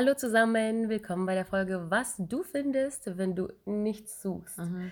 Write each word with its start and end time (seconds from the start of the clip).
Hallo 0.00 0.14
zusammen, 0.14 0.88
willkommen 0.88 1.26
bei 1.26 1.34
der 1.34 1.44
Folge 1.44 1.90
Was 1.90 2.14
du 2.16 2.42
findest, 2.42 3.18
wenn 3.18 3.34
du 3.34 3.48
nichts 3.66 4.22
suchst. 4.22 4.56
Mhm. 4.56 4.90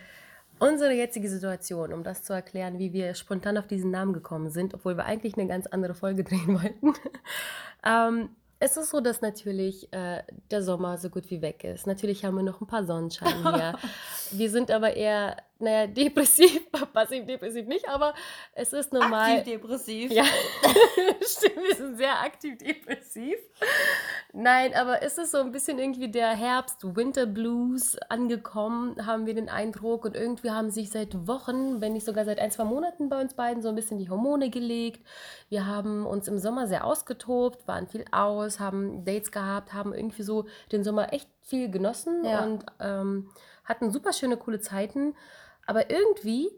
Unsere 0.59 0.93
jetzige 0.93 1.31
Situation, 1.31 1.95
um 1.95 2.05
das 2.05 2.25
zu 2.25 2.35
erklären, 2.35 2.79
wie 2.79 2.93
wir 2.93 3.15
spontan 3.15 3.57
auf 3.57 3.67
diesen 3.67 3.91
Namen 3.91 4.13
gekommen 4.13 4.51
sind, 4.51 4.75
obwohl 4.75 4.99
wir 4.99 5.07
eigentlich 5.07 5.39
eine 5.39 5.47
ganz 5.47 5.67
andere 5.67 5.95
Folge 5.95 6.25
drehen 6.25 6.49
wollten. 6.49 6.93
ähm, 7.87 8.29
es 8.59 8.77
ist 8.77 8.91
so, 8.91 9.01
dass 9.01 9.23
natürlich 9.23 9.91
äh, 9.95 10.23
der 10.51 10.63
Sommer 10.63 10.99
so 10.99 11.09
gut 11.09 11.31
wie 11.31 11.41
weg 11.41 11.65
ist. 11.65 11.87
Natürlich 11.87 12.27
haben 12.27 12.37
wir 12.37 12.43
noch 12.43 12.61
ein 12.61 12.67
paar 12.67 12.85
Sonnenschein 12.85 13.51
hier. 13.51 13.79
wir 14.33 14.51
sind 14.51 14.71
aber 14.71 14.95
eher, 14.95 15.39
naja, 15.61 15.87
depressiv, 15.89 16.71
passiv-depressiv 16.93 17.67
nicht, 17.67 17.89
aber 17.89 18.15
es 18.53 18.73
ist 18.73 18.93
normal. 18.93 19.39
Aktiv-depressiv. 19.39 20.13
Ja, 20.13 20.25
stimmt, 21.27 21.57
wir 21.57 21.75
sind 21.75 21.97
sehr 21.97 22.21
aktiv-depressiv. 22.21 23.37
Nein, 24.33 24.75
aber 24.75 25.03
es 25.03 25.19
ist 25.19 25.33
so 25.33 25.39
ein 25.39 25.51
bisschen 25.51 25.79
irgendwie 25.79 26.11
der 26.11 26.29
Herbst, 26.29 26.97
Winter 26.97 27.27
Blues 27.27 27.97
angekommen, 28.09 29.05
haben 29.05 29.27
wir 29.27 29.35
den 29.35 29.49
Eindruck. 29.49 30.05
Und 30.05 30.15
irgendwie 30.15 30.51
haben 30.51 30.71
sich 30.71 30.91
seit 30.91 31.27
Wochen, 31.27 31.81
wenn 31.81 31.95
nicht 31.95 32.07
sogar 32.07 32.25
seit 32.25 32.39
ein, 32.39 32.53
zwei 32.53 32.65
Monaten 32.65 33.09
bei 33.09 33.21
uns 33.21 33.35
beiden 33.35 33.61
so 33.61 33.69
ein 33.69 33.75
bisschen 33.75 33.99
die 33.99 34.11
Hormone 34.11 34.51
gelegt. 34.51 35.05
Wir 35.49 35.67
haben 35.67 36.07
uns 36.07 36.29
im 36.29 36.39
Sommer 36.39 36.69
sehr 36.69 36.85
ausgetobt, 36.85 37.67
waren 37.67 37.89
viel 37.89 38.05
aus, 38.13 38.61
haben 38.61 39.05
Dates 39.05 39.33
gehabt, 39.33 39.73
haben 39.73 39.93
irgendwie 39.93 40.23
so 40.23 40.47
den 40.71 40.85
Sommer 40.85 41.13
echt 41.13 41.29
viel 41.41 41.69
genossen 41.71 42.25
ja. 42.25 42.45
und 42.45 42.65
ähm, 42.79 43.31
hatten 43.65 43.91
super 43.91 44.13
schöne, 44.13 44.37
coole 44.37 44.61
Zeiten. 44.61 45.15
Aber 45.69 45.91
irgendwie 45.91 46.51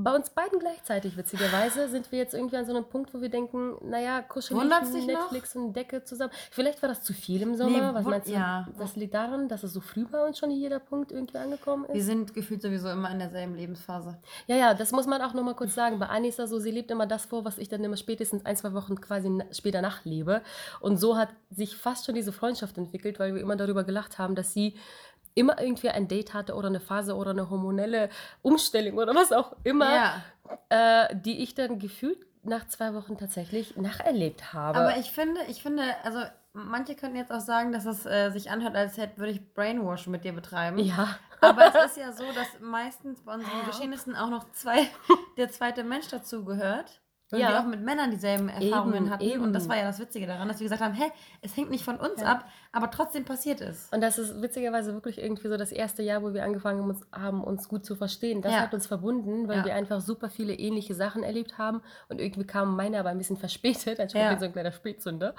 bei 0.00 0.14
uns 0.14 0.30
beiden 0.30 0.60
gleichzeitig, 0.60 1.16
witzigerweise, 1.16 1.88
sind 1.88 2.12
wir 2.12 2.20
jetzt 2.20 2.32
irgendwie 2.32 2.56
an 2.56 2.64
so 2.64 2.72
einem 2.72 2.84
Punkt, 2.84 3.12
wo 3.12 3.20
wir 3.20 3.30
denken, 3.30 3.76
naja, 3.82 4.22
kuschelig, 4.22 4.62
Netflix 5.06 5.56
noch? 5.56 5.62
und 5.62 5.72
Decke 5.74 6.04
zusammen. 6.04 6.32
Vielleicht 6.52 6.80
war 6.82 6.88
das 6.88 7.02
zu 7.02 7.12
viel 7.12 7.42
im 7.42 7.56
Sommer. 7.56 7.88
Nee, 7.88 7.94
Was 7.94 8.04
meinst 8.04 8.28
du? 8.28 8.32
Ja. 8.32 8.68
Das 8.78 8.94
liegt 8.94 9.14
daran, 9.14 9.48
dass 9.48 9.64
es 9.64 9.72
so 9.72 9.80
früh 9.80 10.04
bei 10.04 10.24
uns 10.24 10.38
schon 10.38 10.50
hier 10.50 10.70
der 10.70 10.78
Punkt 10.78 11.10
irgendwie 11.10 11.38
angekommen 11.38 11.84
ist. 11.86 11.94
Wir 11.94 12.04
sind 12.04 12.32
gefühlt 12.32 12.62
sowieso 12.62 12.88
immer 12.90 13.10
in 13.10 13.18
derselben 13.18 13.56
Lebensphase. 13.56 14.16
Ja, 14.46 14.54
ja, 14.54 14.72
das 14.72 14.92
muss 14.92 15.08
man 15.08 15.20
auch 15.20 15.34
nochmal 15.34 15.56
kurz 15.56 15.74
sagen. 15.74 15.98
Bei 15.98 16.06
Annie 16.06 16.28
ist 16.28 16.38
das 16.38 16.50
so, 16.50 16.60
sie 16.60 16.70
lebt 16.70 16.92
immer 16.92 17.06
das 17.06 17.24
vor, 17.24 17.44
was 17.44 17.58
ich 17.58 17.68
dann 17.68 17.82
immer 17.82 17.96
spätestens 17.96 18.46
ein, 18.46 18.56
zwei 18.56 18.74
Wochen 18.74 19.00
quasi 19.00 19.36
später 19.50 19.82
nachlebe. 19.82 20.42
Und 20.78 20.98
so 20.98 21.16
hat 21.16 21.30
sich 21.50 21.76
fast 21.76 22.06
schon 22.06 22.14
diese 22.14 22.30
Freundschaft 22.30 22.78
entwickelt, 22.78 23.18
weil 23.18 23.34
wir 23.34 23.40
immer 23.40 23.56
darüber 23.56 23.82
gelacht 23.82 24.18
haben, 24.18 24.36
dass 24.36 24.52
sie 24.52 24.76
immer 25.38 25.60
irgendwie 25.60 25.90
ein 25.90 26.08
Date 26.08 26.34
hatte 26.34 26.54
oder 26.54 26.68
eine 26.68 26.80
Phase 26.80 27.14
oder 27.14 27.30
eine 27.30 27.48
hormonelle 27.48 28.10
Umstellung 28.42 28.98
oder 28.98 29.14
was 29.14 29.32
auch 29.32 29.54
immer, 29.64 29.94
ja. 29.94 31.04
äh, 31.04 31.16
die 31.16 31.42
ich 31.42 31.54
dann 31.54 31.78
gefühlt 31.78 32.18
nach 32.42 32.66
zwei 32.68 32.94
Wochen 32.94 33.16
tatsächlich 33.16 33.76
nacherlebt 33.76 34.52
habe. 34.52 34.78
Aber 34.78 34.96
ich 34.96 35.10
finde, 35.10 35.40
ich 35.48 35.62
finde, 35.62 35.82
also 36.04 36.20
manche 36.52 36.94
könnten 36.94 37.16
jetzt 37.16 37.32
auch 37.32 37.40
sagen, 37.40 37.72
dass 37.72 37.86
es 37.86 38.06
äh, 38.06 38.30
sich 38.30 38.50
anhört, 38.50 38.74
als 38.74 38.96
hätte 38.96 39.18
würde 39.18 39.32
ich 39.32 39.54
Brainwash 39.54 40.06
mit 40.06 40.24
dir 40.24 40.32
betreiben. 40.32 40.78
Ja. 40.78 41.16
Aber 41.40 41.66
es 41.68 41.92
ist 41.92 41.96
ja 41.98 42.12
so, 42.12 42.24
dass 42.34 42.60
meistens 42.60 43.22
bei 43.22 43.34
unseren 43.34 43.64
Geschehnissen 43.66 44.16
auch 44.16 44.28
noch 44.28 44.50
zwei, 44.52 44.88
der 45.36 45.50
zweite 45.50 45.84
Mensch 45.84 46.08
dazu 46.08 46.44
gehört. 46.44 47.00
Weil 47.30 47.40
ja. 47.40 47.48
wir 47.50 47.60
auch 47.60 47.66
mit 47.66 47.82
Männern 47.82 48.10
dieselben 48.10 48.48
Erfahrungen 48.48 48.94
eben, 48.94 49.10
hatten. 49.10 49.22
Eben. 49.22 49.42
Und 49.42 49.52
das 49.52 49.68
war 49.68 49.76
ja 49.76 49.84
das 49.84 49.98
Witzige 49.98 50.26
daran, 50.26 50.48
dass 50.48 50.60
wir 50.60 50.64
gesagt 50.64 50.82
haben, 50.82 50.94
hä, 50.94 51.10
es 51.42 51.56
hängt 51.56 51.70
nicht 51.70 51.84
von 51.84 51.96
uns 51.96 52.22
ja. 52.22 52.26
ab, 52.26 52.46
aber 52.72 52.90
trotzdem 52.90 53.24
passiert 53.24 53.60
es. 53.60 53.88
Und 53.92 54.00
das 54.00 54.18
ist 54.18 54.40
witzigerweise 54.40 54.94
wirklich 54.94 55.18
irgendwie 55.18 55.48
so 55.48 55.56
das 55.58 55.70
erste 55.70 56.02
Jahr, 56.02 56.22
wo 56.22 56.32
wir 56.32 56.42
angefangen 56.42 56.98
haben, 57.12 57.44
uns 57.44 57.68
gut 57.68 57.84
zu 57.84 57.96
verstehen. 57.96 58.40
Das 58.40 58.52
ja. 58.52 58.60
hat 58.60 58.72
uns 58.72 58.86
verbunden, 58.86 59.46
weil 59.46 59.64
wir 59.64 59.74
einfach 59.74 60.00
super 60.00 60.30
viele 60.30 60.54
ähnliche 60.54 60.94
Sachen 60.94 61.22
erlebt 61.22 61.58
haben. 61.58 61.82
Und 62.08 62.20
irgendwie 62.20 62.46
kam 62.46 62.76
meine 62.76 62.98
aber 62.98 63.10
ein 63.10 63.18
bisschen 63.18 63.36
verspätet, 63.36 64.00
als 64.00 64.14
ja. 64.14 64.38
so 64.38 64.46
ein 64.46 64.52
kleiner 64.52 64.72
Spätzünder. 64.72 65.34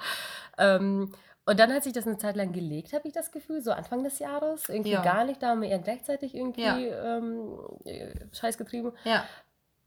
Ähm, 0.58 1.12
und 1.46 1.58
dann, 1.58 1.72
als 1.72 1.86
ich 1.86 1.92
das 1.92 2.06
eine 2.06 2.18
Zeit 2.18 2.36
lang 2.36 2.52
gelegt 2.52 2.92
habe, 2.92 3.08
ich 3.08 3.14
das 3.14 3.32
Gefühl, 3.32 3.60
so 3.60 3.72
Anfang 3.72 4.04
des 4.04 4.20
Jahres, 4.20 4.68
irgendwie 4.68 4.92
gar 4.92 5.24
nicht, 5.24 5.42
da 5.42 5.48
haben 5.48 5.62
wir 5.62 5.68
eher 5.68 5.80
gleichzeitig 5.80 6.34
irgendwie 6.34 6.62
ähm, 6.62 7.58
äh, 7.84 8.14
Scheiß 8.32 8.56
getrieben. 8.56 8.92
Ja. 9.04 9.24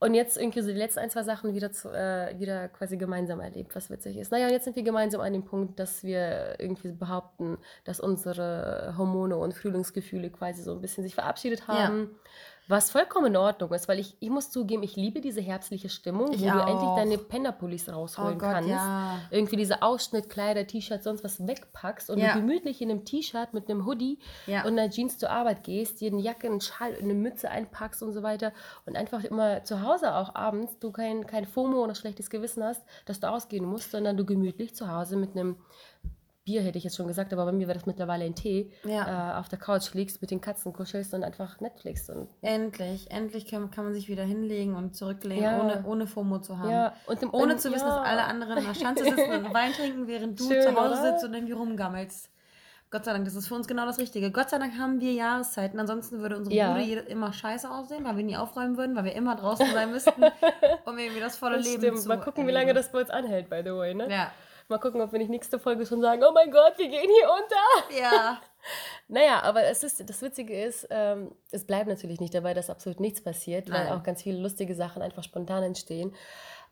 Und 0.03 0.15
jetzt 0.15 0.37
irgendwie 0.37 0.59
so 0.59 0.67
die 0.67 0.77
letzten 0.77 0.99
ein, 0.99 1.09
zwei 1.09 1.23
Sachen 1.23 1.53
wieder, 1.53 1.71
zu, 1.71 1.87
äh, 1.87 2.37
wieder 2.37 2.67
quasi 2.67 2.97
gemeinsam 2.97 3.39
erlebt, 3.39 3.73
was 3.73 3.89
witzig 3.89 4.17
ist. 4.17 4.33
Naja, 4.33 4.49
jetzt 4.49 4.65
sind 4.65 4.75
wir 4.75 4.83
gemeinsam 4.83 5.21
an 5.21 5.31
dem 5.31 5.45
Punkt, 5.45 5.79
dass 5.79 6.03
wir 6.03 6.55
irgendwie 6.59 6.91
behaupten, 6.91 7.57
dass 7.85 8.01
unsere 8.01 8.95
Hormone 8.97 9.37
und 9.37 9.53
Frühlingsgefühle 9.53 10.29
quasi 10.29 10.61
so 10.61 10.73
ein 10.73 10.81
bisschen 10.81 11.05
sich 11.05 11.15
verabschiedet 11.15 11.69
haben. 11.69 11.99
Ja. 12.01 12.19
Was 12.67 12.91
vollkommen 12.91 13.27
in 13.27 13.35
Ordnung 13.35 13.73
ist, 13.73 13.89
weil 13.89 13.99
ich, 13.99 14.15
ich 14.21 14.29
muss 14.29 14.49
zugeben, 14.49 14.83
ich 14.83 14.95
liebe 14.95 15.19
diese 15.19 15.41
herbstliche 15.41 15.89
Stimmung, 15.89 16.31
ich 16.31 16.41
wo 16.41 16.49
auch. 16.49 16.65
du 16.65 16.71
endlich 16.71 16.89
deine 16.95 17.17
Pennerpullis 17.17 17.89
rausholen 17.89 18.35
oh 18.35 18.37
Gott, 18.37 18.51
kannst. 18.51 18.69
Ja. 18.69 19.19
Irgendwie 19.31 19.57
diese 19.57 19.81
Ausschnittkleider, 19.81 20.65
T-Shirts, 20.65 21.03
sonst 21.03 21.25
was 21.25 21.45
wegpackst 21.45 22.09
und 22.09 22.19
ja. 22.19 22.33
du 22.33 22.39
gemütlich 22.39 22.81
in 22.81 22.89
einem 22.89 23.03
T-Shirt 23.03 23.53
mit 23.53 23.69
einem 23.69 23.85
Hoodie 23.85 24.17
ja. 24.47 24.63
und 24.63 24.79
einer 24.79 24.89
Jeans 24.89 25.17
zur 25.17 25.29
Arbeit 25.29 25.63
gehst, 25.63 25.99
dir 25.99 26.11
eine 26.11 26.21
Jacke, 26.21 26.47
einen 26.47 26.61
Schal, 26.61 26.95
eine 27.01 27.13
Mütze 27.13 27.49
einpackst 27.49 28.01
und 28.01 28.13
so 28.13 28.23
weiter 28.23 28.53
und 28.85 28.95
einfach 28.95 29.25
immer 29.25 29.65
zu 29.65 29.81
Hause 29.81 30.15
auch 30.15 30.33
abends 30.33 30.79
du 30.79 30.91
kein, 30.91 31.27
kein 31.27 31.45
FOMO 31.45 31.83
oder 31.83 31.95
schlechtes 31.95 32.29
Gewissen 32.29 32.63
hast, 32.63 32.83
dass 33.05 33.19
du 33.19 33.29
ausgehen 33.29 33.65
musst, 33.65 33.91
sondern 33.91 34.15
du 34.15 34.25
gemütlich 34.25 34.73
zu 34.73 34.89
Hause 34.89 35.17
mit 35.17 35.31
einem 35.31 35.57
Bier 36.45 36.61
hätte 36.61 36.77
ich 36.77 36.83
jetzt 36.83 36.97
schon 36.97 37.07
gesagt, 37.07 37.31
aber 37.31 37.45
bei 37.45 37.53
mir 37.53 37.67
wäre 37.67 37.77
das 37.77 37.85
mittlerweile 37.85 38.25
ein 38.25 38.35
Tee, 38.35 38.69
ja. 38.83 39.37
äh, 39.37 39.39
auf 39.39 39.47
der 39.47 39.59
Couch 39.59 39.93
liegst, 39.93 40.21
mit 40.21 40.29
den 40.29 40.41
Katzen 40.41 40.73
kuschelst 40.73 41.13
und 41.13 41.23
einfach 41.23 41.61
Netflix. 41.61 42.09
Und 42.09 42.27
endlich, 42.41 43.09
endlich 43.11 43.47
kann, 43.47 43.71
kann 43.71 43.85
man 43.85 43.93
sich 43.93 44.09
wieder 44.09 44.23
hinlegen 44.23 44.75
und 44.75 44.95
zurücklehnen, 44.95 45.43
ja. 45.43 45.61
ohne, 45.61 45.83
ohne 45.85 46.07
FOMO 46.07 46.39
zu 46.39 46.57
haben. 46.57 46.69
Ja. 46.69 46.93
Und 47.07 47.23
im, 47.23 47.33
ohne 47.33 47.53
im, 47.53 47.59
zu 47.59 47.71
wissen, 47.71 47.85
dass 47.85 47.97
alle 47.97 48.25
anderen 48.25 48.57
in 48.57 48.65
der 48.65 48.75
Schanze 48.75 49.05
sitzen 49.05 49.31
und 49.31 49.53
Wein 49.53 49.71
trinken, 49.71 50.07
während 50.07 50.37
du 50.39 50.49
Schön, 50.49 50.63
zu 50.63 50.75
Hause 50.75 50.99
oder? 50.99 51.11
sitzt 51.11 51.23
und 51.23 51.33
irgendwie 51.33 51.53
rumgammelst. 51.53 52.29
Gott 52.91 53.05
sei 53.05 53.13
Dank, 53.13 53.25
das 53.25 53.33
ist 53.33 53.47
für 53.47 53.55
uns 53.55 53.67
genau 53.67 53.87
das 53.87 53.97
Richtige. 53.97 54.29
Gott 54.29 54.51
sei 54.51 54.59
Dank 54.59 54.77
haben 54.77 55.01
wir 55.01 55.13
Jahreszeiten. 55.13 55.79
Ansonsten 55.79 56.19
würde 56.19 56.37
unsere 56.37 56.55
ja. 56.55 56.73
Bude 56.73 56.99
immer 56.99 57.33
scheiße 57.33 57.67
aussehen, 57.67 58.03
weil 58.03 58.17
wir 58.17 58.23
nie 58.23 58.37
aufräumen 58.37 58.77
würden, 58.77 58.95
weil 58.95 59.05
wir 59.05 59.15
immer 59.15 59.35
draußen 59.35 59.65
sein 59.73 59.89
müssten, 59.89 60.21
um 60.85 60.97
irgendwie 60.99 61.19
das 61.19 61.35
volle 61.35 61.57
das 61.57 61.65
Leben 61.65 61.81
stimmt. 61.81 62.01
zu 62.01 62.07
Mal 62.09 62.17
gucken, 62.17 62.43
erleben. 62.43 62.49
wie 62.49 62.51
lange 62.51 62.73
das 62.75 62.91
bei 62.91 62.99
uns 62.99 63.09
anhält, 63.09 63.49
by 63.49 63.61
the 63.63 63.71
way, 63.71 63.95
ne? 63.95 64.11
Ja. 64.11 64.31
Mal 64.67 64.79
gucken, 64.79 65.01
ob 65.01 65.11
wir 65.11 65.19
nicht 65.19 65.29
nächste 65.29 65.59
Folge 65.59 65.85
schon 65.85 66.01
sagen, 66.01 66.23
oh 66.27 66.31
mein 66.33 66.51
Gott, 66.51 66.77
wir 66.77 66.87
gehen 66.87 67.09
hier 67.09 67.29
unter. 67.29 68.01
Ja. 68.01 68.41
naja, 69.07 69.41
aber 69.43 69.63
es 69.63 69.83
ist, 69.83 70.09
das 70.09 70.21
Witzige 70.21 70.63
ist, 70.63 70.87
ähm, 70.89 71.31
es 71.51 71.65
bleibt 71.65 71.87
natürlich 71.87 72.19
nicht 72.19 72.33
dabei, 72.33 72.53
dass 72.53 72.69
absolut 72.69 72.99
nichts 72.99 73.21
passiert, 73.21 73.67
Nein. 73.67 73.87
weil 73.87 73.97
auch 73.97 74.03
ganz 74.03 74.23
viele 74.23 74.39
lustige 74.39 74.75
Sachen 74.75 75.01
einfach 75.01 75.23
spontan 75.23 75.63
entstehen. 75.63 76.13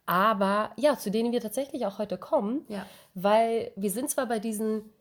Aber 0.05 0.71
ja, 0.77 0.97
zu 0.97 1.11
denen 1.11 1.31
wir 1.31 1.41
tatsächlich 1.41 1.85
auch 1.85 1.99
heute 1.99 2.17
kommen, 2.17 2.65
ja. 2.67 2.85
weil 3.13 3.71
wir 3.75 3.91
sind 3.91 4.09
zwar 4.09 4.25
bei 4.25 4.39
diesen 4.39 4.91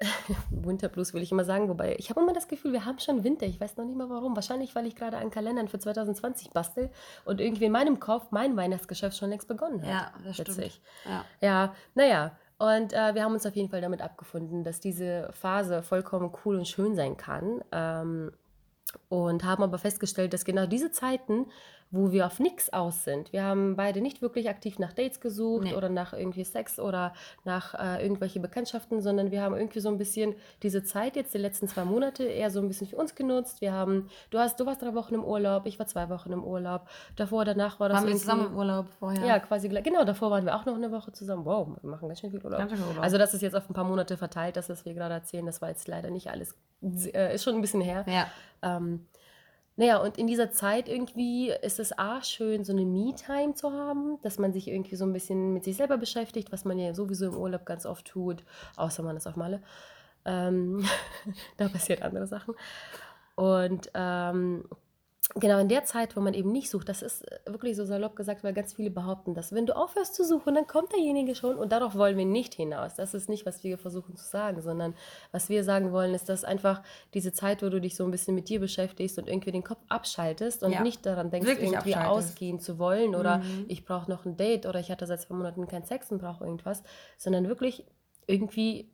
Winterblues 0.50 1.12
will 1.12 1.22
ich 1.22 1.30
immer 1.30 1.44
sagen, 1.44 1.68
wobei 1.68 1.96
ich 1.98 2.10
habe 2.10 2.20
immer 2.20 2.32
das 2.32 2.48
Gefühl, 2.48 2.72
wir 2.72 2.84
haben 2.84 2.98
schon 2.98 3.22
Winter. 3.22 3.46
Ich 3.46 3.60
weiß 3.60 3.76
noch 3.76 3.84
nicht 3.84 3.96
mal 3.96 4.08
warum. 4.08 4.34
Wahrscheinlich, 4.34 4.74
weil 4.74 4.86
ich 4.86 4.96
gerade 4.96 5.18
an 5.18 5.30
Kalendern 5.30 5.68
für 5.68 5.78
2020 5.78 6.50
bastel 6.50 6.90
und 7.24 7.40
irgendwie 7.40 7.66
in 7.66 7.72
meinem 7.72 8.00
Kopf 8.00 8.28
mein 8.30 8.56
Weihnachtsgeschäft 8.56 9.16
schon 9.16 9.30
längst 9.30 9.48
begonnen 9.48 9.82
hat. 9.82 9.88
Ja, 9.88 10.12
das 10.24 10.38
Witzig. 10.38 10.80
stimmt. 11.04 11.24
Ja, 11.40 11.46
ja 11.46 11.74
naja. 11.94 12.32
Und 12.58 12.92
äh, 12.92 13.14
wir 13.14 13.24
haben 13.24 13.32
uns 13.32 13.46
auf 13.46 13.56
jeden 13.56 13.70
Fall 13.70 13.80
damit 13.80 14.02
abgefunden, 14.02 14.64
dass 14.64 14.80
diese 14.80 15.30
Phase 15.32 15.82
vollkommen 15.82 16.32
cool 16.44 16.56
und 16.56 16.68
schön 16.68 16.94
sein 16.94 17.16
kann. 17.16 17.62
Ähm, 17.72 18.32
und 19.08 19.44
haben 19.44 19.62
aber 19.62 19.78
festgestellt, 19.78 20.32
dass 20.32 20.44
genau 20.44 20.66
diese 20.66 20.90
Zeiten 20.90 21.46
wo 21.90 22.12
wir 22.12 22.26
auf 22.26 22.38
nichts 22.38 22.72
aus 22.72 23.04
sind. 23.04 23.32
Wir 23.32 23.42
haben 23.42 23.74
beide 23.74 24.00
nicht 24.00 24.22
wirklich 24.22 24.48
aktiv 24.48 24.78
nach 24.78 24.92
Dates 24.92 25.20
gesucht 25.20 25.64
nee. 25.64 25.74
oder 25.74 25.88
nach 25.88 26.12
irgendwie 26.12 26.44
Sex 26.44 26.78
oder 26.78 27.12
nach 27.44 27.74
äh, 27.74 28.02
irgendwelche 28.02 28.38
Bekanntschaften, 28.38 29.02
sondern 29.02 29.30
wir 29.32 29.42
haben 29.42 29.56
irgendwie 29.56 29.80
so 29.80 29.88
ein 29.88 29.98
bisschen 29.98 30.34
diese 30.62 30.84
Zeit 30.84 31.16
jetzt 31.16 31.34
die 31.34 31.38
letzten 31.38 31.66
zwei 31.66 31.84
Monate 31.84 32.24
eher 32.24 32.50
so 32.50 32.60
ein 32.60 32.68
bisschen 32.68 32.86
für 32.86 32.96
uns 32.96 33.14
genutzt. 33.16 33.60
Wir 33.60 33.72
haben, 33.72 34.08
du 34.30 34.38
hast, 34.38 34.60
du 34.60 34.66
warst 34.66 34.82
drei 34.82 34.94
Wochen 34.94 35.14
im 35.14 35.24
Urlaub, 35.24 35.66
ich 35.66 35.78
war 35.78 35.86
zwei 35.86 36.08
Wochen 36.08 36.32
im 36.32 36.44
Urlaub. 36.44 36.88
Davor, 37.16 37.44
danach 37.44 37.80
war 37.80 37.88
das. 37.88 37.98
Waren 37.98 38.08
wir 38.08 38.16
zusammen 38.16 38.46
im 38.46 38.56
Urlaub 38.56 38.86
vorher? 39.00 39.26
Ja, 39.26 39.38
quasi 39.40 39.68
genau. 39.68 40.04
Davor 40.04 40.30
waren 40.30 40.44
wir 40.44 40.54
auch 40.54 40.66
noch 40.66 40.76
eine 40.76 40.92
Woche 40.92 41.12
zusammen. 41.12 41.44
Wow, 41.44 41.68
wir 41.80 41.90
machen 41.90 42.06
ganz 42.06 42.20
schön 42.20 42.30
viel 42.30 42.44
Urlaub. 42.44 42.60
Schön 42.70 42.80
Urlaub. 42.80 43.02
Also 43.02 43.18
das 43.18 43.34
ist 43.34 43.42
jetzt 43.42 43.56
auf 43.56 43.68
ein 43.68 43.74
paar 43.74 43.84
Monate 43.84 44.16
verteilt, 44.16 44.56
das, 44.56 44.68
was 44.68 44.84
wir 44.84 44.94
gerade 44.94 45.14
erzählen. 45.14 45.44
Das 45.44 45.60
war 45.60 45.68
jetzt 45.68 45.88
leider 45.88 46.10
nicht 46.10 46.30
alles, 46.30 46.54
äh, 46.82 47.34
ist 47.34 47.42
schon 47.42 47.56
ein 47.56 47.60
bisschen 47.60 47.80
her. 47.80 48.04
Ja. 48.06 48.28
Ähm, 48.62 49.06
naja, 49.80 49.96
und 49.96 50.18
in 50.18 50.26
dieser 50.26 50.50
Zeit 50.50 50.90
irgendwie 50.90 51.48
ist 51.62 51.80
es 51.80 51.98
A, 51.98 52.22
schön, 52.22 52.64
so 52.64 52.72
eine 52.74 52.84
Me-Time 52.84 53.54
zu 53.54 53.72
haben, 53.72 54.18
dass 54.20 54.38
man 54.38 54.52
sich 54.52 54.68
irgendwie 54.68 54.94
so 54.94 55.06
ein 55.06 55.12
bisschen 55.14 55.54
mit 55.54 55.64
sich 55.64 55.78
selber 55.78 55.96
beschäftigt, 55.96 56.52
was 56.52 56.66
man 56.66 56.78
ja 56.78 56.92
sowieso 56.92 57.28
im 57.28 57.34
Urlaub 57.34 57.64
ganz 57.64 57.86
oft 57.86 58.04
tut, 58.04 58.44
außer 58.76 59.02
man 59.02 59.16
ist 59.16 59.26
auf 59.26 59.36
Malle. 59.36 59.62
Ähm, 60.26 60.84
da 61.56 61.70
passiert 61.70 62.02
andere 62.02 62.26
Sachen. 62.26 62.54
Und 63.36 63.90
ähm, 63.94 64.64
genau 65.34 65.58
in 65.58 65.68
der 65.68 65.84
Zeit, 65.84 66.16
wo 66.16 66.20
man 66.20 66.34
eben 66.34 66.50
nicht 66.50 66.70
sucht, 66.70 66.88
das 66.88 67.02
ist 67.02 67.22
äh, 67.30 67.38
wirklich 67.46 67.76
so 67.76 67.84
salopp 67.84 68.16
gesagt, 68.16 68.42
weil 68.42 68.52
ganz 68.52 68.72
viele 68.74 68.90
behaupten 68.90 69.34
dass 69.34 69.52
wenn 69.52 69.66
du 69.66 69.76
aufhörst 69.76 70.14
zu 70.14 70.24
suchen, 70.24 70.54
dann 70.54 70.66
kommt 70.66 70.92
derjenige 70.92 71.34
schon 71.34 71.56
und 71.56 71.72
darauf 71.72 71.94
wollen 71.94 72.16
wir 72.16 72.24
nicht 72.24 72.54
hinaus. 72.54 72.94
Das 72.94 73.14
ist 73.14 73.28
nicht, 73.28 73.46
was 73.46 73.62
wir 73.62 73.78
versuchen 73.78 74.16
zu 74.16 74.24
sagen, 74.24 74.60
sondern 74.62 74.94
was 75.32 75.48
wir 75.48 75.64
sagen 75.64 75.92
wollen, 75.92 76.14
ist, 76.14 76.28
dass 76.28 76.44
einfach 76.44 76.82
diese 77.14 77.32
Zeit, 77.32 77.62
wo 77.62 77.68
du 77.68 77.80
dich 77.80 77.96
so 77.96 78.04
ein 78.04 78.10
bisschen 78.10 78.34
mit 78.34 78.48
dir 78.48 78.60
beschäftigst 78.60 79.18
und 79.18 79.28
irgendwie 79.28 79.52
den 79.52 79.64
Kopf 79.64 79.80
abschaltest 79.88 80.62
und 80.62 80.72
ja. 80.72 80.82
nicht 80.82 81.06
daran 81.06 81.30
denkst, 81.30 81.48
Wirklich 81.48 81.72
irgendwie 81.72 81.96
ausgehen 81.96 82.60
zu 82.60 82.78
wollen 82.78 83.14
oder 83.14 83.38
mhm. 83.38 83.66
ich 83.68 83.84
brauche 83.84 84.10
noch 84.10 84.24
ein 84.24 84.36
Date 84.36 84.66
oder 84.66 84.80
ich 84.80 84.90
hatte 84.90 85.06
seit 85.06 85.20
zwei 85.20 85.34
Monaten 85.34 85.68
keinen 85.68 85.84
Sex 85.84 86.10
und 86.10 86.18
brauche 86.18 86.44
irgendwas, 86.44 86.82
sondern 87.18 87.48
wirklich 87.48 87.84
irgendwie 88.26 88.90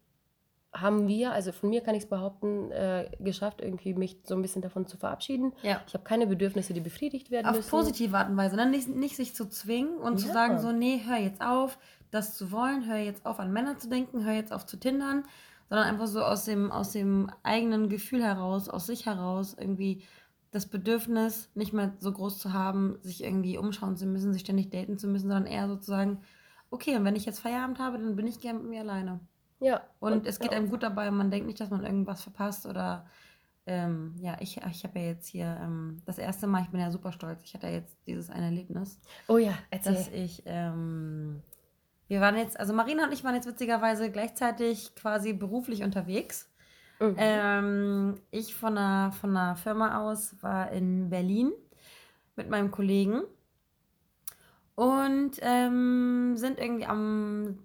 haben 0.81 1.09
wir, 1.09 1.33
also 1.33 1.53
von 1.53 1.71
mir 1.71 1.81
kann 1.81 1.95
ich 1.95 2.05
es 2.05 2.09
behaupten, 2.09 2.71
äh, 2.71 3.11
geschafft, 3.21 3.61
irgendwie 3.61 3.95
mich 3.95 4.19
so 4.25 4.35
ein 4.35 4.43
bisschen 4.43 4.63
davon 4.63 4.87
zu 4.87 4.97
verabschieden. 4.97 5.53
Ja. 5.63 5.81
Ich 5.87 5.95
habe 5.95 6.05
keine 6.05 6.27
Bedürfnisse, 6.27 6.75
die 6.75 6.81
befriedigt 6.81 7.31
werden 7.31 7.47
auf 7.47 7.57
müssen. 7.57 7.67
Auf 7.67 7.71
positive 7.71 8.17
Art 8.17 8.29
und 8.29 8.37
Weise. 8.37 8.57
Ne? 8.57 8.67
Nicht, 8.67 8.89
nicht 8.89 9.17
sich 9.17 9.35
zu 9.35 9.49
zwingen 9.49 9.97
und 9.99 10.21
ja. 10.21 10.27
zu 10.27 10.33
sagen, 10.33 10.59
so, 10.59 10.73
nee, 10.73 11.03
hör 11.07 11.17
jetzt 11.17 11.41
auf, 11.41 11.79
das 12.11 12.37
zu 12.37 12.53
wollen, 12.53 12.87
hör 12.87 12.99
jetzt 12.99 13.27
auf, 13.27 13.41
an 13.41 13.53
Männer 13.53 13.79
zu 13.79 13.89
denken, 13.89 14.25
hör 14.25 14.35
jetzt 14.35 14.53
auf 14.53 14.67
zu 14.67 14.79
tindern, 14.79 15.25
sondern 15.69 15.87
einfach 15.87 16.07
so 16.07 16.23
aus 16.23 16.45
dem, 16.45 16.71
aus 16.71 16.93
dem 16.93 17.31
eigenen 17.43 17.89
Gefühl 17.89 18.23
heraus, 18.23 18.69
aus 18.69 18.87
sich 18.87 19.07
heraus, 19.07 19.57
irgendwie 19.59 20.03
das 20.51 20.67
Bedürfnis 20.67 21.51
nicht 21.55 21.73
mehr 21.73 21.95
so 22.01 22.13
groß 22.13 22.39
zu 22.39 22.53
haben, 22.53 22.99
sich 23.03 23.25
irgendwie 23.25 23.59
umschauen 23.59 23.97
zu 23.97 24.07
müssen, 24.07 24.33
sich 24.33 24.43
ständig 24.43 24.71
daten 24.71 24.99
zu 24.99 25.09
müssen, 25.09 25.29
sondern 25.29 25.47
eher 25.47 25.69
sozusagen, 25.69 26.21
okay, 26.71 26.97
und 26.97 27.05
wenn 27.05 27.17
ich 27.17 27.27
jetzt 27.27 27.41
Feierabend 27.41 27.79
habe, 27.79 27.99
dann 27.99 28.17
bin 28.17 28.27
ich 28.27 28.41
gern 28.41 28.59
mit 28.59 28.67
mir 28.67 28.81
alleine. 28.81 29.21
Ja. 29.61 29.83
Und, 30.01 30.13
und 30.13 30.27
es 30.27 30.39
geht 30.39 30.53
einem 30.53 30.69
gut 30.69 30.83
dabei 30.83 31.11
man 31.11 31.31
denkt 31.31 31.47
nicht, 31.47 31.61
dass 31.61 31.71
man 31.71 31.85
irgendwas 31.85 32.23
verpasst 32.23 32.67
oder 32.67 33.07
ähm, 33.69 34.15
ja, 34.21 34.37
ich, 34.41 34.59
ich 34.59 34.85
habe 34.85 34.99
ja 35.01 35.07
jetzt 35.07 35.27
hier 35.27 35.59
ähm, 35.61 36.01
das 36.07 36.19
erste 36.19 36.47
Mal, 36.47 36.63
ich 36.63 36.69
bin 36.69 36.81
ja 36.81 36.91
super 36.91 37.11
stolz, 37.11 37.43
ich 37.43 37.53
hatte 37.55 37.67
ja 37.67 37.73
jetzt 37.75 37.99
dieses 38.07 38.31
eine 38.31 38.47
Erlebnis. 38.47 39.01
Oh 39.27 39.39
ja, 39.39 39.55
erzähl. 39.71 39.95
Dass 39.95 40.09
ich, 40.09 40.43
ähm, 40.47 41.43
wir 42.07 42.21
waren 42.21 42.37
jetzt, 42.37 42.61
also 42.61 42.73
Marina 42.73 43.05
und 43.05 43.13
ich 43.13 43.25
waren 43.25 43.35
jetzt 43.35 43.49
witzigerweise 43.49 44.11
gleichzeitig 44.13 44.95
quasi 44.95 45.33
beruflich 45.33 45.83
unterwegs. 45.83 46.49
Mhm. 47.01 47.15
Ähm, 47.19 48.21
ich 48.31 48.55
von 48.55 48.79
einer, 48.79 49.11
von 49.13 49.37
einer 49.37 49.57
Firma 49.57 50.01
aus 50.01 50.41
war 50.43 50.71
in 50.71 51.11
Berlin 51.11 51.51
mit 52.37 52.49
meinem 52.49 52.71
Kollegen 52.71 53.23
und 54.77 55.33
ähm, 55.41 56.37
sind 56.37 56.61
irgendwie 56.61 56.87
am 56.87 57.59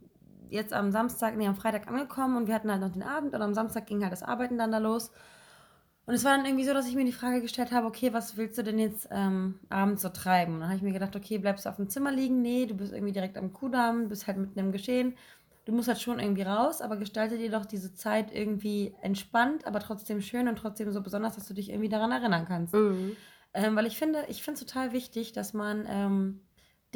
jetzt 0.51 0.73
am 0.73 0.91
Samstag, 0.91 1.35
nee, 1.37 1.47
am 1.47 1.55
Freitag 1.55 1.87
angekommen 1.87 2.37
und 2.37 2.47
wir 2.47 2.55
hatten 2.55 2.71
halt 2.71 2.81
noch 2.81 2.91
den 2.91 3.03
Abend 3.03 3.33
und 3.33 3.41
am 3.41 3.53
Samstag 3.53 3.87
ging 3.87 4.01
halt 4.01 4.11
das 4.11 4.23
Arbeiten 4.23 4.57
dann 4.57 4.71
da 4.71 4.77
los. 4.77 5.11
Und 6.05 6.15
es 6.15 6.25
war 6.25 6.35
dann 6.35 6.45
irgendwie 6.45 6.65
so, 6.65 6.73
dass 6.73 6.87
ich 6.87 6.95
mir 6.95 7.05
die 7.05 7.11
Frage 7.11 7.41
gestellt 7.41 7.71
habe, 7.71 7.87
okay, 7.87 8.11
was 8.11 8.35
willst 8.35 8.57
du 8.57 8.63
denn 8.63 8.79
jetzt 8.79 9.07
ähm, 9.11 9.59
abends 9.69 10.01
so 10.01 10.09
treiben? 10.09 10.55
Und 10.55 10.59
dann 10.61 10.69
habe 10.69 10.77
ich 10.77 10.83
mir 10.83 10.93
gedacht, 10.93 11.15
okay, 11.15 11.37
bleibst 11.37 11.65
du 11.65 11.69
auf 11.69 11.75
dem 11.75 11.89
Zimmer 11.89 12.11
liegen? 12.11 12.41
Nee, 12.41 12.65
du 12.65 12.73
bist 12.73 12.91
irgendwie 12.91 13.13
direkt 13.13 13.37
am 13.37 13.53
Kudamm, 13.53 14.09
bist 14.09 14.27
halt 14.27 14.37
mitten 14.37 14.59
im 14.59 14.71
Geschehen. 14.71 15.15
Du 15.65 15.71
musst 15.71 15.87
halt 15.87 16.01
schon 16.01 16.19
irgendwie 16.19 16.41
raus, 16.41 16.81
aber 16.81 16.97
gestalte 16.97 17.37
dir 17.37 17.51
doch 17.51 17.65
diese 17.65 17.93
Zeit 17.93 18.33
irgendwie 18.33 18.95
entspannt, 19.01 19.65
aber 19.67 19.79
trotzdem 19.79 20.21
schön 20.21 20.47
und 20.47 20.57
trotzdem 20.57 20.91
so 20.91 21.01
besonders, 21.01 21.35
dass 21.35 21.47
du 21.47 21.53
dich 21.53 21.69
irgendwie 21.69 21.89
daran 21.89 22.11
erinnern 22.11 22.45
kannst. 22.47 22.73
Mhm. 22.73 23.15
Ähm, 23.53 23.75
weil 23.75 23.85
ich 23.85 23.97
finde, 23.97 24.25
ich 24.27 24.43
finde 24.43 24.59
es 24.59 24.65
total 24.65 24.93
wichtig, 24.93 25.33
dass 25.33 25.53
man 25.53 25.85
ähm, 25.87 26.41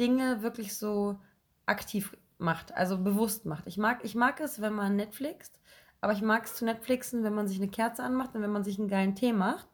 Dinge 0.00 0.42
wirklich 0.42 0.76
so 0.76 1.20
aktiv 1.64 2.16
macht, 2.38 2.74
also 2.74 2.98
bewusst 2.98 3.46
macht. 3.46 3.66
Ich 3.66 3.78
mag, 3.78 4.00
ich 4.04 4.14
mag 4.14 4.40
es, 4.40 4.60
wenn 4.60 4.74
man 4.74 4.96
Netflixt, 4.96 5.58
aber 6.00 6.12
ich 6.12 6.22
mag 6.22 6.44
es 6.44 6.56
zu 6.56 6.64
Netflixen, 6.64 7.24
wenn 7.24 7.34
man 7.34 7.48
sich 7.48 7.58
eine 7.58 7.68
Kerze 7.68 8.02
anmacht 8.02 8.34
und 8.34 8.42
wenn 8.42 8.52
man 8.52 8.64
sich 8.64 8.78
einen 8.78 8.88
geilen 8.88 9.14
Tee 9.14 9.32
macht. 9.32 9.68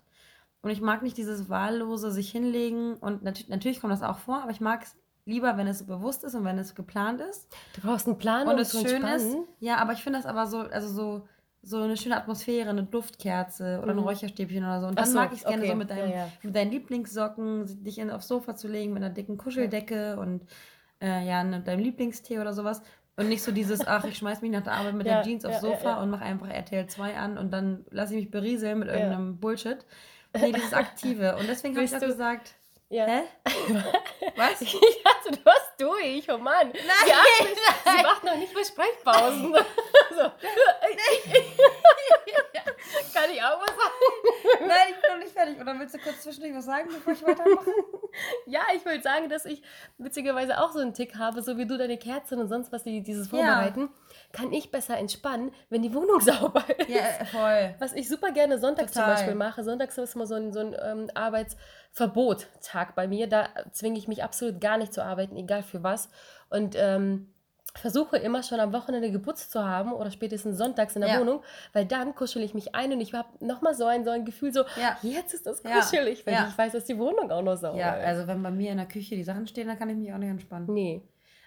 Und 0.62 0.70
ich 0.70 0.80
mag 0.80 1.02
nicht 1.02 1.16
dieses 1.16 1.48
wahllose 1.48 2.12
sich 2.12 2.30
hinlegen 2.30 2.94
und 2.94 3.24
nat 3.24 3.46
natürlich 3.48 3.80
kommt 3.80 3.92
das 3.92 4.04
auch 4.04 4.18
vor, 4.18 4.42
aber 4.42 4.52
ich 4.52 4.60
mag 4.60 4.84
es 4.84 4.94
lieber, 5.24 5.56
wenn 5.56 5.66
es 5.66 5.84
bewusst 5.84 6.22
ist 6.22 6.34
und 6.34 6.44
wenn 6.44 6.58
es 6.58 6.74
geplant 6.74 7.20
ist. 7.20 7.48
Du 7.74 7.80
brauchst 7.82 8.06
einen 8.06 8.18
Plan 8.18 8.46
und, 8.46 8.54
und 8.54 8.60
es 8.60 8.70
schön 8.70 9.02
ist. 9.02 9.36
Ja, 9.58 9.76
aber 9.78 9.92
ich 9.92 10.04
finde 10.04 10.20
das 10.20 10.26
aber 10.26 10.46
so, 10.46 10.58
also 10.58 10.88
so 10.88 11.26
so 11.64 11.80
eine 11.80 11.96
schöne 11.96 12.16
Atmosphäre, 12.16 12.70
eine 12.70 12.82
Duftkerze 12.82 13.80
oder 13.82 13.92
mhm. 13.92 14.00
ein 14.00 14.04
Räucherstäbchen 14.04 14.64
oder 14.64 14.80
so. 14.80 14.86
Und 14.88 14.98
dann 14.98 15.06
so, 15.06 15.14
mag 15.14 15.32
ich 15.32 15.38
es 15.38 15.44
gerne 15.44 15.62
okay. 15.62 15.70
so 15.70 15.76
mit, 15.76 15.90
deinem, 15.90 16.10
ja, 16.10 16.16
ja. 16.16 16.28
mit 16.42 16.56
deinen 16.56 16.70
Lieblingssocken, 16.72 17.84
dich 17.84 17.98
in, 17.98 18.10
aufs 18.10 18.26
Sofa 18.26 18.56
zu 18.56 18.66
legen 18.66 18.92
mit 18.92 19.02
einer 19.02 19.14
dicken 19.14 19.38
Kuscheldecke 19.38 19.94
ja. 19.94 20.14
und 20.16 20.42
äh, 21.02 21.26
ja, 21.26 21.42
ne, 21.44 21.60
deinem 21.60 21.80
Lieblingstee 21.80 22.38
oder 22.38 22.52
sowas. 22.52 22.82
Und 23.16 23.28
nicht 23.28 23.42
so 23.42 23.52
dieses, 23.52 23.86
ach, 23.86 24.04
ich 24.04 24.16
schmeiß 24.16 24.40
mich 24.40 24.50
nach 24.50 24.62
der 24.62 24.72
Arbeit 24.72 24.94
mit 24.94 25.06
ja, 25.06 25.16
der 25.16 25.24
Jeans 25.24 25.44
aufs 25.44 25.60
Sofa 25.60 25.84
ja, 25.84 25.90
ja, 25.96 26.02
und 26.02 26.10
mache 26.10 26.24
einfach 26.24 26.48
RTL 26.48 26.86
2 26.86 27.16
an 27.16 27.36
und 27.36 27.50
dann 27.50 27.84
lasse 27.90 28.14
ich 28.14 28.20
mich 28.22 28.30
berieseln 28.30 28.78
mit 28.78 28.88
irgendeinem 28.88 29.38
Bullshit. 29.38 29.84
Nee, 30.34 30.52
dieses 30.52 30.72
Aktive. 30.72 31.36
Und 31.36 31.46
deswegen 31.46 31.74
habe 31.76 31.84
ich 31.84 31.94
auch 31.94 32.00
gesagt, 32.00 32.54
ja. 32.92 33.06
Hä? 33.06 33.22
Was? 34.36 34.60
Ich 34.60 34.72
dachte, 35.02 35.30
du 35.30 35.50
hast 35.50 35.71
durch, 35.82 36.30
oh 36.30 36.38
Mann. 36.38 36.72
Nein, 36.72 36.82
sie, 37.38 37.44
mich, 37.44 37.58
sie 37.84 38.02
macht 38.02 38.24
noch 38.24 38.36
nicht 38.36 38.54
Besprechpausen. 38.54 39.52
so. 40.10 40.32
Kann 43.14 43.30
ich 43.30 43.42
auch 43.42 43.60
was 43.60 43.70
sagen? 43.70 44.66
Nein, 44.66 44.88
ich 44.90 45.00
bin 45.00 45.10
noch 45.10 45.18
nicht 45.18 45.32
fertig. 45.32 45.60
Oder 45.60 45.78
willst 45.78 45.94
du 45.94 45.98
kurz 45.98 46.22
zwischendurch 46.22 46.54
was 46.54 46.64
sagen, 46.64 46.88
bevor 46.92 47.12
ich 47.12 47.22
weitermache? 47.22 47.70
ja, 48.46 48.60
ich 48.74 48.84
will 48.84 49.02
sagen, 49.02 49.28
dass 49.28 49.44
ich 49.44 49.62
witzigerweise 49.98 50.60
auch 50.60 50.72
so 50.72 50.80
einen 50.80 50.94
Tick 50.94 51.16
habe, 51.16 51.42
so 51.42 51.56
wie 51.56 51.66
du 51.66 51.78
deine 51.78 51.98
Kerzen 51.98 52.40
und 52.40 52.48
sonst 52.48 52.72
was, 52.72 52.84
die 52.84 53.02
dieses 53.02 53.28
vorbereiten. 53.28 53.80
Ja. 53.80 53.88
Kann 54.32 54.52
ich 54.52 54.70
besser 54.70 54.98
entspannen, 54.98 55.52
wenn 55.70 55.82
die 55.82 55.94
Wohnung 55.94 56.20
sauber 56.22 56.64
ist. 56.78 56.88
Ja, 56.88 57.24
voll. 57.30 57.74
Was 57.78 57.92
ich 57.92 58.08
super 58.08 58.30
gerne 58.30 58.58
sonntags 58.58 58.92
Total. 58.92 59.08
zum 59.08 59.14
Beispiel 59.14 59.34
mache. 59.34 59.64
Sonntags 59.64 59.98
ist 59.98 60.14
immer 60.14 60.26
so 60.26 60.34
ein, 60.34 60.52
so 60.52 60.60
ein 60.60 60.76
ähm, 60.82 61.10
Arbeitsverbot-Tag 61.92 62.94
bei 62.94 63.08
mir. 63.08 63.28
Da 63.28 63.48
zwinge 63.70 63.98
ich 63.98 64.08
mich 64.08 64.22
absolut 64.22 64.60
gar 64.60 64.78
nicht 64.78 64.92
zu 64.92 65.04
arbeiten, 65.04 65.36
egal 65.36 65.62
für 65.62 65.82
was. 65.82 66.08
Und 66.48 66.74
ähm, 66.76 67.28
versuche 67.74 68.18
immer 68.18 68.42
schon 68.42 68.60
am 68.60 68.72
Wochenende 68.72 69.10
geputzt 69.10 69.50
zu 69.50 69.64
haben 69.64 69.92
oder 69.92 70.10
spätestens 70.10 70.58
sonntags 70.58 70.94
in 70.94 71.00
der 71.00 71.14
ja. 71.14 71.20
Wohnung, 71.20 71.42
weil 71.72 71.86
dann 71.86 72.14
kuschel 72.14 72.42
ich 72.42 72.52
mich 72.52 72.74
ein 72.74 72.92
und 72.92 73.00
ich 73.00 73.14
habe 73.14 73.28
nochmal 73.40 73.74
so 73.74 73.86
ein, 73.86 74.04
so 74.04 74.10
ein 74.10 74.26
Gefühl, 74.26 74.52
so, 74.52 74.64
ja. 74.78 74.98
jetzt 75.00 75.32
ist 75.32 75.46
das 75.46 75.62
kuschelig, 75.62 76.20
ja. 76.20 76.26
wenn 76.26 76.48
ich 76.48 76.58
weiß, 76.58 76.72
dass 76.72 76.84
die 76.84 76.98
Wohnung 76.98 77.30
auch 77.30 77.40
noch 77.40 77.56
sauber 77.56 77.78
ja, 77.78 77.94
ist. 77.94 78.02
Ja, 78.02 78.08
also 78.08 78.26
wenn 78.26 78.42
bei 78.42 78.50
mir 78.50 78.72
in 78.72 78.76
der 78.76 78.86
Küche 78.86 79.16
die 79.16 79.24
Sachen 79.24 79.46
stehen, 79.46 79.68
dann 79.68 79.78
kann 79.78 79.88
ich 79.88 79.96
mich 79.96 80.12
auch 80.12 80.18
nicht 80.18 80.28
entspannen. 80.28 80.66
Nee. 80.70 81.02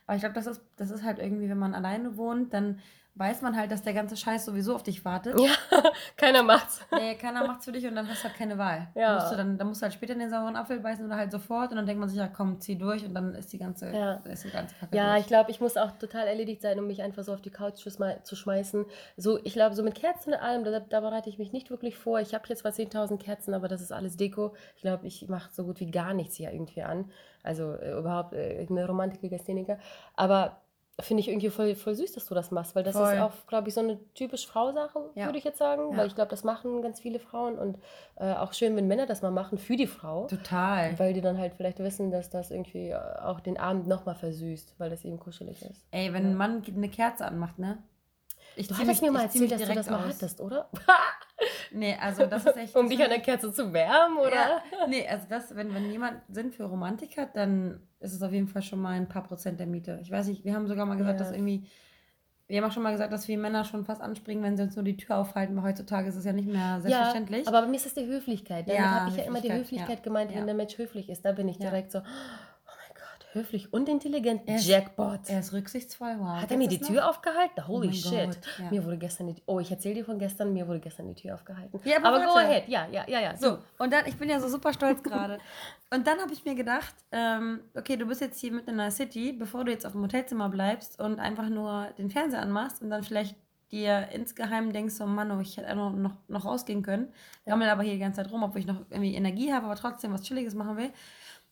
Aber 0.07 0.15
ich 0.15 0.21
glaube, 0.21 0.35
das 0.35 0.47
ist, 0.47 0.61
das 0.77 0.89
ist 0.89 1.03
halt 1.03 1.19
irgendwie, 1.19 1.47
wenn 1.47 1.59
man 1.59 1.75
alleine 1.75 2.17
wohnt, 2.17 2.53
dann 2.53 2.79
weiß 3.15 3.41
man 3.41 3.55
halt, 3.55 3.71
dass 3.71 3.81
der 3.81 3.93
ganze 3.93 4.17
Scheiß 4.17 4.43
sowieso 4.43 4.75
auf 4.75 4.83
dich 4.83 5.05
wartet. 5.05 5.39
Ja, 5.39 5.51
keiner 6.17 6.43
macht's. 6.43 6.81
Nee, 6.91 7.15
keiner 7.15 7.47
macht's 7.47 7.63
für 7.63 7.71
dich 7.71 7.87
und 7.87 7.95
dann 7.95 8.09
hast 8.09 8.19
du 8.19 8.27
halt 8.27 8.35
keine 8.35 8.57
Wahl. 8.57 8.89
Ja. 8.93 9.15
Musst 9.15 9.31
du 9.31 9.37
dann, 9.37 9.57
dann 9.57 9.67
musst 9.67 9.81
du 9.81 9.83
halt 9.83 9.93
später 9.93 10.13
in 10.13 10.19
den 10.19 10.29
sauren 10.29 10.57
Apfel 10.57 10.81
beißen 10.81 11.05
oder 11.05 11.15
halt 11.15 11.31
sofort 11.31 11.71
und 11.71 11.77
dann 11.77 11.85
denkt 11.85 11.99
man 12.01 12.09
sich, 12.09 12.17
ja 12.17 12.27
komm, 12.27 12.59
zieh 12.59 12.77
durch 12.77 13.05
und 13.05 13.13
dann 13.13 13.33
ist 13.33 13.53
die 13.53 13.57
ganze, 13.57 13.89
ja. 13.93 14.15
ist 14.25 14.43
die 14.43 14.49
ganze 14.49 14.75
Kacke 14.75 14.95
Ja, 14.95 15.11
durch. 15.11 15.21
ich 15.21 15.27
glaube, 15.27 15.51
ich 15.51 15.61
muss 15.61 15.77
auch 15.77 15.91
total 15.91 16.27
erledigt 16.27 16.61
sein, 16.61 16.77
um 16.77 16.87
mich 16.87 17.01
einfach 17.01 17.23
so 17.23 17.33
auf 17.33 17.41
die 17.41 17.51
Couch 17.51 17.77
zu 17.77 18.35
schmeißen. 18.35 18.85
So, 19.15 19.39
ich 19.43 19.53
glaube, 19.53 19.75
so 19.75 19.83
mit 19.83 19.95
Kerzen 19.95 20.33
und 20.33 20.39
allem, 20.39 20.65
da, 20.65 20.81
da 20.81 20.99
bereite 20.99 21.29
ich 21.29 21.37
mich 21.37 21.53
nicht 21.53 21.69
wirklich 21.69 21.95
vor. 21.97 22.19
Ich 22.19 22.33
habe 22.33 22.43
jetzt 22.49 22.59
zwar 22.59 22.71
10.000 22.71 23.17
Kerzen, 23.17 23.53
aber 23.53 23.69
das 23.69 23.81
ist 23.81 23.93
alles 23.93 24.17
Deko. 24.17 24.53
Ich 24.75 24.81
glaube, 24.81 25.07
ich 25.07 25.29
mache 25.29 25.49
so 25.53 25.63
gut 25.63 25.79
wie 25.79 25.89
gar 25.89 26.13
nichts 26.13 26.35
hier 26.35 26.51
irgendwie 26.51 26.83
an. 26.83 27.09
Also 27.43 27.73
äh, 27.75 27.97
überhaupt 27.97 28.33
äh, 28.33 28.65
eine 28.69 28.85
Romantik-Legastheniker. 28.85 29.77
Aber 30.15 30.57
finde 30.99 31.21
ich 31.21 31.27
irgendwie 31.27 31.49
voll, 31.49 31.75
voll 31.75 31.93
süß, 31.93 32.13
dass 32.13 32.25
du 32.25 32.35
das 32.35 32.51
machst, 32.51 32.75
weil 32.75 32.83
das 32.83 32.95
voll. 32.95 33.13
ist 33.13 33.19
auch, 33.19 33.33
glaube 33.47 33.67
ich, 33.67 33.73
so 33.73 33.81
eine 33.81 33.99
typisch 34.13 34.47
Frau-Sache, 34.47 35.11
ja. 35.15 35.25
würde 35.25 35.37
ich 35.37 35.43
jetzt 35.43 35.57
sagen. 35.57 35.91
Ja. 35.91 35.97
Weil 35.97 36.07
ich 36.07 36.15
glaube, 36.15 36.29
das 36.29 36.43
machen 36.43 36.81
ganz 36.81 37.01
viele 37.01 37.19
Frauen 37.19 37.57
und 37.57 37.77
äh, 38.15 38.33
auch 38.33 38.53
schön, 38.53 38.75
wenn 38.75 38.87
Männer 38.87 39.05
das 39.05 39.21
mal 39.21 39.31
machen 39.31 39.57
für 39.57 39.75
die 39.75 39.87
Frau. 39.87 40.27
Total. 40.27 40.97
Weil 40.97 41.13
die 41.13 41.21
dann 41.21 41.37
halt 41.37 41.53
vielleicht 41.55 41.79
wissen, 41.79 42.11
dass 42.11 42.29
das 42.29 42.49
irgendwie 42.49 42.89
äh, 42.89 43.19
auch 43.21 43.41
den 43.41 43.57
Abend 43.57 43.87
nochmal 43.87 44.15
versüßt, 44.15 44.75
weil 44.77 44.89
das 44.89 45.03
eben 45.03 45.19
kuschelig 45.19 45.61
ist. 45.63 45.85
Ey, 45.91 46.13
wenn 46.13 46.23
ja. 46.23 46.29
ein 46.29 46.37
Mann 46.37 46.63
eine 46.65 46.89
Kerze 46.89 47.25
anmacht, 47.25 47.59
ne? 47.59 47.83
Ich 48.55 48.69
du 48.69 48.77
hattest 48.77 49.01
mir 49.01 49.11
mal 49.11 49.23
erzählt, 49.23 49.51
dass 49.51 49.61
du 49.61 49.73
das 49.73 49.89
mal 49.89 50.07
hattest, 50.07 50.39
oder? 50.39 50.69
nee, 51.71 51.95
also 51.99 52.25
das 52.25 52.45
ist 52.45 52.57
echt... 52.57 52.75
um 52.75 52.89
dich 52.89 53.01
an 53.01 53.09
der 53.09 53.19
Kerze 53.19 53.51
zu 53.51 53.73
wärmen, 53.73 54.17
oder? 54.17 54.31
Ja, 54.31 54.87
nee, 54.87 55.07
also 55.07 55.25
das, 55.29 55.55
wenn, 55.55 55.73
wenn 55.73 55.91
jemand 55.91 56.21
Sinn 56.29 56.51
für 56.51 56.65
Romantik 56.65 57.17
hat, 57.17 57.35
dann 57.35 57.79
ist 57.99 58.13
es 58.13 58.21
auf 58.21 58.31
jeden 58.31 58.47
Fall 58.47 58.61
schon 58.61 58.81
mal 58.81 58.93
ein 58.93 59.07
paar 59.07 59.23
Prozent 59.23 59.59
der 59.59 59.67
Miete. 59.67 59.99
Ich 60.01 60.11
weiß 60.11 60.27
nicht, 60.27 60.45
wir 60.45 60.53
haben 60.53 60.67
sogar 60.67 60.85
mal 60.85 60.97
gesagt, 60.97 61.19
ja. 61.19 61.25
dass 61.25 61.33
irgendwie... 61.33 61.65
Wir 62.47 62.61
haben 62.61 62.69
auch 62.69 62.71
schon 62.71 62.83
mal 62.83 62.91
gesagt, 62.91 63.11
dass 63.11 63.27
wir 63.27 63.39
Männer 63.39 63.63
schon 63.63 63.85
fast 63.85 64.01
anspringen, 64.01 64.43
wenn 64.43 64.55
sie 64.55 64.61
uns 64.61 64.75
nur 64.75 64.85
die 64.85 64.97
Tür 64.97 65.17
aufhalten, 65.17 65.55
weil 65.55 65.63
heutzutage 65.63 66.07
ist 66.07 66.15
es 66.15 66.25
ja 66.25 66.31
nicht 66.31 66.47
mehr 66.47 66.79
selbstverständlich. 66.79 67.45
Ja, 67.45 67.47
aber 67.47 67.63
bei 67.63 67.67
mir 67.67 67.77
ist 67.77 67.87
das 67.87 67.95
die 67.95 68.05
Höflichkeit. 68.05 68.67
Damit 68.67 68.79
ja, 68.79 68.99
habe 68.99 69.09
ich 69.09 69.17
ja 69.17 69.23
immer 69.23 69.41
die 69.41 69.51
Höflichkeit 69.51 70.03
gemeint, 70.03 70.31
wenn 70.31 70.45
der 70.45 70.53
Mensch 70.53 70.77
höflich 70.77 71.09
ist. 71.09 71.25
Da 71.25 71.31
bin 71.31 71.47
ich 71.47 71.57
direkt 71.57 71.91
so, 71.91 72.01
höflich 73.35 73.71
und 73.71 73.87
intelligent. 73.87 74.41
Er 74.45 74.55
ist, 74.55 74.67
Jackpot. 74.67 75.19
Er 75.27 75.41
ist 75.41 75.53
rücksichtsvoll. 75.53 76.15
Wow. 76.17 76.41
Hat 76.41 76.49
er 76.49 76.57
mir 76.57 76.67
die 76.67 76.79
Tür 76.79 77.01
noch? 77.01 77.09
aufgehalten? 77.09 77.67
Holy 77.67 77.89
oh 77.89 77.91
shit. 77.91 78.39
Ja. 78.57 78.71
Mir 78.71 78.83
wurde 78.83 78.97
gestern 78.97 79.27
die, 79.27 79.35
oh, 79.45 79.59
ich 79.59 79.69
erzähle 79.69 79.95
dir 79.95 80.05
von 80.05 80.17
gestern, 80.17 80.53
mir 80.53 80.67
wurde 80.67 80.79
gestern 80.79 81.07
die 81.07 81.15
Tür 81.15 81.35
aufgehalten. 81.35 81.79
Ja, 81.83 81.97
aber, 81.97 82.23
aber 82.23 82.25
go 82.25 82.37
ahead. 82.37 82.67
Ja, 82.67 82.87
ja, 82.91 83.03
ja, 83.07 83.19
ja. 83.19 83.37
So, 83.37 83.59
und 83.77 83.93
dann, 83.93 84.05
ich 84.07 84.15
bin 84.15 84.29
ja 84.29 84.39
so 84.39 84.47
super 84.47 84.73
stolz 84.73 85.03
gerade. 85.03 85.37
und 85.91 86.07
dann 86.07 86.19
habe 86.19 86.33
ich 86.33 86.43
mir 86.45 86.55
gedacht, 86.55 86.95
ähm, 87.11 87.59
okay, 87.75 87.97
du 87.97 88.05
bist 88.05 88.21
jetzt 88.21 88.39
hier 88.39 88.51
mitten 88.51 88.71
in 88.71 88.77
der 88.77 88.91
City, 88.91 89.33
bevor 89.33 89.65
du 89.65 89.71
jetzt 89.71 89.85
auf 89.85 89.91
dem 89.91 90.01
Hotelzimmer 90.01 90.49
bleibst 90.49 90.99
und 90.99 91.19
einfach 91.19 91.49
nur 91.49 91.89
den 91.97 92.09
Fernseher 92.09 92.41
anmachst 92.41 92.81
und 92.81 92.89
dann 92.89 93.03
vielleicht 93.03 93.35
dir 93.71 94.09
insgeheim 94.13 94.71
denkst, 94.71 94.95
so 94.95 95.05
Mann, 95.05 95.31
oh, 95.31 95.39
ich 95.39 95.57
hätte 95.57 95.75
noch, 95.75 95.91
noch, 95.93 96.15
noch 96.27 96.45
rausgehen 96.45 96.83
können, 96.83 97.09
gammel 97.45 97.69
aber 97.69 97.83
hier 97.83 97.93
die 97.93 97.99
ganze 97.99 98.21
Zeit 98.21 98.31
rum, 98.31 98.43
obwohl 98.43 98.59
ich 98.59 98.67
noch 98.67 98.81
irgendwie 98.89 99.15
Energie 99.15 99.51
habe, 99.51 99.65
aber 99.65 99.75
trotzdem 99.75 100.13
was 100.13 100.21
Chilliges 100.21 100.53
machen 100.53 100.77
will, 100.77 100.91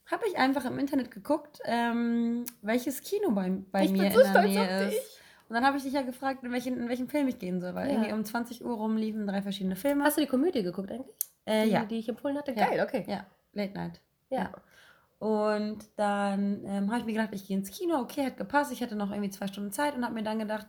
habe 0.05 0.27
ich 0.27 0.37
einfach 0.37 0.65
im 0.65 0.77
Internet 0.79 1.11
geguckt, 1.11 1.59
ähm, 1.65 2.45
welches 2.61 3.01
Kino 3.01 3.31
bei, 3.31 3.51
bei 3.71 3.87
mir 3.87 4.05
in 4.07 4.13
der 4.13 4.41
Nähe 4.43 4.87
ist. 4.89 5.19
Und 5.49 5.55
dann 5.55 5.65
habe 5.65 5.77
ich 5.77 5.83
dich 5.83 5.93
ja 5.93 6.01
gefragt, 6.01 6.43
in 6.43 6.51
welchen, 6.51 6.77
in 6.77 6.89
welchen 6.89 7.07
Film 7.07 7.27
ich 7.27 7.37
gehen 7.37 7.61
soll, 7.61 7.75
weil 7.75 7.87
ja. 7.87 7.93
irgendwie 7.93 8.13
um 8.13 8.25
20 8.25 8.63
Uhr 8.65 8.75
rum 8.75 8.97
liefen 8.97 9.27
drei 9.27 9.41
verschiedene 9.41 9.75
Filme. 9.75 10.03
Hast 10.03 10.17
du 10.17 10.21
die 10.21 10.27
Komödie 10.27 10.63
geguckt 10.63 10.91
eigentlich? 10.91 11.15
Äh, 11.45 11.65
die, 11.65 11.71
ja. 11.71 11.85
Die 11.85 11.99
ich 11.99 12.09
empfohlen 12.09 12.37
hatte? 12.37 12.53
Geil, 12.53 12.77
ja. 12.77 12.83
okay. 12.83 13.05
Ja, 13.07 13.25
Late 13.53 13.73
Night. 13.73 14.01
Ja. 14.29 14.39
ja. 14.39 14.51
Und 15.19 15.85
dann 15.95 16.65
ähm, 16.65 16.89
habe 16.89 16.99
ich 16.99 17.05
mir 17.05 17.13
gedacht, 17.13 17.29
ich 17.33 17.47
gehe 17.47 17.57
ins 17.57 17.71
Kino. 17.71 17.97
Okay, 17.99 18.25
hat 18.25 18.37
gepasst. 18.37 18.71
Ich 18.71 18.81
hatte 18.81 18.95
noch 18.95 19.11
irgendwie 19.11 19.29
zwei 19.29 19.47
Stunden 19.47 19.71
Zeit 19.71 19.95
und 19.95 20.03
habe 20.03 20.13
mir 20.13 20.23
dann 20.23 20.39
gedacht, 20.39 20.67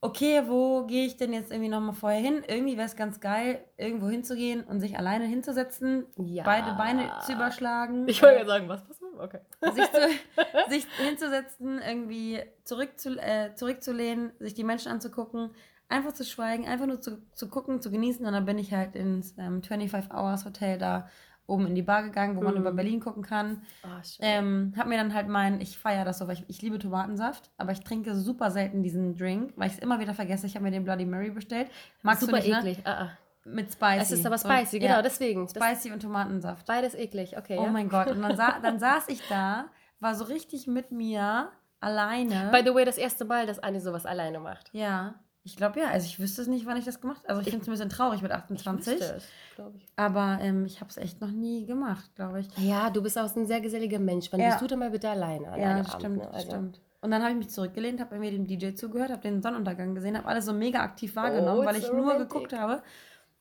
okay, 0.00 0.42
wo 0.46 0.86
gehe 0.86 1.06
ich 1.06 1.16
denn 1.16 1.32
jetzt 1.32 1.50
irgendwie 1.50 1.70
nochmal 1.70 1.94
vorher 1.94 2.20
hin? 2.20 2.44
Irgendwie 2.46 2.76
wäre 2.76 2.86
es 2.86 2.96
ganz 2.96 3.20
geil, 3.20 3.64
irgendwo 3.76 4.08
hinzugehen 4.08 4.64
und 4.64 4.80
sich 4.80 4.98
alleine 4.98 5.24
hinzusetzen, 5.24 6.06
ja. 6.16 6.44
beide 6.44 6.74
Beine 6.74 7.10
zu 7.24 7.32
überschlagen. 7.32 8.06
Ich 8.08 8.22
wollte 8.22 8.40
ja 8.40 8.46
sagen, 8.46 8.68
was 8.68 8.84
passiert? 8.84 9.06
Okay. 9.18 9.40
Sich, 9.72 9.90
zu, 9.90 10.68
sich 10.68 10.86
hinzusetzen, 10.98 11.80
irgendwie 11.80 12.40
zurückzu, 12.64 13.16
äh, 13.18 13.54
zurückzulehnen, 13.54 14.32
sich 14.38 14.54
die 14.54 14.64
Menschen 14.64 14.92
anzugucken, 14.92 15.50
einfach 15.88 16.12
zu 16.12 16.24
schweigen, 16.24 16.66
einfach 16.66 16.86
nur 16.86 17.00
zu, 17.00 17.22
zu 17.32 17.48
gucken, 17.48 17.80
zu 17.80 17.90
genießen. 17.90 18.24
Und 18.26 18.32
dann 18.32 18.44
bin 18.44 18.58
ich 18.58 18.72
halt 18.74 18.94
ins 18.94 19.34
ähm, 19.38 19.62
25 19.62 20.12
Hours 20.12 20.44
Hotel 20.44 20.78
da 20.78 21.08
oben 21.46 21.66
in 21.66 21.74
die 21.74 21.82
Bar 21.82 22.02
gegangen, 22.02 22.36
wo 22.36 22.42
man 22.42 22.56
über 22.56 22.72
mhm. 22.72 22.76
Berlin 22.76 23.00
gucken 23.00 23.22
kann. 23.22 23.62
Oh, 23.84 24.00
ähm, 24.20 24.72
hab 24.76 24.86
mir 24.86 24.96
dann 24.96 25.14
halt 25.14 25.28
meinen, 25.28 25.60
ich 25.60 25.78
feiere 25.78 26.04
das 26.04 26.18
so, 26.18 26.26
weil 26.26 26.34
ich, 26.34 26.44
ich 26.48 26.62
liebe 26.62 26.78
Tomatensaft, 26.78 27.50
aber 27.56 27.72
ich 27.72 27.80
trinke 27.80 28.14
super 28.14 28.50
selten 28.50 28.82
diesen 28.82 29.16
Drink, 29.16 29.52
weil 29.56 29.68
ich 29.68 29.74
es 29.74 29.78
immer 29.78 30.00
wieder 30.00 30.14
vergesse. 30.14 30.46
Ich 30.46 30.54
habe 30.54 30.64
mir 30.64 30.70
den 30.70 30.84
Bloody 30.84 31.06
Mary 31.06 31.30
bestellt. 31.30 31.70
Magst 32.02 32.22
super 32.22 32.40
du 32.40 32.42
nicht, 32.42 32.50
ne? 32.50 32.58
eklig. 32.58 32.78
Ne? 32.78 32.86
Ah, 32.86 33.04
ah. 33.04 33.10
Mit 33.44 33.72
Spicy. 33.72 33.98
Es 34.00 34.10
ist 34.10 34.26
aber 34.26 34.38
spicy, 34.38 34.76
und, 34.76 34.82
genau, 34.82 34.94
ja, 34.94 35.02
deswegen. 35.02 35.48
Spicy 35.48 35.92
und 35.92 36.02
Tomatensaft. 36.02 36.66
Beides 36.66 36.94
eklig, 36.94 37.38
okay. 37.38 37.56
Oh 37.60 37.64
ja. 37.64 37.70
mein 37.70 37.88
Gott. 37.88 38.08
Und 38.08 38.20
dann, 38.20 38.36
sa 38.36 38.58
dann 38.62 38.80
saß 38.80 39.08
ich 39.08 39.22
da, 39.28 39.66
war 40.00 40.16
so 40.16 40.24
richtig 40.24 40.66
mit 40.66 40.90
mir 40.90 41.50
alleine. 41.80 42.50
By 42.50 42.62
the 42.64 42.74
way, 42.74 42.84
das 42.84 42.98
erste 42.98 43.24
Mal, 43.24 43.46
dass 43.46 43.60
Annie 43.60 43.80
sowas 43.80 44.04
alleine 44.04 44.40
macht. 44.40 44.70
Ja. 44.72 45.14
Ich 45.46 45.54
glaube 45.54 45.78
ja, 45.78 45.90
also 45.90 46.06
ich 46.06 46.18
wüsste 46.18 46.42
es 46.42 46.48
nicht, 46.48 46.66
wann 46.66 46.76
ich 46.76 46.84
das 46.84 47.00
gemacht 47.00 47.22
habe. 47.22 47.28
Also 47.28 47.40
ich, 47.40 47.46
ich 47.46 47.50
finde 47.52 47.62
es 47.62 47.68
ein 47.68 47.70
bisschen 47.70 47.88
traurig 47.88 48.20
mit 48.20 48.32
28. 48.32 48.94
Ich 48.94 49.00
es, 49.00 49.28
ich. 49.76 49.88
Aber 49.94 50.38
ähm, 50.40 50.66
ich 50.66 50.80
habe 50.80 50.90
es 50.90 50.96
echt 50.96 51.20
noch 51.20 51.30
nie 51.30 51.66
gemacht, 51.66 52.10
glaube 52.16 52.40
ich. 52.40 52.48
Ja, 52.58 52.90
du 52.90 53.00
bist 53.00 53.16
auch 53.16 53.34
ein 53.36 53.46
sehr 53.46 53.60
geselliger 53.60 54.00
Mensch. 54.00 54.26
Wann 54.32 54.40
ja. 54.40 54.48
bist 54.48 54.62
du 54.62 54.66
denn 54.66 54.80
mal 54.80 54.90
bitte 54.90 55.08
alleine? 55.08 55.46
alleine 55.46 55.62
ja, 55.62 55.78
das 55.78 55.90
Abend, 55.90 56.00
stimmt, 56.00 56.16
ne? 56.18 56.30
also. 56.32 56.46
stimmt. 56.48 56.80
Und 57.00 57.10
dann 57.12 57.22
habe 57.22 57.30
ich 57.30 57.38
mich 57.38 57.50
zurückgelehnt, 57.50 58.00
habe 58.00 58.18
mir 58.18 58.32
dem 58.32 58.44
DJ 58.48 58.74
zugehört, 58.74 59.10
habe 59.10 59.22
den 59.22 59.40
Sonnenuntergang 59.40 59.94
gesehen, 59.94 60.18
habe 60.18 60.26
alles 60.26 60.46
so 60.46 60.52
mega 60.52 60.80
aktiv 60.80 61.14
wahrgenommen, 61.14 61.60
oh, 61.60 61.64
weil 61.64 61.76
ich 61.76 61.84
so 61.84 61.92
nur 61.92 62.06
romantic. 62.06 62.28
geguckt 62.28 62.52
habe. 62.52 62.82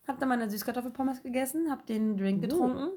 Habe 0.07 0.19
dann 0.19 0.29
meine 0.29 0.47
Süßkartoffelpommes 0.47 1.23
gegessen, 1.23 1.71
habe 1.71 1.81
den 1.87 2.17
Drink 2.17 2.43
uh. 2.53 2.91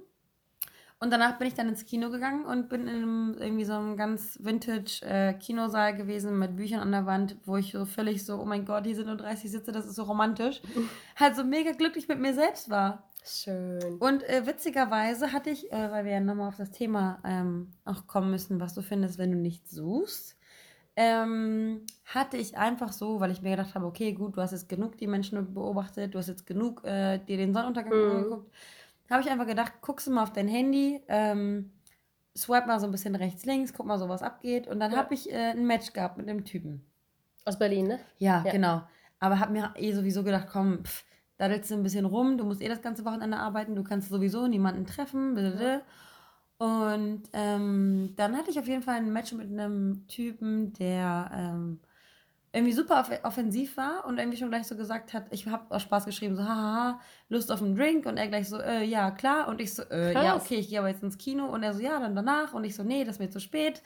Und 1.01 1.13
danach 1.13 1.39
bin 1.39 1.47
ich 1.47 1.55
dann 1.55 1.69
ins 1.69 1.85
Kino 1.85 2.11
gegangen 2.11 2.45
und 2.45 2.69
bin 2.69 2.89
in 2.89 2.97
einem, 2.97 3.37
irgendwie 3.39 3.65
so 3.65 3.75
einem 3.75 3.97
ganz 3.97 4.37
vintage 4.43 5.01
äh, 5.03 5.33
Kinosaal 5.35 5.97
gewesen 5.97 6.39
mit 6.39 6.57
Büchern 6.57 6.81
an 6.81 6.91
der 6.91 7.07
Wand, 7.07 7.37
wo 7.45 7.57
ich 7.57 7.71
so 7.71 7.85
völlig 7.85 8.25
so, 8.25 8.41
oh 8.41 8.45
mein 8.45 8.65
Gott, 8.65 8.85
hier 8.85 8.97
sind 8.97 9.07
nur 9.07 9.17
30 9.17 9.49
Sitze, 9.49 9.71
das 9.71 9.87
ist 9.87 9.95
so 9.95 10.03
romantisch. 10.03 10.61
halt 11.17 11.37
so 11.37 11.45
mega 11.45 11.71
glücklich 11.71 12.09
mit 12.09 12.19
mir 12.19 12.35
selbst 12.35 12.69
war. 12.69 13.05
Schön. 13.25 13.99
Und 14.01 14.29
äh, 14.29 14.45
witzigerweise 14.47 15.33
hatte 15.33 15.51
ich, 15.51 15.71
äh, 15.71 15.91
weil 15.91 16.05
wir 16.05 16.13
ja 16.13 16.21
nochmal 16.21 16.49
auf 16.49 16.57
das 16.57 16.73
Thema 16.73 17.21
ähm, 17.25 17.75
auch 17.85 18.09
kommen 18.09 18.33
müssen, 18.33 18.59
was 18.59 18.75
du 18.75 18.83
findest, 18.83 19.19
wenn 19.19 19.31
du 19.31 19.39
nicht 19.39 19.69
suchst, 19.71 20.37
ähm, 20.97 21.83
hatte 22.07 22.37
ich 22.39 22.57
einfach 22.57 22.93
so, 22.93 23.21
weil 23.21 23.31
ich 23.31 23.43
mir 23.43 23.51
gedacht 23.51 23.77
habe, 23.77 23.87
okay, 23.87 24.15
gut, 24.15 24.37
du 24.37 24.41
hast 24.41 24.51
jetzt 24.51 24.69
genug 24.69 24.97
die 24.97 25.07
Menschen 25.07 25.55
beobachtet, 25.55 26.15
du 26.15 26.19
hast 26.19 26.27
jetzt 26.27 26.45
genug 26.45 26.83
äh, 26.85 27.19
dir 27.19 27.37
den 27.37 27.55
Sonnenuntergang 27.55 27.97
mhm. 27.97 28.11
angeguckt 28.17 28.51
habe 29.11 29.23
ich 29.23 29.31
einfach 29.31 29.47
gedacht, 29.47 29.75
guckst 29.81 30.07
du 30.07 30.11
mal 30.11 30.23
auf 30.23 30.33
dein 30.33 30.49
Handy, 30.49 31.01
ähm, 31.09 31.73
swipe 32.37 32.67
mal 32.67 32.81
so 32.81 32.87
ein 32.87 32.93
bisschen 32.93 33.17
rechts, 33.17 33.45
links, 33.45 33.73
guck 33.73 33.87
mal 33.87 33.99
so, 33.99 34.09
was 34.09 34.23
abgeht. 34.23 34.69
Und 34.69 34.81
dann 34.81 34.93
ja. 34.93 34.99
habe 34.99 35.15
ich 35.15 35.31
äh, 35.33 35.51
ein 35.51 35.67
Match 35.67 35.93
gehabt 35.93 36.19
mit 36.19 36.29
einem 36.29 36.45
Typen. 36.45 36.85
Aus 37.45 37.59
Berlin, 37.59 37.87
ne? 37.87 38.01
Ja, 38.19 38.43
ja. 38.45 38.53
genau. 38.53 38.83
Aber 39.21 39.41
habe 39.41 39.53
mir 39.53 39.73
eh 39.77 39.93
sowieso 39.93 40.23
gedacht, 40.23 40.49
komm, 40.51 40.85
pff, 40.85 41.05
daddelst 41.39 41.71
du 41.71 41.75
ein 41.75 41.83
bisschen 41.83 42.05
rum, 42.05 42.37
du 42.37 42.45
musst 42.45 42.61
eh 42.61 42.69
das 42.69 42.83
ganze 42.83 43.05
Wochenende 43.05 43.39
arbeiten, 43.39 43.75
du 43.75 43.83
kannst 43.83 44.11
sowieso 44.11 44.47
niemanden 44.47 44.87
treffen. 44.87 45.37
Ja. 45.37 45.81
Und 46.59 47.23
ähm, 47.33 48.15
dann 48.17 48.37
hatte 48.37 48.51
ich 48.51 48.59
auf 48.59 48.67
jeden 48.67 48.83
Fall 48.83 48.97
ein 48.97 49.13
Match 49.13 49.33
mit 49.33 49.47
einem 49.47 50.07
Typen, 50.09 50.73
der 50.75 51.31
ähm, 51.33 51.81
irgendwie 52.53 52.73
super 52.73 53.05
offensiv 53.25 53.77
war 53.77 54.05
und 54.07 54.19
irgendwie 54.19 54.39
schon 54.39 54.49
gleich 54.49 54.67
so 54.67 54.77
gesagt 54.77 55.13
hat, 55.13 55.27
ich 55.31 55.47
habe 55.47 55.65
aus 55.75 55.83
Spaß 55.83 56.07
geschrieben, 56.07 56.35
so 56.35 56.45
haha, 56.45 57.01
Lust 57.29 57.53
auf 57.53 57.63
einen 57.63 57.77
Drink 57.77 58.07
und 58.07 58.17
er 58.17 58.29
gleich 58.29 58.49
so, 58.49 58.59
äh, 58.59 58.85
ja, 58.85 59.11
klar 59.11 59.49
und 59.49 59.61
ich 59.61 59.75
so, 59.75 59.83
äh, 59.91 60.15
ja, 60.15 60.37
okay, 60.37 60.57
ich 60.57 60.69
gehe 60.69 60.79
aber 60.79 60.89
jetzt 60.89 61.03
ins 61.03 61.19
Kino 61.19 61.47
und 61.47 61.63
er 61.63 61.75
so, 61.75 61.81
ja, 61.81 62.01
dann 62.01 62.17
danach 62.17 62.55
und 62.55 62.65
ich 62.65 62.75
so, 62.75 62.83
nee, 62.83 63.05
das 63.05 63.17
ist 63.17 63.21
mir 63.21 63.31
zu 63.31 63.41
spät. 63.41 63.83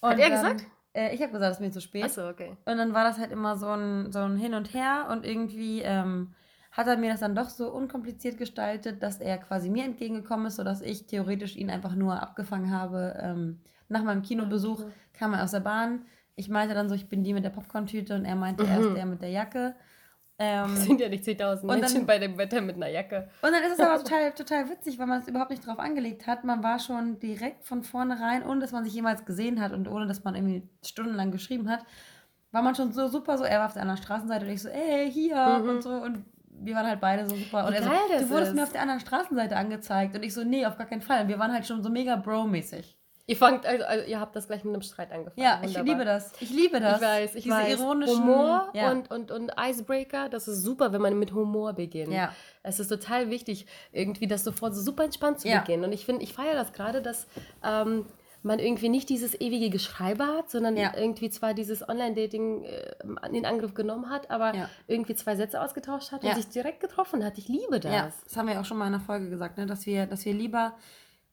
Und 0.00 0.10
hat 0.10 0.18
er 0.18 0.30
dann, 0.30 0.42
gesagt? 0.42 0.70
Äh, 0.92 1.14
ich 1.14 1.20
habe 1.20 1.32
gesagt, 1.32 1.50
das 1.50 1.56
ist 1.56 1.60
mir 1.60 1.72
zu 1.72 1.80
spät. 1.80 2.04
Achso, 2.04 2.28
okay. 2.28 2.56
Und 2.64 2.78
dann 2.78 2.94
war 2.94 3.02
das 3.02 3.18
halt 3.18 3.32
immer 3.32 3.56
so 3.56 3.68
ein, 3.68 4.12
so 4.12 4.20
ein 4.20 4.36
Hin 4.36 4.54
und 4.54 4.72
Her 4.72 5.08
und 5.10 5.26
irgendwie 5.26 5.82
ähm, 5.82 6.32
hat 6.70 6.86
er 6.86 6.96
mir 6.96 7.10
das 7.10 7.20
dann 7.20 7.34
doch 7.34 7.48
so 7.48 7.72
unkompliziert 7.72 8.38
gestaltet, 8.38 9.02
dass 9.02 9.18
er 9.18 9.38
quasi 9.38 9.68
mir 9.68 9.84
entgegengekommen 9.84 10.46
ist, 10.46 10.56
sodass 10.56 10.80
ich 10.80 11.06
theoretisch 11.06 11.56
ihn 11.56 11.70
einfach 11.70 11.96
nur 11.96 12.22
abgefangen 12.22 12.70
habe. 12.70 13.18
Ähm, 13.20 13.60
nach 13.88 14.04
meinem 14.04 14.22
Kinobesuch 14.22 14.84
kam 15.12 15.34
er 15.34 15.42
aus 15.42 15.50
der 15.50 15.60
Bahn 15.60 16.02
ich 16.36 16.48
meinte 16.48 16.74
dann 16.74 16.88
so, 16.88 16.94
ich 16.94 17.08
bin 17.08 17.24
die 17.24 17.32
mit 17.32 17.44
der 17.44 17.50
Popcorn-Tüte 17.50 18.14
und 18.14 18.24
er 18.24 18.36
meinte, 18.36 18.64
mhm. 18.64 18.70
er 18.70 18.80
ist 18.80 18.94
der 18.94 19.06
mit 19.06 19.22
der 19.22 19.30
Jacke. 19.30 19.74
Ähm, 20.38 20.76
sind 20.76 21.00
ja 21.00 21.08
nicht 21.08 21.24
10.000 21.24 21.64
Menschen 21.64 21.94
dann, 21.94 22.06
bei 22.06 22.18
dem 22.18 22.36
Wetter 22.36 22.60
mit 22.60 22.76
einer 22.76 22.90
Jacke. 22.90 23.30
Und 23.40 23.52
dann 23.52 23.62
ist 23.62 23.72
es 23.72 23.80
aber 23.80 23.96
total, 24.04 24.32
total 24.32 24.68
witzig, 24.68 24.98
weil 24.98 25.06
man 25.06 25.22
es 25.22 25.28
überhaupt 25.28 25.48
nicht 25.48 25.66
drauf 25.66 25.78
angelegt 25.78 26.26
hat. 26.26 26.44
Man 26.44 26.62
war 26.62 26.78
schon 26.78 27.18
direkt 27.20 27.64
von 27.64 27.82
vornherein, 27.82 28.44
ohne 28.44 28.60
dass 28.60 28.70
man 28.70 28.84
sich 28.84 28.92
jemals 28.92 29.24
gesehen 29.24 29.62
hat 29.62 29.72
und 29.72 29.88
ohne 29.88 30.06
dass 30.06 30.24
man 30.24 30.34
irgendwie 30.34 30.68
stundenlang 30.84 31.30
geschrieben 31.30 31.70
hat, 31.70 31.86
war 32.52 32.60
man 32.60 32.74
schon 32.74 32.92
so 32.92 33.08
super 33.08 33.38
so, 33.38 33.44
er 33.44 33.60
war 33.60 33.66
auf 33.66 33.72
der 33.72 33.80
anderen 33.80 34.02
Straßenseite 34.02 34.44
und 34.44 34.52
ich 34.52 34.60
so, 34.60 34.68
ey, 34.68 35.10
hier 35.10 35.60
mhm. 35.62 35.70
und 35.70 35.82
so 35.82 35.90
und 35.90 36.26
wir 36.50 36.74
waren 36.74 36.86
halt 36.86 37.00
beide 37.00 37.26
so 37.26 37.34
super. 37.34 37.66
Und 37.66 37.72
er 37.72 37.82
so, 37.82 37.88
du 37.88 38.30
wurdest 38.30 38.50
ist. 38.50 38.56
mir 38.56 38.62
auf 38.62 38.72
der 38.72 38.82
anderen 38.82 39.00
Straßenseite 39.00 39.56
angezeigt 39.56 40.14
und 40.16 40.22
ich 40.22 40.34
so, 40.34 40.44
nee, 40.44 40.66
auf 40.66 40.76
gar 40.76 40.86
keinen 40.86 41.02
Fall. 41.02 41.22
Und 41.22 41.28
wir 41.28 41.38
waren 41.38 41.52
halt 41.52 41.66
schon 41.66 41.82
so 41.82 41.90
mega 41.90 42.16
bro-mäßig. 42.16 42.98
Ihr 43.28 43.36
fangt, 43.36 43.66
also, 43.66 43.84
also, 43.84 44.06
ihr 44.06 44.20
habt 44.20 44.36
das 44.36 44.46
gleich 44.46 44.62
mit 44.62 44.72
einem 44.72 44.82
Streit 44.82 45.10
angefangen. 45.10 45.44
Ja, 45.44 45.60
Wunderbar. 45.60 45.82
ich 45.82 45.88
liebe 45.88 46.04
das. 46.04 46.32
Ich 46.38 46.50
liebe 46.50 46.80
das. 46.80 46.96
Ich 47.00 47.06
weiß, 47.06 47.34
ich 47.34 47.44
Diese 47.44 47.56
weiß. 47.56 47.80
ironischen 47.80 48.18
Humor 48.18 48.68
ja. 48.72 48.92
und, 48.92 49.10
und, 49.10 49.32
und 49.32 49.52
Icebreaker, 49.58 50.28
das 50.28 50.46
ist 50.46 50.62
super, 50.62 50.92
wenn 50.92 51.02
man 51.02 51.18
mit 51.18 51.32
Humor 51.32 51.72
beginnt. 51.72 52.12
Ja. 52.12 52.32
Es 52.62 52.78
ist 52.78 52.88
total 52.88 53.28
wichtig, 53.28 53.66
irgendwie 53.90 54.28
das 54.28 54.44
sofort 54.44 54.76
so 54.76 54.80
super 54.80 55.02
entspannt 55.02 55.40
zu 55.40 55.48
ja. 55.48 55.58
beginnen. 55.58 55.84
Und 55.84 55.92
ich 55.92 56.04
finde, 56.04 56.22
ich 56.22 56.34
feiere 56.34 56.54
das 56.54 56.72
gerade, 56.72 57.02
dass 57.02 57.26
ähm, 57.64 58.06
man 58.42 58.60
irgendwie 58.60 58.88
nicht 58.88 59.08
dieses 59.08 59.38
ewige 59.40 59.70
Geschreibe 59.70 60.24
hat, 60.24 60.50
sondern 60.50 60.76
ja. 60.76 60.92
irgendwie 60.96 61.28
zwar 61.28 61.52
dieses 61.52 61.86
Online-Dating 61.86 62.64
äh, 62.64 62.94
in 63.32 63.44
Angriff 63.44 63.74
genommen 63.74 64.08
hat, 64.08 64.30
aber 64.30 64.54
ja. 64.54 64.70
irgendwie 64.86 65.16
zwei 65.16 65.34
Sätze 65.34 65.60
ausgetauscht 65.60 66.12
hat 66.12 66.22
und 66.22 66.34
sich 66.36 66.48
direkt 66.48 66.78
getroffen 66.78 67.24
hat. 67.24 67.38
Ich 67.38 67.48
liebe 67.48 67.80
das. 67.80 67.92
Ja, 67.92 68.12
das 68.24 68.36
haben 68.36 68.46
wir 68.46 68.60
auch 68.60 68.64
schon 68.64 68.78
mal 68.78 68.86
in 68.86 68.94
einer 68.94 69.02
Folge 69.02 69.28
gesagt, 69.28 69.58
ne? 69.58 69.66
dass, 69.66 69.84
wir, 69.84 70.06
dass 70.06 70.24
wir 70.24 70.32
lieber 70.32 70.74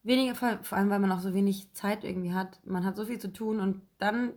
weniger, 0.04 0.34
vor 0.34 0.78
allem 0.78 0.90
weil 0.90 1.00
man 1.00 1.10
auch 1.10 1.20
so 1.20 1.34
wenig 1.34 1.72
Zeit 1.72 2.04
irgendwie 2.04 2.32
hat. 2.32 2.60
Man 2.64 2.84
hat 2.84 2.96
so 2.96 3.06
viel 3.06 3.18
zu 3.18 3.32
tun 3.32 3.60
und 3.60 3.82
dann 3.98 4.34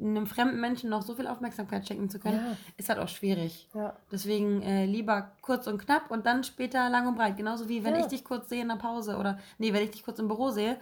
einem 0.00 0.26
fremden 0.26 0.60
Menschen 0.60 0.90
noch 0.90 1.02
so 1.02 1.14
viel 1.14 1.26
Aufmerksamkeit 1.26 1.86
schenken 1.86 2.08
zu 2.08 2.18
können, 2.20 2.36
ja. 2.36 2.56
ist 2.76 2.88
halt 2.88 2.98
auch 2.98 3.08
schwierig. 3.08 3.68
Ja. 3.74 3.96
Deswegen 4.12 4.62
äh, 4.62 4.86
lieber 4.86 5.32
kurz 5.42 5.66
und 5.66 5.78
knapp 5.78 6.10
und 6.10 6.26
dann 6.26 6.44
später 6.44 6.88
lang 6.88 7.08
und 7.08 7.16
breit. 7.16 7.36
Genauso 7.36 7.68
wie 7.68 7.84
wenn 7.84 7.94
ja. 7.94 8.00
ich 8.00 8.06
dich 8.06 8.24
kurz 8.24 8.48
sehe 8.48 8.62
in 8.62 8.68
der 8.68 8.76
Pause 8.76 9.16
oder 9.16 9.38
nee, 9.58 9.72
wenn 9.72 9.82
ich 9.82 9.90
dich 9.90 10.04
kurz 10.04 10.18
im 10.18 10.28
Büro 10.28 10.50
sehe, 10.50 10.78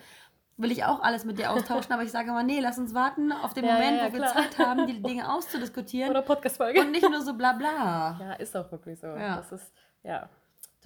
will 0.58 0.70
ich 0.70 0.84
auch 0.84 1.00
alles 1.00 1.24
mit 1.24 1.38
dir 1.38 1.50
austauschen, 1.50 1.92
aber 1.92 2.02
ich 2.02 2.10
sage 2.10 2.28
immer, 2.28 2.42
nee, 2.42 2.60
lass 2.60 2.78
uns 2.78 2.94
warten 2.94 3.32
auf 3.32 3.54
den 3.54 3.64
Moment, 3.64 4.02
wo 4.02 4.12
wir 4.12 4.26
Zeit 4.26 4.58
haben, 4.58 4.86
die 4.86 5.02
Dinge 5.02 5.32
auszudiskutieren. 5.32 6.10
Oder 6.10 6.22
Podcast-Folge. 6.22 6.80
Und 6.80 6.92
nicht 6.92 7.08
nur 7.08 7.22
so 7.22 7.34
bla 7.34 7.52
bla. 7.52 8.18
Ja, 8.20 8.32
ist 8.34 8.56
auch 8.56 8.70
wirklich 8.70 8.98
so. 8.98 9.06
Das 9.06 9.52
ist, 9.52 9.72
ja. 10.02 10.28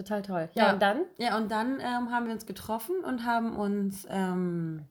Total 0.00 0.22
toll. 0.22 0.48
Ja, 0.54 0.64
ja, 0.64 0.72
und 0.72 0.80
dann? 0.80 1.04
Ja, 1.18 1.36
und 1.36 1.52
dann 1.52 1.78
ähm, 1.78 2.10
haben 2.10 2.24
wir 2.24 2.32
uns 2.32 2.46
getroffen 2.46 3.04
und 3.04 3.26
haben 3.26 3.54
uns, 3.54 4.06
ähm, 4.08 4.86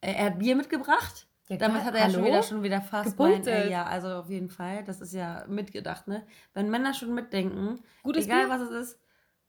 er 0.00 0.26
hat 0.26 0.38
Bier 0.38 0.54
mitgebracht. 0.54 1.26
Ja, 1.48 1.56
Damit 1.56 1.82
hat 1.84 1.94
er 1.94 2.02
ja 2.02 2.10
schon 2.10 2.24
wieder, 2.24 2.42
schon 2.44 2.62
wieder 2.62 2.80
fast 2.80 3.18
mein, 3.18 3.44
äh, 3.44 3.68
Ja, 3.68 3.84
also 3.84 4.08
auf 4.14 4.30
jeden 4.30 4.50
Fall. 4.50 4.84
Das 4.84 5.00
ist 5.00 5.12
ja 5.12 5.44
mitgedacht, 5.48 6.06
ne? 6.06 6.24
Wenn 6.54 6.70
Männer 6.70 6.94
schon 6.94 7.12
mitdenken, 7.12 7.80
Gutes 8.04 8.26
egal 8.26 8.46
Bier? 8.46 8.50
was 8.50 8.60
es 8.60 8.70
ist, 8.70 9.00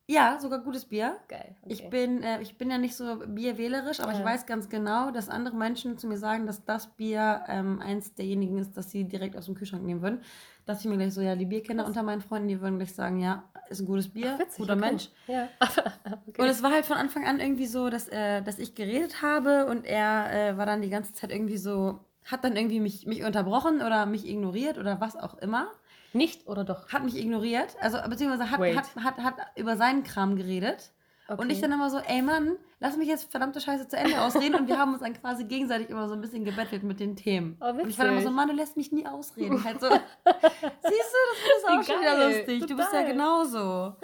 ja, 0.05 0.37
sogar 0.39 0.59
gutes 0.59 0.85
Bier. 0.85 1.17
Geil. 1.29 1.55
Okay. 1.61 1.73
Ich, 1.73 1.89
bin, 1.89 2.23
äh, 2.23 2.41
ich 2.41 2.57
bin 2.57 2.69
ja 2.69 2.77
nicht 2.77 2.95
so 2.95 3.23
bierwählerisch, 3.25 4.01
aber 4.01 4.11
ja. 4.11 4.19
ich 4.19 4.25
weiß 4.25 4.45
ganz 4.45 4.67
genau, 4.67 5.11
dass 5.11 5.29
andere 5.29 5.55
Menschen 5.55 5.97
zu 5.97 6.07
mir 6.07 6.17
sagen, 6.17 6.45
dass 6.45 6.65
das 6.65 6.87
Bier 6.87 7.43
ähm, 7.47 7.79
eins 7.79 8.13
derjenigen 8.13 8.57
ist, 8.57 8.75
das 8.75 8.91
sie 8.91 9.05
direkt 9.05 9.37
aus 9.37 9.45
dem 9.45 9.55
Kühlschrank 9.55 9.83
nehmen 9.83 10.01
würden. 10.01 10.21
Dass 10.65 10.81
ich 10.81 10.87
mir 10.87 10.97
gleich 10.97 11.13
so, 11.13 11.21
ja, 11.21 11.35
die 11.35 11.45
Bierkenner 11.45 11.85
unter 11.85 12.03
meinen 12.03 12.21
Freunden, 12.21 12.49
die 12.49 12.59
würden 12.59 12.77
gleich 12.77 12.93
sagen, 12.93 13.19
ja, 13.19 13.49
ist 13.69 13.79
ein 13.79 13.85
gutes 13.85 14.09
Bier, 14.09 14.33
Ach, 14.35 14.39
witzig, 14.39 14.59
guter 14.59 14.73
okay. 14.73 14.81
Mensch. 14.81 15.09
Ja. 15.27 15.47
okay. 16.27 16.41
Und 16.41 16.47
es 16.47 16.61
war 16.61 16.71
halt 16.71 16.85
von 16.85 16.97
Anfang 16.97 17.25
an 17.25 17.39
irgendwie 17.39 17.65
so, 17.65 17.89
dass, 17.89 18.09
äh, 18.09 18.41
dass 18.41 18.59
ich 18.59 18.75
geredet 18.75 19.21
habe 19.21 19.67
und 19.67 19.85
er 19.85 20.31
äh, 20.31 20.57
war 20.57 20.65
dann 20.65 20.81
die 20.81 20.89
ganze 20.89 21.13
Zeit 21.13 21.31
irgendwie 21.31 21.57
so, 21.57 21.99
hat 22.25 22.43
dann 22.43 22.55
irgendwie 22.55 22.79
mich, 22.79 23.05
mich 23.05 23.23
unterbrochen 23.23 23.81
oder 23.81 24.05
mich 24.05 24.27
ignoriert 24.27 24.77
oder 24.77 24.99
was 24.99 25.15
auch 25.15 25.37
immer. 25.39 25.67
Nicht 26.13 26.47
oder 26.47 26.63
doch? 26.63 26.89
Hat 26.89 27.03
mich 27.03 27.17
ignoriert, 27.17 27.75
also 27.81 27.97
beziehungsweise 28.07 28.51
hat, 28.51 28.59
hat, 28.59 28.95
hat, 28.95 29.17
hat 29.17 29.35
über 29.55 29.77
seinen 29.77 30.03
Kram 30.03 30.35
geredet. 30.35 30.91
Okay. 31.27 31.41
Und 31.41 31.49
ich 31.49 31.61
dann 31.61 31.71
immer 31.71 31.89
so, 31.89 31.99
ey 31.99 32.21
Mann, 32.21 32.57
lass 32.79 32.97
mich 32.97 33.07
jetzt 33.07 33.31
verdammte 33.31 33.61
Scheiße 33.61 33.87
zu 33.87 33.95
Ende 33.95 34.19
ausreden. 34.21 34.55
und 34.55 34.67
wir 34.67 34.77
haben 34.77 34.91
uns 34.93 35.01
dann 35.01 35.13
quasi 35.13 35.45
gegenseitig 35.45 35.89
immer 35.89 36.09
so 36.09 36.15
ein 36.15 36.21
bisschen 36.21 36.43
gebettelt 36.43 36.83
mit 36.83 36.99
den 36.99 37.15
Themen. 37.15 37.57
Oh, 37.61 37.69
und 37.69 37.87
ich 37.87 37.97
war 37.97 38.07
immer 38.07 38.21
so, 38.21 38.29
Mann, 38.29 38.49
du 38.49 38.53
lässt 38.53 38.75
mich 38.75 38.91
nie 38.91 39.07
ausreden. 39.07 39.63
Halt 39.63 39.79
so, 39.79 39.87
siehst 39.89 40.03
du, 40.25 40.83
das 40.83 41.57
ist 41.57 41.65
auch 41.69 41.83
schon 41.83 42.01
wieder 42.01 42.27
lustig. 42.27 42.59
Total. 42.59 42.67
Du 42.67 42.75
bist 42.75 42.93
ja 42.93 43.03
genauso. 43.03 43.95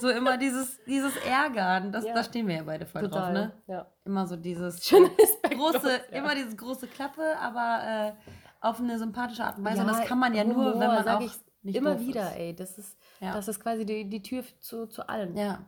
So 0.00 0.10
immer 0.10 0.38
dieses, 0.38 0.78
dieses 0.84 1.16
Ärgern, 1.16 1.90
das, 1.90 2.04
ja. 2.04 2.14
da 2.14 2.22
stehen 2.22 2.46
wir 2.46 2.56
ja 2.56 2.62
beide 2.62 2.86
voll 2.86 3.02
Total. 3.02 3.20
drauf, 3.20 3.32
ne? 3.32 3.52
Ja. 3.66 3.86
Immer 4.04 4.26
so 4.26 4.36
dieses 4.36 4.80
große, 5.50 6.00
ja. 6.12 6.18
immer 6.18 6.36
dieses 6.36 6.56
große 6.56 6.86
Klappe, 6.86 7.36
aber 7.40 7.80
äh, 7.84 8.12
auf 8.60 8.78
eine 8.78 8.96
sympathische 8.98 9.44
Art 9.44 9.58
und 9.58 9.64
Weise. 9.64 9.78
Ja, 9.78 9.82
und 9.82 9.88
das 9.88 10.06
kann 10.06 10.18
man 10.18 10.34
ja 10.34 10.44
Humor, 10.44 10.72
nur, 10.72 10.80
wenn 10.80 10.86
man 10.86 11.08
auch 11.08 11.20
nicht 11.62 11.76
immer 11.76 11.98
wieder, 11.98 12.30
ist. 12.30 12.36
ey. 12.36 12.54
Das 12.54 12.78
ist, 12.78 12.96
das 13.20 13.48
ist 13.48 13.60
quasi 13.60 13.84
die, 13.84 14.08
die 14.08 14.22
Tür 14.22 14.44
zu, 14.60 14.86
zu 14.86 15.08
allen. 15.08 15.36
Ja. 15.36 15.66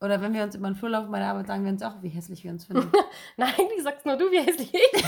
Oder 0.00 0.20
wenn 0.22 0.32
wir 0.32 0.42
uns 0.42 0.54
über 0.54 0.68
den 0.68 0.76
Flur 0.76 0.90
laufen 0.90 1.10
bei 1.10 1.18
der 1.18 1.28
Arbeit, 1.28 1.46
sagen 1.46 1.64
wir 1.64 1.72
uns 1.72 1.82
auch, 1.82 2.00
wie 2.00 2.08
hässlich 2.08 2.42
wir 2.42 2.50
uns 2.50 2.64
finden. 2.64 2.90
Nein, 3.36 3.52
eigentlich 3.58 3.82
sagst 3.82 4.06
nur 4.06 4.16
du, 4.16 4.30
wie 4.30 4.40
hässlich 4.40 4.72
ich 4.72 4.92
bin. 4.92 5.02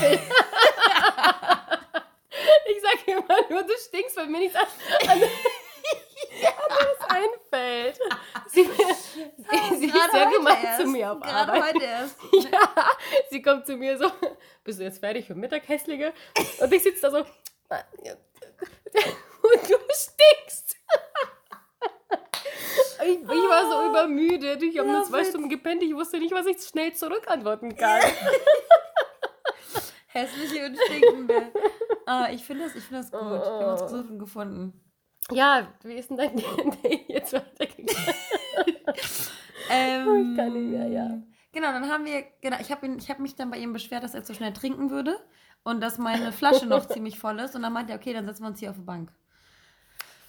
ich 2.67 2.81
sage 2.81 2.99
immer 3.07 3.37
nur, 3.49 3.63
du 3.63 3.73
stinkst, 3.87 4.15
weil 4.17 4.27
mir 4.27 4.37
nichts 4.39 4.55
anderes 4.55 5.31
einfällt. 7.09 7.99
Sie, 8.47 8.65
sie, 8.65 9.77
sie 9.79 9.87
ist 9.87 10.11
sehr 10.11 10.29
gemein 10.29 10.77
zu 10.77 10.85
mir 10.85 11.11
auf 11.11 11.19
Gerade 11.21 11.51
Arbeit. 11.53 11.73
heute 11.73 11.85
erst. 11.85 12.15
ja, 12.51 12.59
sie 13.31 13.41
kommt 13.41 13.65
zu 13.65 13.75
mir 13.75 13.97
so, 13.97 14.11
bist 14.63 14.79
du 14.79 14.83
jetzt 14.83 14.99
fertig 14.99 15.25
für 15.25 15.33
Mittag, 15.33 15.67
hässliche? 15.67 16.13
Und 16.59 16.71
ich 16.71 16.83
sitze 16.83 17.01
da 17.01 17.11
so, 17.11 17.17
und 17.17 17.27
du 19.69 19.77
stinkst. 19.91 20.77
Ich, 23.01 23.19
ich, 23.21 23.27
war 23.27 23.69
so 23.69 23.89
übermüdet. 23.89 24.61
Ich 24.63 24.77
habe 24.77 24.89
nur 24.89 25.03
zwei 25.03 25.23
Stunden 25.23 25.49
gepennt. 25.49 25.83
Ich 25.83 25.93
wusste 25.93 26.19
nicht, 26.19 26.33
was 26.33 26.45
ich 26.45 26.61
schnell 26.61 26.93
zurückantworten 26.93 27.75
kann. 27.75 28.01
Hässliche 30.07 30.67
und 30.67 30.77
stinkende. 30.77 31.51
Ah, 32.05 32.27
ich 32.31 32.43
finde 32.43 32.65
das, 32.65 32.73
find 32.73 32.91
das 32.91 33.11
gut. 33.11 33.21
Ich 33.21 33.27
habe 33.27 33.71
uns 33.71 33.81
oh. 33.81 33.85
gesucht 33.85 34.09
und 34.09 34.19
gefunden. 34.19 34.81
Ja, 35.31 35.67
wie 35.83 35.93
ist 35.93 36.09
denn 36.09 36.17
dein 36.17 36.35
Day 36.83 37.05
jetzt 37.07 37.33
weitergegangen? 37.33 38.13
ähm, 39.69 40.31
ich 40.31 40.37
kann 40.37 40.53
nicht 40.53 40.69
mehr, 40.69 40.87
ja. 40.87 41.23
Genau, 41.51 41.71
dann 41.71 41.89
haben 41.89 42.05
wir, 42.05 42.23
genau, 42.41 42.57
ich 42.59 42.71
habe 42.71 42.87
hab 42.87 43.19
mich 43.19 43.35
dann 43.35 43.49
bei 43.49 43.57
ihm 43.57 43.73
beschwert, 43.73 44.03
dass 44.03 44.13
er 44.13 44.23
zu 44.23 44.33
schnell 44.33 44.53
trinken 44.53 44.89
würde 44.89 45.17
und 45.63 45.81
dass 45.81 45.97
meine 45.97 46.31
Flasche 46.31 46.65
noch 46.65 46.85
ziemlich 46.89 47.17
voll 47.19 47.39
ist. 47.39 47.55
Und 47.55 47.63
dann 47.63 47.73
meinte 47.73 47.93
er, 47.93 47.99
okay, 47.99 48.13
dann 48.13 48.25
setzen 48.25 48.43
wir 48.43 48.49
uns 48.49 48.59
hier 48.59 48.69
auf 48.69 48.77
die 48.77 48.83
Bank 48.83 49.11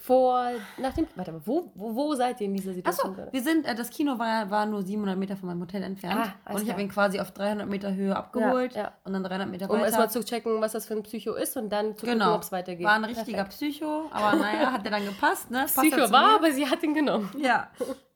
vor, 0.04 0.50
nach 0.76 0.92
dem, 0.92 1.06
warte 1.14 1.32
mal, 1.32 1.40
wo, 1.46 1.72
wo, 1.74 1.94
wo 1.94 2.14
seid 2.14 2.38
ihr 2.42 2.46
in 2.46 2.54
dieser 2.54 2.74
Situation? 2.74 3.12
Achso, 3.12 3.32
wir 3.32 3.42
sind, 3.42 3.64
äh, 3.64 3.74
das 3.74 3.88
Kino 3.88 4.18
war, 4.18 4.50
war 4.50 4.66
nur 4.66 4.82
700 4.82 5.16
Meter 5.16 5.34
von 5.34 5.48
meinem 5.48 5.62
Hotel 5.62 5.82
entfernt. 5.82 6.30
Ah, 6.44 6.52
und 6.52 6.62
ich 6.62 6.70
habe 6.70 6.82
ihn 6.82 6.90
quasi 6.90 7.20
auf 7.20 7.30
300 7.30 7.66
Meter 7.66 7.94
Höhe 7.94 8.14
abgeholt 8.14 8.74
ja, 8.74 8.82
ja. 8.82 8.92
und 9.04 9.14
dann 9.14 9.24
300 9.24 9.48
Meter 9.48 9.64
weiter. 9.66 9.78
Um 9.78 9.80
erstmal 9.80 10.10
zu 10.10 10.22
checken, 10.22 10.60
was 10.60 10.72
das 10.72 10.84
für 10.84 10.92
ein 10.92 11.04
Psycho 11.04 11.32
ist 11.32 11.56
und 11.56 11.70
dann 11.70 11.96
zu 11.96 12.04
genau. 12.04 12.24
gucken, 12.26 12.36
ob 12.36 12.42
es 12.42 12.52
weitergeht. 12.52 12.84
War 12.84 12.96
ein 12.96 13.04
richtiger 13.04 13.44
Perfekt. 13.44 13.56
Psycho, 13.56 14.10
aber 14.10 14.36
naja, 14.36 14.72
hat 14.72 14.84
der 14.84 14.92
dann 14.92 15.06
gepasst, 15.06 15.50
ne? 15.50 15.64
Psycho 15.68 16.10
war, 16.12 16.34
aber 16.34 16.52
sie 16.52 16.68
hat 16.68 16.82
ihn 16.82 16.92
genommen. 16.92 17.30
Ja. 17.38 17.70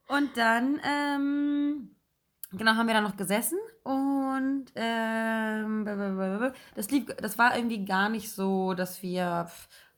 Und 0.09 0.37
dann, 0.37 0.79
ähm, 0.85 1.97
genau, 2.53 2.73
haben 2.73 2.87
wir 2.87 2.95
dann 2.95 3.05
noch 3.05 3.17
gesessen 3.17 3.59
und 3.83 4.67
ähm, 4.75 5.87
das, 6.75 6.91
lief, 6.91 7.07
das 7.17 7.39
war 7.39 7.57
irgendwie 7.57 7.87
gar 7.87 8.11
nicht 8.11 8.31
so, 8.31 8.75
dass 8.75 9.03
wir 9.03 9.49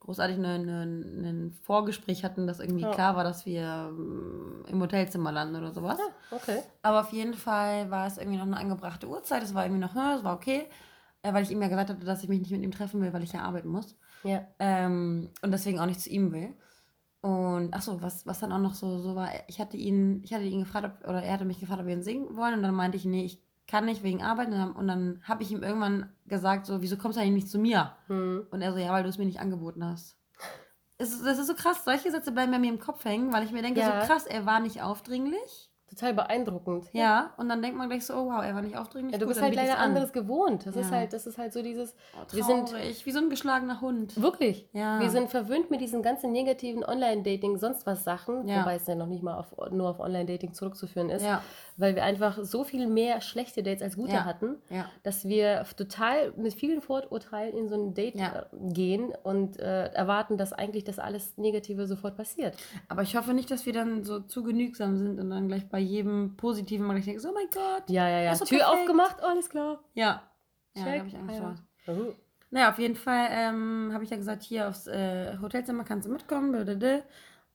großartig 0.00 0.38
ein 0.38 1.56
Vorgespräch 1.62 2.24
hatten, 2.24 2.46
dass 2.46 2.58
irgendwie 2.58 2.82
ja. 2.82 2.90
klar 2.90 3.16
war, 3.16 3.24
dass 3.24 3.46
wir 3.46 3.90
ähm, 3.90 4.64
im 4.66 4.80
Hotelzimmer 4.80 5.30
landen 5.30 5.56
oder 5.56 5.72
sowas. 5.72 5.98
Ja, 5.98 6.04
ah, 6.30 6.36
okay. 6.36 6.62
Aber 6.82 7.00
auf 7.00 7.12
jeden 7.12 7.34
Fall 7.34 7.90
war 7.90 8.06
es 8.06 8.18
irgendwie 8.18 8.38
noch 8.38 8.46
eine 8.46 8.56
angebrachte 8.56 9.08
Uhrzeit. 9.08 9.42
Es 9.42 9.54
war 9.54 9.64
irgendwie 9.64 9.80
noch, 9.80 9.94
es 9.94 10.24
war 10.24 10.34
okay, 10.34 10.66
äh, 11.22 11.32
weil 11.32 11.42
ich 11.42 11.50
ihm 11.50 11.62
ja 11.62 11.68
gesagt 11.68 11.90
hatte, 11.90 12.04
dass 12.04 12.22
ich 12.22 12.28
mich 12.28 12.40
nicht 12.40 12.50
mit 12.50 12.62
ihm 12.62 12.72
treffen 12.72 13.02
will, 13.02 13.12
weil 13.12 13.22
ich 13.22 13.32
ja 13.32 13.42
arbeiten 13.42 13.68
muss. 13.68 13.96
Ja. 14.24 14.46
Ähm, 14.58 15.30
und 15.42 15.50
deswegen 15.52 15.78
auch 15.78 15.86
nicht 15.86 16.00
zu 16.00 16.10
ihm 16.10 16.32
will. 16.32 16.54
Und 17.20 17.74
achso, 17.74 18.00
was, 18.00 18.26
was 18.26 18.40
dann 18.40 18.52
auch 18.52 18.58
noch 18.58 18.74
so, 18.74 18.98
so 18.98 19.14
war, 19.14 19.28
ich 19.46 19.60
hatte 19.60 19.76
ihn, 19.76 20.22
ich 20.24 20.32
hatte 20.32 20.44
ihn 20.44 20.60
gefragt, 20.60 20.86
ob, 20.86 21.08
oder 21.08 21.22
er 21.22 21.34
hatte 21.34 21.44
mich 21.44 21.60
gefragt, 21.60 21.80
ob 21.80 21.86
wir 21.86 21.94
ihn 21.94 22.02
singen 22.02 22.36
wollen. 22.36 22.54
Und 22.54 22.62
dann 22.62 22.74
meinte 22.74 22.96
ich, 22.96 23.04
nee, 23.04 23.24
ich 23.24 23.42
kann 23.70 23.84
nicht 23.84 24.02
wegen 24.02 24.22
Arbeit. 24.22 24.48
Und 24.48 24.88
dann, 24.88 25.22
habe 25.24 25.42
ich 25.42 25.52
ihm 25.52 25.62
irgendwann 25.62 26.12
gesagt, 26.26 26.66
so, 26.66 26.82
wieso 26.82 26.96
kommst 26.96 27.16
du 27.16 27.22
eigentlich 27.22 27.44
nicht 27.44 27.50
zu 27.50 27.58
mir? 27.58 27.92
Hm. 28.08 28.46
Und 28.50 28.62
er 28.62 28.72
so, 28.72 28.78
ja, 28.78 28.92
weil 28.92 29.04
du 29.04 29.08
es 29.08 29.18
mir 29.18 29.26
nicht 29.26 29.40
angeboten 29.40 29.84
hast. 29.84 30.16
Es, 30.98 31.22
das 31.22 31.38
ist 31.38 31.46
so 31.46 31.54
krass, 31.54 31.84
solche 31.84 32.10
Sätze 32.10 32.32
bleiben 32.32 32.52
bei 32.52 32.58
mir 32.58 32.70
im 32.70 32.78
Kopf 32.78 33.04
hängen, 33.04 33.32
weil 33.32 33.44
ich 33.44 33.52
mir 33.52 33.62
denke, 33.62 33.80
ja. 33.80 34.02
so 34.02 34.06
krass, 34.06 34.26
er 34.26 34.44
war 34.44 34.60
nicht 34.60 34.82
aufdringlich 34.82 35.69
total 35.90 36.14
beeindruckend. 36.14 36.86
Ja, 36.92 37.34
und 37.36 37.48
dann 37.48 37.60
denkt 37.60 37.76
man 37.76 37.88
gleich 37.88 38.06
so, 38.06 38.14
oh 38.14 38.26
wow, 38.26 38.42
er 38.42 38.54
war 38.54 38.62
nicht 38.62 38.76
aufdringlich. 38.76 39.12
Ja, 39.12 39.18
du 39.18 39.26
Gut, 39.26 39.34
bist 39.34 39.42
halt 39.42 39.54
leider 39.54 39.78
anderes 39.78 40.12
gewohnt. 40.12 40.66
Das 40.66 40.74
ja. 40.74 40.80
ist 40.82 40.90
halt, 40.90 41.12
das 41.12 41.26
ist 41.26 41.36
halt 41.36 41.52
so 41.52 41.62
dieses. 41.62 41.94
Oh, 42.14 42.24
wir 42.32 42.44
sind 42.44 42.72
wie 43.04 43.10
so 43.10 43.18
ein 43.18 43.30
geschlagener 43.30 43.80
Hund. 43.80 44.20
Wirklich. 44.20 44.68
Ja. 44.72 45.00
Wir 45.00 45.10
sind 45.10 45.30
verwöhnt 45.30 45.70
mit 45.70 45.80
diesen 45.80 46.02
ganzen 46.02 46.32
negativen 46.32 46.84
Online-Dating, 46.84 47.58
sonst 47.58 47.86
was 47.86 48.04
Sachen, 48.04 48.46
ja. 48.46 48.60
wobei 48.60 48.76
es 48.76 48.86
ja 48.86 48.94
noch 48.94 49.06
nicht 49.06 49.22
mal 49.22 49.36
auf, 49.36 49.54
nur 49.70 49.88
auf 49.88 50.00
Online-Dating 50.00 50.52
zurückzuführen 50.52 51.10
ist, 51.10 51.24
ja. 51.24 51.42
weil 51.76 51.94
wir 51.94 52.04
einfach 52.04 52.38
so 52.42 52.64
viel 52.64 52.86
mehr 52.86 53.20
schlechte 53.20 53.62
Dates 53.62 53.82
als 53.82 53.96
gute 53.96 54.24
hatten, 54.24 54.56
dass 55.02 55.24
wir 55.24 55.64
total 55.76 56.32
mit 56.36 56.54
vielen 56.54 56.80
Vorurteilen 56.80 57.56
in 57.56 57.68
so 57.68 57.74
ein 57.74 57.94
Date 57.94 58.16
äh, 58.16 58.42
gehen 58.52 59.12
und 59.22 59.58
äh, 59.58 59.86
erwarten, 59.86 60.36
dass 60.36 60.52
eigentlich 60.52 60.84
das 60.84 60.98
alles 60.98 61.36
Negative 61.36 61.86
sofort 61.86 62.16
passiert. 62.16 62.56
Aber 62.88 63.02
ich 63.02 63.16
hoffe 63.16 63.34
nicht, 63.34 63.50
dass 63.50 63.66
wir 63.66 63.72
dann 63.72 64.04
so 64.04 64.20
zu 64.20 64.42
genügsam 64.42 64.96
sind 64.96 65.18
und 65.18 65.30
dann 65.30 65.48
gleich 65.48 65.68
bei 65.68 65.79
jedem 65.80 66.36
Positiven 66.36 66.86
mal 66.86 66.96
ich 66.96 67.04
denke, 67.04 67.22
oh 67.28 67.32
mein 67.32 67.48
Gott. 67.52 67.88
Ja, 67.88 68.08
ja, 68.08 68.20
ja. 68.20 68.34
Tür 68.34 68.46
perfekt. 68.46 68.64
aufgemacht, 68.64 69.16
oh, 69.22 69.26
alles 69.26 69.48
klar. 69.50 69.82
Ja. 69.94 70.22
Ja, 70.74 70.84
da 70.84 70.98
habe 70.98 71.08
ich 71.08 71.16
Angst 71.16 71.36
vor. 71.36 71.54
Oh. 71.88 72.14
Naja, 72.50 72.70
auf 72.70 72.78
jeden 72.78 72.96
Fall 72.96 73.28
ähm, 73.30 73.90
habe 73.92 74.04
ich 74.04 74.10
ja 74.10 74.16
gesagt, 74.16 74.42
hier 74.42 74.68
aufs 74.68 74.86
äh, 74.86 75.36
Hotelzimmer 75.40 75.84
kannst 75.84 76.08
du 76.08 76.12
mitkommen. 76.12 76.52
Blablabla. 76.52 77.02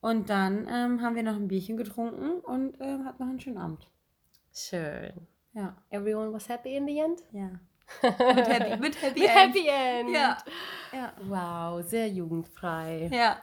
Und 0.02 0.30
dann 0.30 0.68
ähm, 0.70 1.02
haben 1.02 1.16
wir 1.16 1.24
noch 1.24 1.36
ein 1.36 1.48
Bierchen 1.48 1.78
getrunken 1.78 2.40
und 2.42 2.80
äh, 2.80 3.00
hatten 3.04 3.24
noch 3.24 3.30
einen 3.30 3.40
schönen 3.40 3.58
Abend. 3.58 3.88
Schön. 4.54 5.14
Ja. 5.54 5.76
Everyone 5.90 6.32
was 6.32 6.48
happy 6.48 6.76
in 6.76 6.88
the 6.88 7.00
end? 7.00 7.24
Ja. 7.32 7.50
mit 8.02 8.48
Happy, 8.48 8.78
mit 8.78 9.02
happy 9.02 9.20
mit 9.22 9.30
End. 9.30 9.56
Happy 9.56 9.68
End. 9.68 10.10
Ja. 10.10 10.38
ja. 10.94 11.14
Wow, 11.28 11.84
sehr 11.86 12.08
jugendfrei. 12.08 13.10
Ja. 13.12 13.38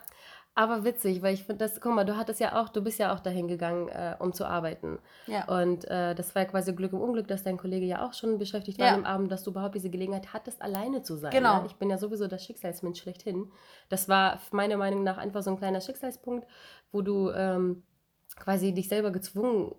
Aber 0.55 0.83
witzig, 0.83 1.23
weil 1.23 1.33
ich 1.33 1.43
finde 1.43 1.65
das, 1.65 1.81
guck 1.81 1.95
mal, 1.95 2.03
du 2.03 2.15
hattest 2.15 2.39
ja 2.39 2.61
auch, 2.61 2.69
du 2.69 2.81
bist 2.81 2.99
ja 2.99 3.13
auch 3.13 3.19
dahin 3.19 3.47
gegangen, 3.47 3.89
äh, 3.89 4.15
um 4.19 4.33
zu 4.33 4.45
arbeiten. 4.45 4.99
Ja. 5.25 5.47
Und 5.47 5.85
äh, 5.85 6.13
das 6.13 6.35
war 6.35 6.43
ja 6.43 6.47
quasi 6.47 6.73
Glück 6.73 6.93
im 6.93 7.01
Unglück, 7.01 7.27
dass 7.27 7.41
dein 7.41 7.57
Kollege 7.57 7.87
ja 7.87 8.05
auch 8.05 8.13
schon 8.13 8.37
beschäftigt 8.37 8.77
war 8.77 8.87
ja. 8.87 8.93
am 8.93 9.03
Abend, 9.03 9.31
dass 9.31 9.43
du 9.43 9.49
überhaupt 9.49 9.73
diese 9.73 9.89
Gelegenheit 9.89 10.31
hattest, 10.31 10.61
alleine 10.61 11.01
zu 11.01 11.15
sein. 11.15 11.31
Genau. 11.31 11.59
Ja? 11.59 11.65
Ich 11.65 11.75
bin 11.75 11.89
ja 11.89 11.97
sowieso 11.97 12.27
das 12.27 12.43
Schicksalsmensch 12.45 13.01
schlechthin. 13.01 13.51
Das 13.89 14.07
war 14.07 14.39
meiner 14.51 14.77
Meinung 14.77 15.03
nach 15.03 15.17
einfach 15.17 15.41
so 15.41 15.49
ein 15.49 15.57
kleiner 15.57 15.81
Schicksalspunkt, 15.81 16.47
wo 16.91 17.01
du 17.01 17.31
ähm, 17.31 17.81
quasi 18.35 18.73
dich 18.73 18.89
selber 18.89 19.11
gezwungen 19.11 19.73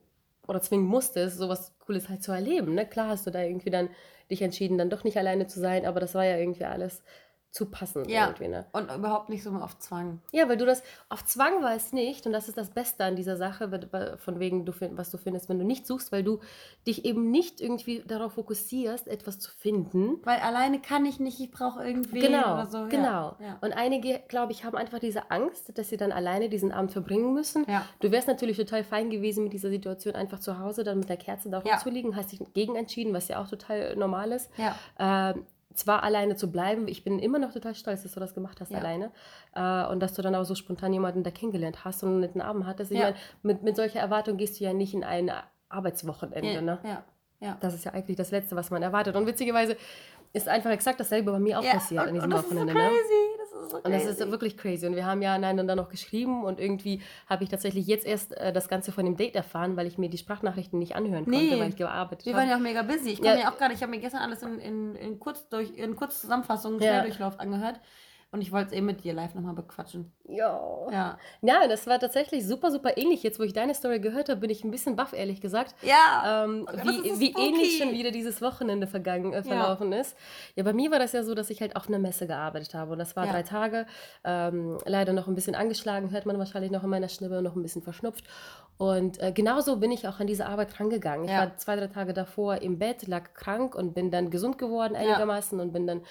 oder 0.48 0.60
zwingen 0.60 0.86
musstest, 0.86 1.38
sowas 1.38 1.74
Cooles 1.78 2.08
halt 2.08 2.22
zu 2.22 2.32
erleben. 2.32 2.74
Ne? 2.74 2.86
Klar 2.86 3.08
hast 3.08 3.26
du 3.26 3.30
da 3.30 3.42
irgendwie 3.42 3.70
dann 3.70 3.90
dich 4.30 4.42
entschieden, 4.42 4.78
dann 4.78 4.90
doch 4.90 5.04
nicht 5.04 5.18
alleine 5.18 5.46
zu 5.46 5.60
sein, 5.60 5.86
aber 5.86 6.00
das 6.00 6.14
war 6.14 6.24
ja 6.24 6.36
irgendwie 6.36 6.64
alles 6.64 7.02
zu 7.54 7.66
passen. 7.66 8.08
Ja. 8.08 8.26
Irgendwie, 8.26 8.48
ne? 8.48 8.66
Und 8.72 8.92
überhaupt 8.92 9.28
nicht 9.28 9.44
so 9.44 9.50
auf 9.50 9.78
Zwang. 9.78 10.20
Ja, 10.32 10.48
weil 10.48 10.56
du 10.56 10.66
das 10.66 10.82
auf 11.08 11.24
Zwang 11.24 11.62
weißt 11.62 11.92
nicht 11.92 12.26
und 12.26 12.32
das 12.32 12.48
ist 12.48 12.58
das 12.58 12.70
Beste 12.70 13.04
an 13.04 13.14
dieser 13.14 13.36
Sache, 13.36 13.70
von 14.18 14.40
wegen, 14.40 14.66
du 14.66 14.72
was 14.96 15.12
du 15.12 15.18
findest, 15.18 15.48
wenn 15.48 15.60
du 15.60 15.64
nicht 15.64 15.86
suchst, 15.86 16.10
weil 16.10 16.24
du 16.24 16.40
dich 16.84 17.04
eben 17.04 17.30
nicht 17.30 17.60
irgendwie 17.60 18.02
darauf 18.04 18.32
fokussierst, 18.32 19.06
etwas 19.06 19.38
zu 19.38 19.52
finden. 19.52 20.16
Weil 20.24 20.40
alleine 20.40 20.80
kann 20.80 21.06
ich 21.06 21.20
nicht, 21.20 21.38
ich 21.38 21.52
brauche 21.52 21.84
irgendwie 21.86 22.18
genau, 22.18 22.54
oder 22.54 22.66
so. 22.66 22.86
Genau. 22.88 23.36
Ja. 23.38 23.58
Und 23.60 23.72
einige, 23.72 24.20
glaube 24.26 24.50
ich, 24.50 24.64
haben 24.64 24.76
einfach 24.76 24.98
diese 24.98 25.30
Angst, 25.30 25.78
dass 25.78 25.90
sie 25.90 25.96
dann 25.96 26.10
alleine 26.10 26.48
diesen 26.48 26.72
Abend 26.72 26.90
verbringen 26.90 27.34
müssen. 27.34 27.64
Ja. 27.68 27.86
Du 28.00 28.10
wärst 28.10 28.26
natürlich 28.26 28.56
total 28.56 28.82
fein 28.82 29.10
gewesen 29.10 29.44
mit 29.44 29.52
dieser 29.52 29.70
Situation, 29.70 30.16
einfach 30.16 30.40
zu 30.40 30.58
Hause 30.58 30.82
dann 30.82 30.98
mit 30.98 31.08
der 31.08 31.18
Kerze 31.18 31.50
da 31.50 31.60
rumzuliegen, 31.60 32.16
hast 32.16 32.32
dich 32.32 32.40
gegen 32.52 32.74
entschieden, 32.74 33.14
was 33.14 33.28
ja 33.28 33.40
auch 33.40 33.48
total 33.48 33.94
normal 33.94 34.32
ist. 34.32 34.50
Ja. 34.56 34.74
Ähm, 34.98 35.46
zwar 35.74 36.02
alleine 36.02 36.36
zu 36.36 36.50
bleiben, 36.50 36.88
ich 36.88 37.04
bin 37.04 37.18
immer 37.18 37.38
noch 37.38 37.52
total 37.52 37.74
stolz, 37.74 38.02
dass 38.02 38.12
du 38.12 38.20
das 38.20 38.34
gemacht 38.34 38.60
hast 38.60 38.70
ja. 38.70 38.78
alleine 38.78 39.10
äh, 39.54 39.86
und 39.90 40.00
dass 40.00 40.14
du 40.14 40.22
dann 40.22 40.34
auch 40.34 40.44
so 40.44 40.54
spontan 40.54 40.92
jemanden 40.92 41.22
da 41.22 41.30
kennengelernt 41.30 41.84
hast 41.84 42.02
und 42.02 42.24
einen 42.24 42.40
Abend 42.40 42.66
hattest. 42.66 42.92
Ich 42.92 42.98
ja. 42.98 43.04
meine, 43.04 43.16
mit, 43.42 43.62
mit 43.62 43.76
solcher 43.76 44.00
Erwartung 44.00 44.36
gehst 44.36 44.60
du 44.60 44.64
ja 44.64 44.72
nicht 44.72 44.94
in 44.94 45.04
ein 45.04 45.30
Arbeitswochenende, 45.68 46.52
ja. 46.52 46.60
ne? 46.60 46.78
Ja. 46.84 47.04
ja. 47.40 47.56
Das 47.60 47.74
ist 47.74 47.84
ja 47.84 47.92
eigentlich 47.92 48.16
das 48.16 48.30
Letzte, 48.30 48.56
was 48.56 48.70
man 48.70 48.82
erwartet. 48.82 49.16
Und 49.16 49.26
witzigerweise 49.26 49.76
ist 50.32 50.48
einfach 50.48 50.70
exakt 50.70 51.00
dasselbe 51.00 51.32
bei 51.32 51.38
mir 51.38 51.58
auch 51.58 51.64
passiert 51.64 52.02
und, 52.02 52.08
an 52.08 52.14
diesem 52.14 52.32
Wochenende. 52.32 52.72
So 52.72 52.78
ne? 52.78 52.90
So 53.68 53.76
und 53.76 53.90
das 53.90 54.04
ist 54.04 54.18
wirklich 54.30 54.56
crazy. 54.56 54.86
Und 54.86 54.96
wir 54.96 55.06
haben 55.06 55.22
ja 55.22 55.34
einander 55.34 55.76
noch 55.76 55.88
geschrieben 55.88 56.44
und 56.44 56.60
irgendwie 56.60 57.00
habe 57.26 57.44
ich 57.44 57.50
tatsächlich 57.50 57.86
jetzt 57.86 58.06
erst 58.06 58.36
äh, 58.36 58.52
das 58.52 58.68
Ganze 58.68 58.92
von 58.92 59.04
dem 59.04 59.16
Date 59.16 59.34
erfahren, 59.34 59.76
weil 59.76 59.86
ich 59.86 59.98
mir 59.98 60.08
die 60.08 60.18
Sprachnachrichten 60.18 60.78
nicht 60.78 60.96
anhören 60.96 61.24
konnte, 61.24 61.38
nee. 61.38 61.60
weil 61.60 61.68
ich 61.68 61.76
gearbeitet 61.76 62.26
habe. 62.26 62.30
Wir 62.30 62.34
waren 62.34 62.48
ja 62.48 62.56
auch 62.56 62.60
mega 62.60 62.82
busy. 62.82 63.10
Ich 63.10 63.18
ja. 63.20 63.36
ja 63.36 63.50
auch 63.50 63.58
gerade, 63.58 63.74
ich 63.74 63.82
habe 63.82 63.90
mir 63.90 64.00
gestern 64.00 64.20
alles 64.20 64.42
in, 64.42 64.58
in, 64.58 64.96
in, 64.96 65.18
kurz 65.18 65.48
durch, 65.48 65.70
in 65.76 65.96
Kurzzusammenfassung, 65.96 66.78
Schnelldurchlauf 66.78 67.34
ja. 67.34 67.40
angehört. 67.40 67.80
Und 68.34 68.40
ich 68.40 68.50
wollte 68.50 68.70
es 68.70 68.72
eh 68.72 68.80
mit 68.80 69.04
dir 69.04 69.12
live 69.12 69.32
nochmal 69.36 69.54
bequatschen. 69.54 70.10
Ja. 70.28 70.60
ja. 70.90 71.18
Ja, 71.40 71.68
das 71.68 71.86
war 71.86 72.00
tatsächlich 72.00 72.44
super, 72.44 72.72
super 72.72 72.96
ähnlich. 72.96 73.22
Jetzt, 73.22 73.38
wo 73.38 73.44
ich 73.44 73.52
deine 73.52 73.74
Story 73.74 74.00
gehört 74.00 74.28
habe, 74.28 74.40
bin 74.40 74.50
ich 74.50 74.64
ein 74.64 74.72
bisschen 74.72 74.96
baff, 74.96 75.12
ehrlich 75.12 75.40
gesagt. 75.40 75.76
Ja. 75.82 76.42
Ähm, 76.44 76.66
wie 76.82 77.20
wie 77.20 77.32
ähnlich 77.38 77.78
schon 77.78 77.92
wieder 77.92 78.10
dieses 78.10 78.42
Wochenende 78.42 78.88
vergangen, 78.88 79.32
äh, 79.32 79.44
verlaufen 79.44 79.92
ja. 79.92 80.00
ist. 80.00 80.16
Ja, 80.56 80.64
bei 80.64 80.72
mir 80.72 80.90
war 80.90 80.98
das 80.98 81.12
ja 81.12 81.22
so, 81.22 81.36
dass 81.36 81.48
ich 81.48 81.60
halt 81.60 81.76
auf 81.76 81.86
einer 81.86 82.00
Messe 82.00 82.26
gearbeitet 82.26 82.74
habe. 82.74 82.94
Und 82.94 82.98
das 82.98 83.14
war 83.14 83.26
ja. 83.26 83.30
drei 83.30 83.44
Tage. 83.44 83.86
Ähm, 84.24 84.78
leider 84.84 85.12
noch 85.12 85.28
ein 85.28 85.36
bisschen 85.36 85.54
angeschlagen, 85.54 86.10
hört 86.10 86.26
man 86.26 86.36
wahrscheinlich 86.36 86.72
noch 86.72 86.82
in 86.82 86.90
meiner 86.90 87.08
Stimme, 87.08 87.40
noch 87.40 87.54
ein 87.54 87.62
bisschen 87.62 87.82
verschnupft. 87.82 88.24
Und 88.78 89.22
äh, 89.22 89.30
genauso 89.30 89.76
bin 89.76 89.92
ich 89.92 90.08
auch 90.08 90.18
an 90.18 90.26
diese 90.26 90.46
Arbeit 90.46 90.80
rangegangen. 90.80 91.26
Ich 91.26 91.30
ja. 91.30 91.42
war 91.42 91.56
zwei, 91.56 91.76
drei 91.76 91.86
Tage 91.86 92.12
davor 92.12 92.62
im 92.62 92.80
Bett, 92.80 93.06
lag 93.06 93.32
krank 93.34 93.76
und 93.76 93.94
bin 93.94 94.10
dann 94.10 94.30
gesund 94.30 94.58
geworden 94.58 94.96
einigermaßen 94.96 95.60
und 95.60 95.72
bin 95.72 95.86
dann 95.86 96.02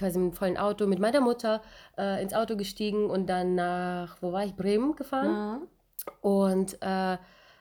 quasi 0.00 0.18
mit 0.18 0.26
einem 0.26 0.32
vollen 0.32 0.56
Auto 0.56 0.86
mit 0.86 0.98
meiner 0.98 1.20
Mutter 1.20 1.62
äh, 1.96 2.20
ins 2.22 2.34
Auto 2.34 2.56
gestiegen 2.56 3.08
und 3.08 3.28
dann 3.28 3.54
nach, 3.54 4.16
wo 4.20 4.32
war 4.32 4.44
ich, 4.44 4.54
Bremen 4.56 4.96
gefahren. 4.96 5.60
Mhm. 5.60 5.68
Und 6.22 6.78
äh, 6.82 7.18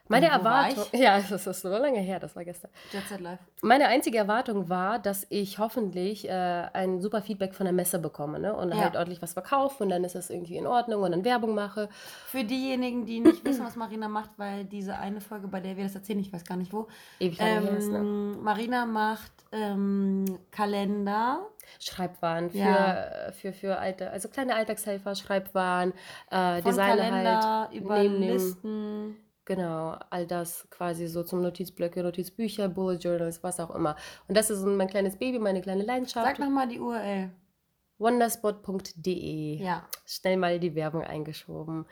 meine 0.10 0.28
Erwartung, 0.28 0.86
ja, 1.00 1.20
das 1.20 1.46
ist 1.46 1.62
so 1.62 1.70
lange 1.70 2.00
her, 2.00 2.20
das 2.20 2.36
war 2.36 2.44
gestern. 2.44 2.72
Jet 2.92 3.08
Set 3.08 3.22
Live. 3.22 3.40
Meine 3.62 3.88
einzige 3.88 4.18
Erwartung 4.18 4.68
war, 4.68 4.98
dass 4.98 5.28
ich 5.30 5.60
hoffentlich 5.60 6.28
äh, 6.28 6.32
ein 6.32 7.00
super 7.00 7.22
Feedback 7.22 7.54
von 7.54 7.66
der 7.66 7.74
Messe 7.74 8.00
bekomme 8.00 8.40
ne? 8.40 8.56
und 8.56 8.72
ja. 8.72 8.78
halt 8.78 8.96
ordentlich 8.96 9.22
was 9.22 9.34
verkaufe 9.34 9.84
und 9.84 9.90
dann 9.90 10.04
ist 10.04 10.16
das 10.16 10.32
irgendwie 10.32 10.58
in 10.58 10.66
Ordnung 10.66 11.04
und 11.04 11.12
dann 11.12 11.24
Werbung 11.24 11.54
mache. 11.54 11.90
Für 12.26 12.44
diejenigen, 12.44 13.06
die 13.06 13.20
nicht 13.20 13.46
wissen, 13.46 13.64
was 13.64 13.76
Marina 13.76 14.08
macht, 14.08 14.32
weil 14.38 14.66
diese 14.66 14.98
eine 14.98 15.22
Folge, 15.22 15.48
bei 15.48 15.60
der 15.60 15.78
wir 15.78 15.84
das 15.84 15.94
erzählen, 15.94 16.20
ich 16.20 16.34
weiß 16.34 16.44
gar 16.44 16.58
nicht 16.58 16.74
wo. 16.74 16.88
Ewig 17.20 17.40
ähm, 17.40 17.64
her 17.64 17.78
ist, 17.78 17.90
ne? 17.90 18.00
Marina 18.02 18.88
macht 18.88 19.32
ähm, 19.52 20.26
Kalender. 20.50 21.46
Schreibwaren 21.80 22.50
für, 22.50 22.58
ja. 22.58 23.32
für, 23.32 23.54
für 23.54 23.78
alte, 23.78 24.10
also 24.10 24.28
kleine 24.28 24.56
Alltagshelfer, 24.56 25.14
Schreibwaren, 25.14 25.94
äh, 26.32 26.64
Designer 26.64 26.96
Kalender 26.96 27.42
halt, 27.44 27.74
über 27.74 28.04
Listen 28.04 29.18
Genau, 29.50 29.98
all 30.12 30.28
das 30.28 30.68
quasi 30.70 31.08
so 31.08 31.24
zum 31.24 31.42
Notizblöcke, 31.42 32.04
Notizbücher, 32.04 32.70
Bullet 32.70 33.00
Journals, 33.00 33.42
was 33.42 33.60
auch 33.60 33.74
immer. 33.74 33.96
Und 34.28 34.38
das 34.38 34.52
ist 34.52 34.64
mein 34.64 34.88
kleines 34.88 35.18
Baby, 35.18 35.40
meine 35.40 35.60
kleine 35.60 35.82
Leidenschaft. 35.82 36.24
Sag 36.24 36.38
nochmal 36.38 36.68
die 36.68 36.80
URL 36.80 37.32
wonderspot.de. 38.00 39.62
Ja. 39.62 39.86
Schnell 40.06 40.38
mal 40.38 40.60
die 40.60 40.74
Werbung 40.74 41.04
eingeschoben. 41.04 41.86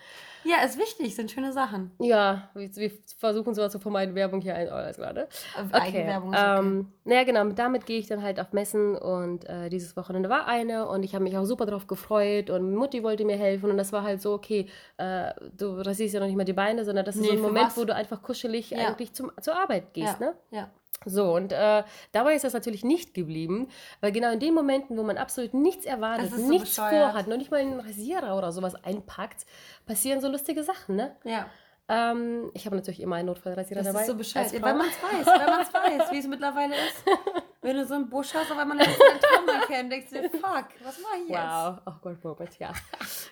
Ja, 0.43 0.63
ist 0.65 0.80
wichtig, 0.80 1.15
sind 1.15 1.30
schöne 1.30 1.52
Sachen. 1.52 1.91
Ja, 2.00 2.50
wir, 2.54 2.74
wir 2.76 2.91
versuchen 3.17 3.54
sowas 3.54 3.72
zu 3.72 3.80
vermeiden, 3.80 4.15
Werbung 4.15 4.41
hier 4.41 4.56
ein, 4.56 4.70
alles 4.70 4.98
gerade. 4.98 5.28
Okay. 5.56 5.74
Eigenwerbung 5.74 6.34
ist 6.34 6.39
okay. 6.39 6.60
Ähm, 6.60 6.91
naja, 7.04 7.24
genau, 7.26 7.46
damit 7.50 7.86
gehe 7.86 8.00
ich 8.00 8.08
dann 8.08 8.24
halt 8.24 8.39
auf 8.39 8.54
Messen 8.54 8.96
und 8.96 9.48
äh, 9.50 9.70
dieses 9.70 9.96
Wochenende 9.98 10.30
war 10.30 10.48
eine 10.48 10.88
und 10.88 11.04
ich 11.04 11.13
habe 11.13 11.24
mich 11.24 11.38
auch 11.38 11.46
super 11.46 11.65
drauf 11.65 11.88
gefreut 11.88 12.50
und 12.50 12.74
Mutti 12.74 13.04
wollte 13.04 13.26
mir 13.26 13.38
helfen 13.38 13.70
und 13.70 13.78
das 13.78 13.91
war 13.91 14.04
halt 14.04 14.22
so, 14.22 14.34
okay, 14.34 14.67
äh, 14.98 15.34
du 15.58 15.82
rasierst 15.82 16.13
ja 16.13 16.20
noch 16.22 16.28
nicht 16.28 16.38
mal 16.38 16.46
die 16.46 16.54
Beine, 16.54 16.86
sondern 16.86 17.06
das 17.06 17.15
ist 17.15 17.22
nee, 17.22 17.28
so 17.28 17.34
ein 17.34 17.41
Moment, 17.41 17.67
was? 17.67 17.78
wo 17.78 17.84
du 17.84 17.93
einfach 17.93 18.22
kuschelig 18.22 18.72
ja. 18.72 18.88
eigentlich 18.88 19.13
zum, 19.13 19.32
zur 19.41 19.56
Arbeit 19.56 19.93
gehst, 19.93 20.20
ja. 20.20 20.28
ne? 20.28 20.36
Ja. 20.52 20.72
So, 21.06 21.36
und 21.36 21.52
äh, 21.52 21.84
dabei 22.12 22.36
ist 22.36 22.44
das 22.44 22.54
natürlich 22.54 22.84
nicht 22.84 23.14
geblieben, 23.14 23.70
weil 24.02 24.12
genau 24.12 24.32
in 24.32 24.40
den 24.40 24.54
Momenten, 24.54 24.98
wo 24.98 25.04
man 25.04 25.18
absolut 25.18 25.54
nichts 25.54 25.86
erwartet, 25.86 26.32
so 26.32 26.38
nichts 26.38 26.76
bescheuert. 26.76 27.12
vorhat, 27.12 27.28
noch 27.28 27.38
nicht 27.38 27.52
mal 27.52 27.62
einen 27.62 27.80
Rasierer 27.80 28.38
oder 28.38 28.52
sowas 28.52 28.76
einpackt, 28.84 29.46
passieren 29.86 30.22
so 30.22 30.28
lustige 30.28 30.64
Sachen, 30.64 30.96
ne? 30.96 31.16
Ja. 31.24 31.48
Ähm, 31.90 32.52
ich 32.54 32.66
habe 32.66 32.76
natürlich 32.76 33.00
immer 33.00 33.16
einen 33.16 33.28
Notfallrasierer 33.28 33.80
das 33.80 33.88
dabei. 33.88 34.00
Das 34.00 34.10
ist 34.10 34.12
so 34.12 34.18
bescheuert, 34.18 34.54
wenn 34.54 34.78
man 34.78 34.88
es 34.88 35.02
weiß, 35.02 35.40
wenn 35.40 35.46
man 35.46 35.62
es 35.62 35.74
weiß, 35.74 36.12
wie 36.12 36.18
es 36.18 36.28
mittlerweile 36.28 36.74
ist. 36.76 37.04
Wenn 37.60 37.76
du 37.76 37.86
so 37.86 37.96
einen 37.96 38.08
Busch 38.08 38.34
hast, 38.34 38.50
aber 38.52 38.64
man 38.64 38.80
hat 38.80 38.88
einen 38.88 39.20
Traum 39.20 39.62
erkennt, 39.62 39.92
denkst 39.92 40.12
du, 40.12 40.30
fuck, 40.30 40.68
was 40.84 41.00
mach 41.02 41.18
ich 41.22 41.28
jetzt? 41.28 41.40
Wow, 41.40 41.80
oh 41.86 41.94
Gott, 42.02 42.18
Robert, 42.24 42.58
ja. 42.60 42.72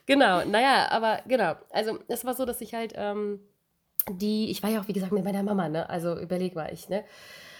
genau, 0.05 0.43
naja, 0.43 0.87
aber 0.89 1.21
genau, 1.25 1.53
also 1.69 1.99
es 2.07 2.25
war 2.25 2.33
so, 2.33 2.43
dass 2.43 2.59
ich 2.59 2.73
halt 2.73 2.93
ähm, 2.97 3.39
die, 4.09 4.51
ich 4.51 4.61
war 4.61 4.69
ja 4.69 4.81
auch, 4.81 4.87
wie 4.87 4.93
gesagt, 4.93 5.11
mit 5.11 5.23
meiner 5.23 5.43
Mama, 5.43 5.69
ne? 5.69 5.89
Also 5.89 6.19
überleg 6.19 6.55
mal, 6.55 6.71
ich, 6.71 6.89
ne? 6.89 7.03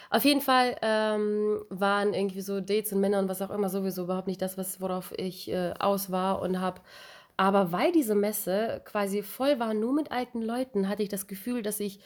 Auf 0.09 0.23
jeden 0.25 0.41
Fall 0.41 0.75
ähm, 0.81 1.63
waren 1.69 2.13
irgendwie 2.13 2.41
so 2.41 2.61
Dates 2.61 2.93
und 2.93 3.01
Männer 3.01 3.19
und 3.19 3.29
was 3.29 3.41
auch 3.41 3.49
immer 3.49 3.69
sowieso 3.69 4.03
überhaupt 4.03 4.27
nicht 4.27 4.41
das, 4.41 4.57
was, 4.57 4.79
worauf 4.81 5.13
ich 5.17 5.51
äh, 5.51 5.73
aus 5.79 6.11
war 6.11 6.41
und 6.41 6.59
habe. 6.61 6.81
Aber 7.37 7.71
weil 7.71 7.91
diese 7.91 8.15
Messe 8.15 8.81
quasi 8.85 9.21
voll 9.23 9.59
war, 9.59 9.73
nur 9.73 9.93
mit 9.93 10.11
alten 10.11 10.41
Leuten, 10.41 10.87
hatte 10.87 11.03
ich 11.03 11.09
das 11.09 11.27
Gefühl, 11.27 11.61
dass 11.63 11.79
ich 11.79 11.99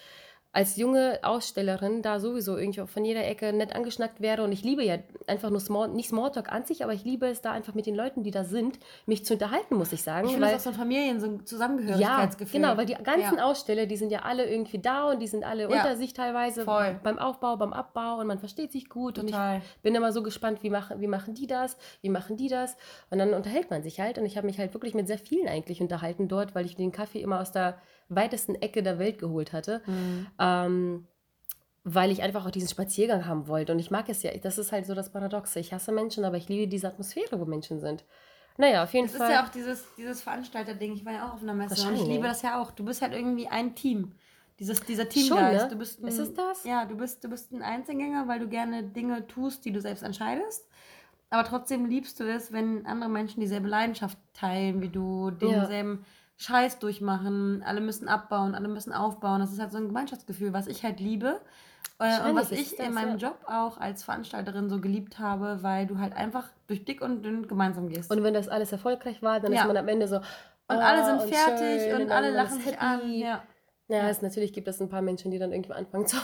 als 0.52 0.78
junge 0.78 1.20
Ausstellerin 1.22 2.02
da 2.02 2.20
sowieso 2.20 2.58
irgendwie 2.58 2.86
von 2.88 3.06
jeder 3.06 3.24
Ecke 3.24 3.54
nett 3.54 3.76
angeschnackt 3.76 4.20
werde. 4.20 4.44
Und 4.44 4.52
ich 4.52 4.64
liebe 4.64 4.84
ja 4.84 4.98
einfach 5.28 5.52
nur 5.52 5.60
Small, 5.60 5.90
nicht 5.90 6.10
Smalltalk 6.10 6.52
an 6.52 6.66
sich, 6.66 6.84
aber 6.84 6.94
ich 6.94 7.04
liebe 7.04 7.28
es 7.28 7.42
da 7.42 7.52
einfach 7.52 7.76
mit 7.76 7.86
den 7.86 7.94
Leuten, 7.94 8.24
die 8.24 8.32
da 8.32 8.44
sind, 8.44 8.80
mich 9.06 9.26
zu 9.26 9.34
unterhalten, 9.34 9.76
muss 9.76 9.94
ich 9.94 10.02
sagen. 10.02 10.26
Ich 10.26 10.34
finde 10.34 10.50
das 10.50 10.66
auch 10.66 10.72
so 10.72 10.78
Familien, 10.78 11.20
so 11.20 11.28
ein 11.28 11.46
Zusammengehörigkeitsgefühl. 11.46 12.62
Ja, 12.62 12.70
genau, 12.70 12.80
weil 12.80 12.88
die 12.88 12.96
ganzen 12.96 13.38
ja. 13.38 13.46
Aussteller, 13.46 13.86
die 13.86 13.96
sind 13.96 14.12
ja 14.12 14.24
alle 14.24 14.50
irgendwie 14.50 14.80
da 14.80 15.12
und 15.12 15.20
die 15.20 15.28
sind 15.28 15.44
alle 15.44 15.64
ja. 15.64 15.70
unter 15.70 15.96
sich 15.96 16.14
teilweise 16.14 16.64
Voll. 16.66 17.00
beim 17.04 17.20
Aufbau, 17.20 17.56
beim 17.56 17.72
Abbau 17.72 18.18
und 18.18 18.26
man 18.26 18.40
versteht 18.40 18.72
sich 18.72 18.90
gut. 18.90 19.16
Total. 19.16 19.58
Und 19.58 19.62
ich 19.62 19.82
bin 19.84 19.94
immer 19.94 20.12
so 20.12 20.24
gespannt, 20.24 20.64
wie 20.64 20.72
machen, 20.72 21.00
wie 21.00 21.08
machen 21.08 21.36
die 21.36 21.46
das, 21.46 21.78
wie 22.02 22.10
machen 22.10 22.38
die 22.38 22.48
das. 22.48 22.76
Und 23.12 23.20
dann 23.20 23.36
unterhält 23.36 23.70
man 23.70 23.84
sich 23.84 24.00
halt. 24.00 24.18
Und 24.18 24.26
ich 24.26 24.36
habe 24.36 24.48
mich 24.48 24.58
halt 24.58 24.74
wirklich 24.74 24.96
mit 24.96 25.08
sehr 25.08 25.20
vielen 25.20 25.48
eigentlich 25.48 25.80
unterhalten 25.80 26.28
dort, 26.28 26.56
weil 26.56 26.66
ich 26.66 26.76
den 26.76 26.92
Kaffee 26.92 27.22
immer 27.22 27.40
aus 27.40 27.52
der 27.52 27.78
weitesten 28.10 28.56
Ecke 28.56 28.84
der 28.84 29.00
Welt 29.00 29.20
geholt 29.20 29.54
hatte. 29.54 29.82
Mhm. 29.86 30.28
Ähm, 30.40 31.08
weil 31.84 32.12
ich 32.12 32.22
einfach 32.22 32.46
auch 32.46 32.52
diesen 32.52 32.70
Spaziergang 32.70 33.26
haben 33.26 33.48
wollte. 33.48 33.72
Und 33.72 33.80
ich 33.80 33.90
mag 33.90 34.10
es 34.10 34.22
ja, 34.22 34.32
das 34.38 34.58
ist 34.58 34.72
halt 34.72 34.86
so 34.86 34.94
das 34.94 35.12
Paradoxe. 35.12 35.60
Ich 35.60 35.74
hasse 35.74 35.92
Menschen, 35.92 36.26
aber 36.26 36.38
ich 36.38 36.50
liebe 36.50 36.68
diese 36.68 36.88
Atmosphäre, 36.88 37.40
wo 37.40 37.46
Menschen 37.46 37.80
sind. 37.80 38.04
Naja, 38.58 38.84
auf 38.84 38.94
jeden 38.94 39.08
das 39.08 39.16
Fall. 39.16 39.30
Das 39.30 39.30
ist 39.30 39.42
ja 39.42 39.48
auch 39.48 39.52
dieses, 39.52 39.96
dieses 39.96 40.22
Veranstalter-Ding. 40.22 40.94
Ich 40.94 41.06
war 41.06 41.14
ja 41.14 41.28
auch 41.30 41.36
auf 41.36 41.42
einer 41.42 41.54
Messe 41.54 41.88
und 41.88 41.96
ich 41.96 42.06
liebe 42.06 42.28
das 42.28 42.42
ja 42.42 42.62
auch. 42.62 42.72
Du 42.72 42.84
bist 42.84 43.02
halt 43.02 43.14
irgendwie 43.14 43.48
ein 43.48 43.76
Team. 43.76 44.14
Dieses, 44.60 44.82
dieser 44.82 45.08
Teamgeist. 45.08 45.66
Ne? 45.66 45.70
Du 45.72 45.78
bist 45.78 46.04
ein, 46.04 46.08
ist 46.10 46.20
es 46.20 46.34
das? 46.34 46.66
Ja, 46.66 46.84
du 46.84 46.98
bist, 46.98 47.24
du 47.24 47.30
bist 47.30 47.54
ein 47.54 47.62
Einzelgänger, 47.62 48.28
weil 48.28 48.40
du 48.40 48.50
gerne 48.50 48.84
Dinge 48.84 49.26
tust, 49.28 49.64
die 49.64 49.72
du 49.72 49.80
selbst 49.80 50.04
entscheidest. 50.04 50.68
Aber 51.30 51.48
trotzdem 51.48 51.86
liebst 51.86 52.20
du 52.20 52.26
es, 52.26 52.52
wenn 52.52 52.86
andere 52.86 53.10
Menschen 53.10 53.40
dieselbe 53.40 53.70
Leidenschaft 53.70 54.18
teilen 54.34 54.82
wie 54.82 54.90
du, 54.90 55.32
denselben. 55.32 56.00
Ja 56.02 56.19
Scheiß 56.40 56.80
durchmachen, 56.80 57.62
alle 57.64 57.82
müssen 57.82 58.08
abbauen, 58.08 58.56
alle 58.56 58.70
müssen 58.70 58.94
aufbauen. 58.94 59.42
Das 59.42 59.52
ist 59.52 59.60
halt 59.60 59.72
so 59.72 59.78
ein 59.78 59.88
Gemeinschaftsgefühl, 59.88 60.54
was 60.54 60.68
ich 60.68 60.84
halt 60.84 61.02
liebe. 61.02 61.42
Äh, 62.00 62.30
und 62.30 62.36
was 62.38 62.52
ich 62.52 62.78
das, 62.78 62.88
in 62.88 62.94
meinem 62.94 63.18
ja. 63.18 63.28
Job 63.28 63.40
auch 63.46 63.78
als 63.78 64.04
Veranstalterin 64.04 64.70
so 64.70 64.80
geliebt 64.80 65.20
habe, 65.20 65.62
weil 65.64 65.86
du 65.86 65.98
halt 65.98 66.14
einfach 66.16 66.48
durch 66.68 66.86
dick 66.86 67.02
und 67.02 67.24
dünn 67.24 67.46
gemeinsam 67.48 67.90
gehst. 67.90 68.10
Und 68.10 68.24
wenn 68.24 68.34
das 68.34 68.48
alles 68.48 68.72
erfolgreich 68.72 69.22
war, 69.22 69.42
dann 69.42 69.52
ja. 69.52 69.62
ist 69.62 69.68
man 69.68 69.76
am 69.76 69.88
Ende 69.90 70.08
so. 70.08 70.18
Oh, 70.18 70.74
und 70.74 70.80
alle 70.80 71.04
sind 71.04 71.20
und 71.22 71.36
fertig 71.36 71.94
und, 71.94 72.04
und 72.04 72.12
alle 72.12 72.32
lachen 72.32 72.62
sich 72.62 72.80
an. 72.80 73.12
Ja. 73.12 73.44
Ja, 73.90 74.08
es, 74.08 74.22
natürlich 74.22 74.54
gibt 74.54 74.68
es 74.68 74.80
ein 74.80 74.88
paar 74.88 75.02
Menschen, 75.02 75.32
die 75.32 75.40
dann 75.40 75.52
irgendwie 75.52 75.74
anfangen 75.74 76.06
zu 76.08 76.16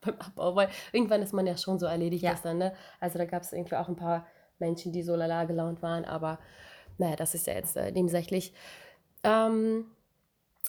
beim 0.00 0.14
Abbau, 0.14 0.54
weil 0.56 0.68
irgendwann 0.92 1.20
ist 1.20 1.34
man 1.34 1.46
ja 1.46 1.58
schon 1.58 1.78
so 1.78 1.84
erledigt 1.84 2.22
ja. 2.22 2.34
dann, 2.42 2.58
ne? 2.58 2.72
Also 3.00 3.18
da 3.18 3.26
gab 3.26 3.42
es 3.42 3.52
irgendwie 3.52 3.76
auch 3.76 3.88
ein 3.88 3.96
paar 3.96 4.26
Menschen, 4.58 4.92
die 4.92 5.02
so 5.02 5.14
lala 5.14 5.44
gelaunt 5.44 5.82
waren, 5.82 6.04
aber 6.06 6.38
naja, 6.96 7.16
das 7.16 7.34
ist 7.34 7.46
ja 7.46 7.54
jetzt 7.54 7.76
äh, 7.76 7.90
nebensächlich. 7.90 8.54
Ähm, 9.22 9.86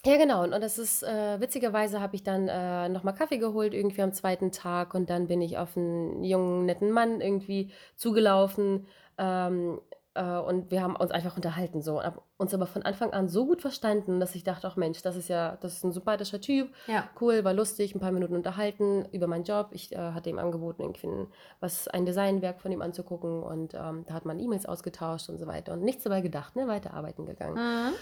ja, 0.04 0.16
genau. 0.16 0.42
Und, 0.42 0.54
und 0.54 0.60
das 0.62 0.78
ist, 0.78 1.02
äh, 1.02 1.40
witzigerweise 1.40 2.00
habe 2.00 2.16
ich 2.16 2.22
dann 2.22 2.48
äh, 2.48 2.88
nochmal 2.88 3.14
Kaffee 3.14 3.38
geholt, 3.38 3.74
irgendwie 3.74 4.02
am 4.02 4.12
zweiten 4.12 4.50
Tag. 4.50 4.94
Und 4.94 5.10
dann 5.10 5.26
bin 5.26 5.42
ich 5.42 5.58
auf 5.58 5.76
einen 5.76 6.24
jungen, 6.24 6.64
netten 6.64 6.90
Mann 6.90 7.20
irgendwie 7.20 7.70
zugelaufen. 7.96 8.86
Ähm, 9.18 9.80
äh, 10.14 10.38
und 10.38 10.70
wir 10.70 10.82
haben 10.82 10.96
uns 10.96 11.10
einfach 11.10 11.36
unterhalten 11.36 11.82
so. 11.82 12.00
Und 12.00 12.14
uns 12.38 12.54
aber 12.54 12.66
von 12.66 12.82
Anfang 12.82 13.12
an 13.12 13.28
so 13.28 13.46
gut 13.46 13.60
verstanden, 13.60 14.18
dass 14.18 14.34
ich 14.34 14.42
dachte, 14.42 14.66
ach 14.66 14.76
Mensch, 14.76 15.02
das 15.02 15.16
ist 15.16 15.28
ja, 15.28 15.56
das 15.60 15.74
ist 15.74 15.84
ein 15.84 15.92
sympathischer 15.92 16.40
Typ. 16.40 16.72
Ja. 16.86 17.08
Cool, 17.20 17.44
war 17.44 17.52
lustig, 17.52 17.94
ein 17.94 18.00
paar 18.00 18.12
Minuten 18.12 18.34
unterhalten 18.34 19.06
über 19.12 19.26
meinen 19.26 19.44
Job. 19.44 19.68
Ich 19.72 19.92
äh, 19.92 19.98
hatte 19.98 20.30
ihm 20.30 20.38
angeboten, 20.38 20.82
irgendwie 20.82 21.06
ein, 21.06 21.26
was, 21.60 21.88
ein 21.88 22.06
Designwerk 22.06 22.60
von 22.60 22.72
ihm 22.72 22.82
anzugucken. 22.82 23.42
Und 23.42 23.74
ähm, 23.74 24.04
da 24.06 24.14
hat 24.14 24.24
man 24.24 24.38
E-Mails 24.40 24.66
ausgetauscht 24.66 25.28
und 25.28 25.36
so 25.36 25.46
weiter. 25.46 25.74
Und 25.74 25.82
nichts 25.82 26.04
dabei 26.04 26.22
gedacht, 26.22 26.56
ne? 26.56 26.66
Weiterarbeiten 26.66 27.26
gegangen. 27.26 27.54
Mhm. 27.54 27.92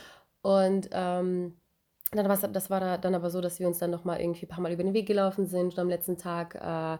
Und 0.42 0.88
ähm, 0.92 1.58
dann 2.12 2.28
war's, 2.28 2.46
das 2.52 2.70
war 2.70 2.98
dann 2.98 3.14
aber 3.14 3.30
so, 3.30 3.40
dass 3.40 3.60
wir 3.60 3.66
uns 3.66 3.78
dann 3.78 3.90
nochmal 3.90 4.20
irgendwie 4.20 4.46
ein 4.46 4.48
paar 4.48 4.60
Mal 4.60 4.72
über 4.72 4.82
den 4.82 4.94
Weg 4.94 5.06
gelaufen 5.06 5.46
sind 5.46 5.74
und 5.74 5.78
am 5.78 5.88
letzten 5.88 6.16
Tag 6.16 6.54
äh, 6.54 6.98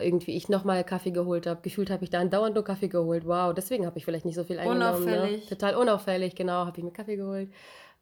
irgendwie 0.00 0.36
ich 0.36 0.48
nochmal 0.48 0.84
Kaffee 0.84 1.10
geholt 1.10 1.46
habe. 1.46 1.60
Gefühlt 1.62 1.90
habe 1.90 2.04
ich 2.04 2.10
da 2.10 2.24
dauernd 2.24 2.54
nur 2.54 2.64
Kaffee 2.64 2.88
geholt. 2.88 3.26
Wow, 3.26 3.54
deswegen 3.54 3.86
habe 3.86 3.98
ich 3.98 4.04
vielleicht 4.04 4.24
nicht 4.24 4.34
so 4.34 4.44
viel 4.44 4.58
eingenommen. 4.58 5.04
Ne? 5.04 5.12
Unauffällig. 5.12 5.44
Ne? 5.44 5.48
Total 5.56 5.76
unauffällig, 5.76 6.34
genau, 6.34 6.66
habe 6.66 6.76
ich 6.78 6.84
mir 6.84 6.92
Kaffee 6.92 7.16
geholt. 7.16 7.50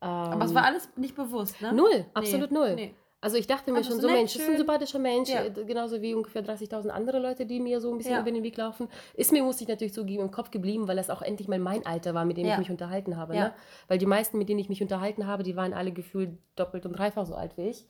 Ähm, 0.00 0.08
aber 0.08 0.44
es 0.44 0.54
war 0.54 0.64
alles 0.64 0.88
nicht 0.96 1.14
bewusst, 1.14 1.60
ne? 1.62 1.72
Null, 1.72 2.06
absolut 2.14 2.50
nee. 2.50 2.58
null. 2.58 2.74
Nee. 2.74 2.94
Also 3.22 3.36
ich 3.36 3.46
dachte 3.46 3.70
mir 3.70 3.78
also 3.78 3.92
schon 3.92 4.00
so, 4.00 4.08
Mensch, 4.08 4.34
ist 4.34 4.48
ein 4.48 4.56
sympathischer 4.56 4.98
Mensch, 4.98 5.30
ja. 5.30 5.44
Äh, 5.44 5.64
genauso 5.64 6.02
wie 6.02 6.12
ungefähr 6.12 6.44
30.000 6.44 6.88
andere 6.88 7.20
Leute, 7.20 7.46
die 7.46 7.60
mir 7.60 7.80
so 7.80 7.92
ein 7.92 7.98
bisschen 7.98 8.14
ja. 8.14 8.20
über 8.20 8.32
den 8.32 8.42
Weg 8.42 8.56
laufen. 8.56 8.88
Ist 9.14 9.30
mir, 9.30 9.44
muss 9.44 9.60
ich 9.60 9.68
natürlich 9.68 9.94
zugeben, 9.94 10.24
im 10.24 10.32
Kopf 10.32 10.50
geblieben, 10.50 10.88
weil 10.88 10.96
das 10.96 11.08
auch 11.08 11.22
endlich 11.22 11.46
mal 11.46 11.60
mein 11.60 11.86
Alter 11.86 12.14
war, 12.14 12.24
mit 12.24 12.36
dem 12.36 12.46
ja. 12.46 12.54
ich 12.54 12.58
mich 12.58 12.70
unterhalten 12.70 13.16
habe. 13.16 13.34
Ne? 13.34 13.54
Weil 13.86 13.98
die 13.98 14.06
meisten, 14.06 14.38
mit 14.38 14.48
denen 14.48 14.58
ich 14.58 14.68
mich 14.68 14.82
unterhalten 14.82 15.28
habe, 15.28 15.44
die 15.44 15.54
waren 15.54 15.72
alle 15.72 15.92
gefühlt 15.92 16.30
doppelt 16.56 16.84
und 16.84 16.98
dreifach 16.98 17.24
so 17.24 17.36
alt 17.36 17.56
wie 17.56 17.68
ich. 17.68 17.86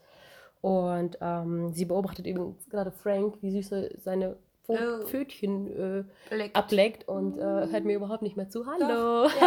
Und 0.61 1.17
ähm, 1.23 1.73
sie 1.73 1.87
beobachtet 1.87 2.27
eben 2.27 2.59
gerade 2.69 2.93
Frank, 2.93 3.39
wie 3.41 3.53
süß 3.53 3.75
seine 3.97 4.37
oh. 4.69 4.77
Pfötchen 5.07 6.05
äh, 6.31 6.51
ableckt 6.53 7.09
und 7.09 7.39
äh, 7.39 7.43
hört 7.43 7.85
mir 7.85 7.97
überhaupt 7.97 8.23
nicht 8.23 8.37
mehr 8.37 8.51
zu. 8.51 8.67
Hallo! 8.67 9.31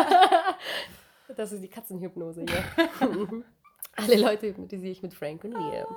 Das 1.35 1.51
ist 1.51 1.63
die 1.63 1.67
Katzenhypnose 1.67 2.45
hier. 2.47 2.63
Alle 3.95 4.15
Leute 4.17 4.47
hypnotisiere 4.47 4.91
ich 4.91 5.01
mit 5.01 5.13
Frank 5.13 5.43
und 5.43 5.51
Liam. 5.51 5.87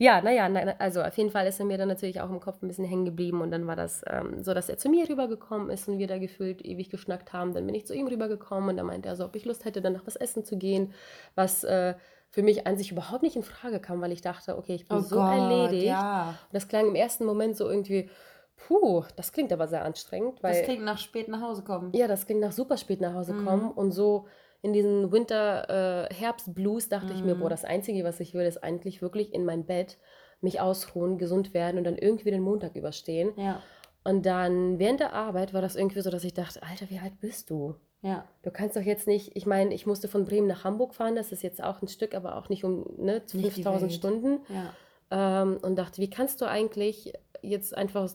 Ja, 0.00 0.20
naja, 0.20 0.48
na, 0.48 0.74
also 0.78 1.02
auf 1.02 1.16
jeden 1.16 1.30
Fall 1.30 1.46
ist 1.48 1.58
er 1.58 1.66
mir 1.66 1.76
dann 1.76 1.88
natürlich 1.88 2.20
auch 2.20 2.30
im 2.30 2.38
Kopf 2.38 2.62
ein 2.62 2.68
bisschen 2.68 2.84
hängen 2.84 3.04
geblieben 3.04 3.40
und 3.40 3.50
dann 3.50 3.66
war 3.66 3.74
das 3.74 4.02
ähm, 4.06 4.44
so, 4.44 4.54
dass 4.54 4.68
er 4.68 4.78
zu 4.78 4.88
mir 4.88 5.08
rübergekommen 5.08 5.70
ist 5.70 5.88
und 5.88 5.98
wir 5.98 6.06
da 6.06 6.18
gefühlt 6.18 6.64
ewig 6.64 6.88
geschnackt 6.88 7.32
haben. 7.32 7.52
Dann 7.52 7.66
bin 7.66 7.74
ich 7.74 7.84
zu 7.84 7.94
ihm 7.94 8.06
rübergekommen 8.06 8.70
und 8.70 8.76
da 8.76 8.84
meinte 8.84 9.08
er 9.08 9.16
so, 9.16 9.24
ob 9.24 9.34
ich 9.34 9.44
Lust 9.44 9.64
hätte, 9.64 9.82
dann 9.82 9.94
nach 9.94 10.06
was 10.06 10.14
essen 10.14 10.44
zu 10.44 10.56
gehen, 10.56 10.94
was 11.34 11.64
äh, 11.64 11.94
für 12.30 12.44
mich 12.44 12.66
an 12.68 12.76
sich 12.76 12.92
überhaupt 12.92 13.24
nicht 13.24 13.34
in 13.34 13.42
Frage 13.42 13.80
kam, 13.80 14.00
weil 14.00 14.12
ich 14.12 14.20
dachte, 14.20 14.56
okay, 14.56 14.76
ich 14.76 14.86
bin 14.86 14.98
oh 14.98 15.00
so 15.00 15.16
Gott, 15.16 15.32
erledigt. 15.32 15.86
Ja. 15.86 16.28
Und 16.28 16.54
das 16.54 16.68
klang 16.68 16.86
im 16.86 16.94
ersten 16.94 17.24
Moment 17.24 17.56
so 17.56 17.68
irgendwie, 17.68 18.08
puh, 18.54 19.02
das 19.16 19.32
klingt 19.32 19.52
aber 19.52 19.66
sehr 19.66 19.84
anstrengend. 19.84 20.42
Weil, 20.44 20.54
das 20.54 20.62
klingt 20.62 20.84
nach 20.84 20.98
spät 20.98 21.26
nach 21.26 21.40
Hause 21.40 21.64
kommen. 21.64 21.90
Ja, 21.92 22.06
das 22.06 22.24
klingt 22.24 22.40
nach 22.40 22.52
super 22.52 22.76
spät 22.76 23.00
nach 23.00 23.14
Hause 23.14 23.32
mhm. 23.32 23.46
kommen 23.46 23.70
und 23.72 23.90
so 23.90 24.26
in 24.62 24.72
diesen 24.72 25.12
Winter-Herbst-Blues 25.12 26.86
äh, 26.86 26.88
dachte 26.88 27.12
mhm. 27.12 27.18
ich 27.18 27.24
mir, 27.24 27.34
boah, 27.34 27.46
mhm. 27.46 27.50
das 27.50 27.64
Einzige, 27.64 28.04
was 28.04 28.20
ich 28.20 28.34
will, 28.34 28.46
ist 28.46 28.62
eigentlich 28.62 29.02
wirklich 29.02 29.32
in 29.32 29.44
mein 29.44 29.66
Bett 29.66 29.98
mich 30.40 30.60
ausruhen, 30.60 31.18
gesund 31.18 31.54
werden 31.54 31.78
und 31.78 31.84
dann 31.84 31.96
irgendwie 31.96 32.30
den 32.30 32.42
Montag 32.42 32.76
überstehen. 32.76 33.32
Ja. 33.36 33.62
Und 34.04 34.24
dann 34.24 34.78
während 34.78 35.00
der 35.00 35.12
Arbeit 35.12 35.52
war 35.52 35.62
das 35.62 35.76
irgendwie 35.76 36.00
so, 36.00 36.10
dass 36.10 36.24
ich 36.24 36.34
dachte, 36.34 36.62
Alter, 36.62 36.88
wie 36.90 36.98
alt 36.98 37.20
bist 37.20 37.50
du? 37.50 37.74
Ja. 38.00 38.24
Du 38.42 38.50
kannst 38.50 38.76
doch 38.76 38.82
jetzt 38.82 39.08
nicht, 39.08 39.36
ich 39.36 39.46
meine, 39.46 39.74
ich 39.74 39.86
musste 39.86 40.06
von 40.08 40.24
Bremen 40.24 40.46
nach 40.46 40.64
Hamburg 40.64 40.94
fahren, 40.94 41.16
das 41.16 41.32
ist 41.32 41.42
jetzt 41.42 41.62
auch 41.62 41.82
ein 41.82 41.88
Stück, 41.88 42.14
aber 42.14 42.36
auch 42.36 42.48
nicht 42.48 42.64
um 42.64 42.86
ne, 42.96 43.22
5000 43.26 43.92
Stunden. 43.92 44.40
Ja. 44.48 45.42
Ähm, 45.42 45.58
und 45.62 45.76
dachte, 45.76 46.00
wie 46.00 46.10
kannst 46.10 46.40
du 46.40 46.46
eigentlich 46.46 47.12
jetzt 47.42 47.76
einfach 47.76 48.10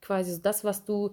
quasi 0.00 0.40
das, 0.40 0.64
was 0.64 0.84
du 0.84 1.10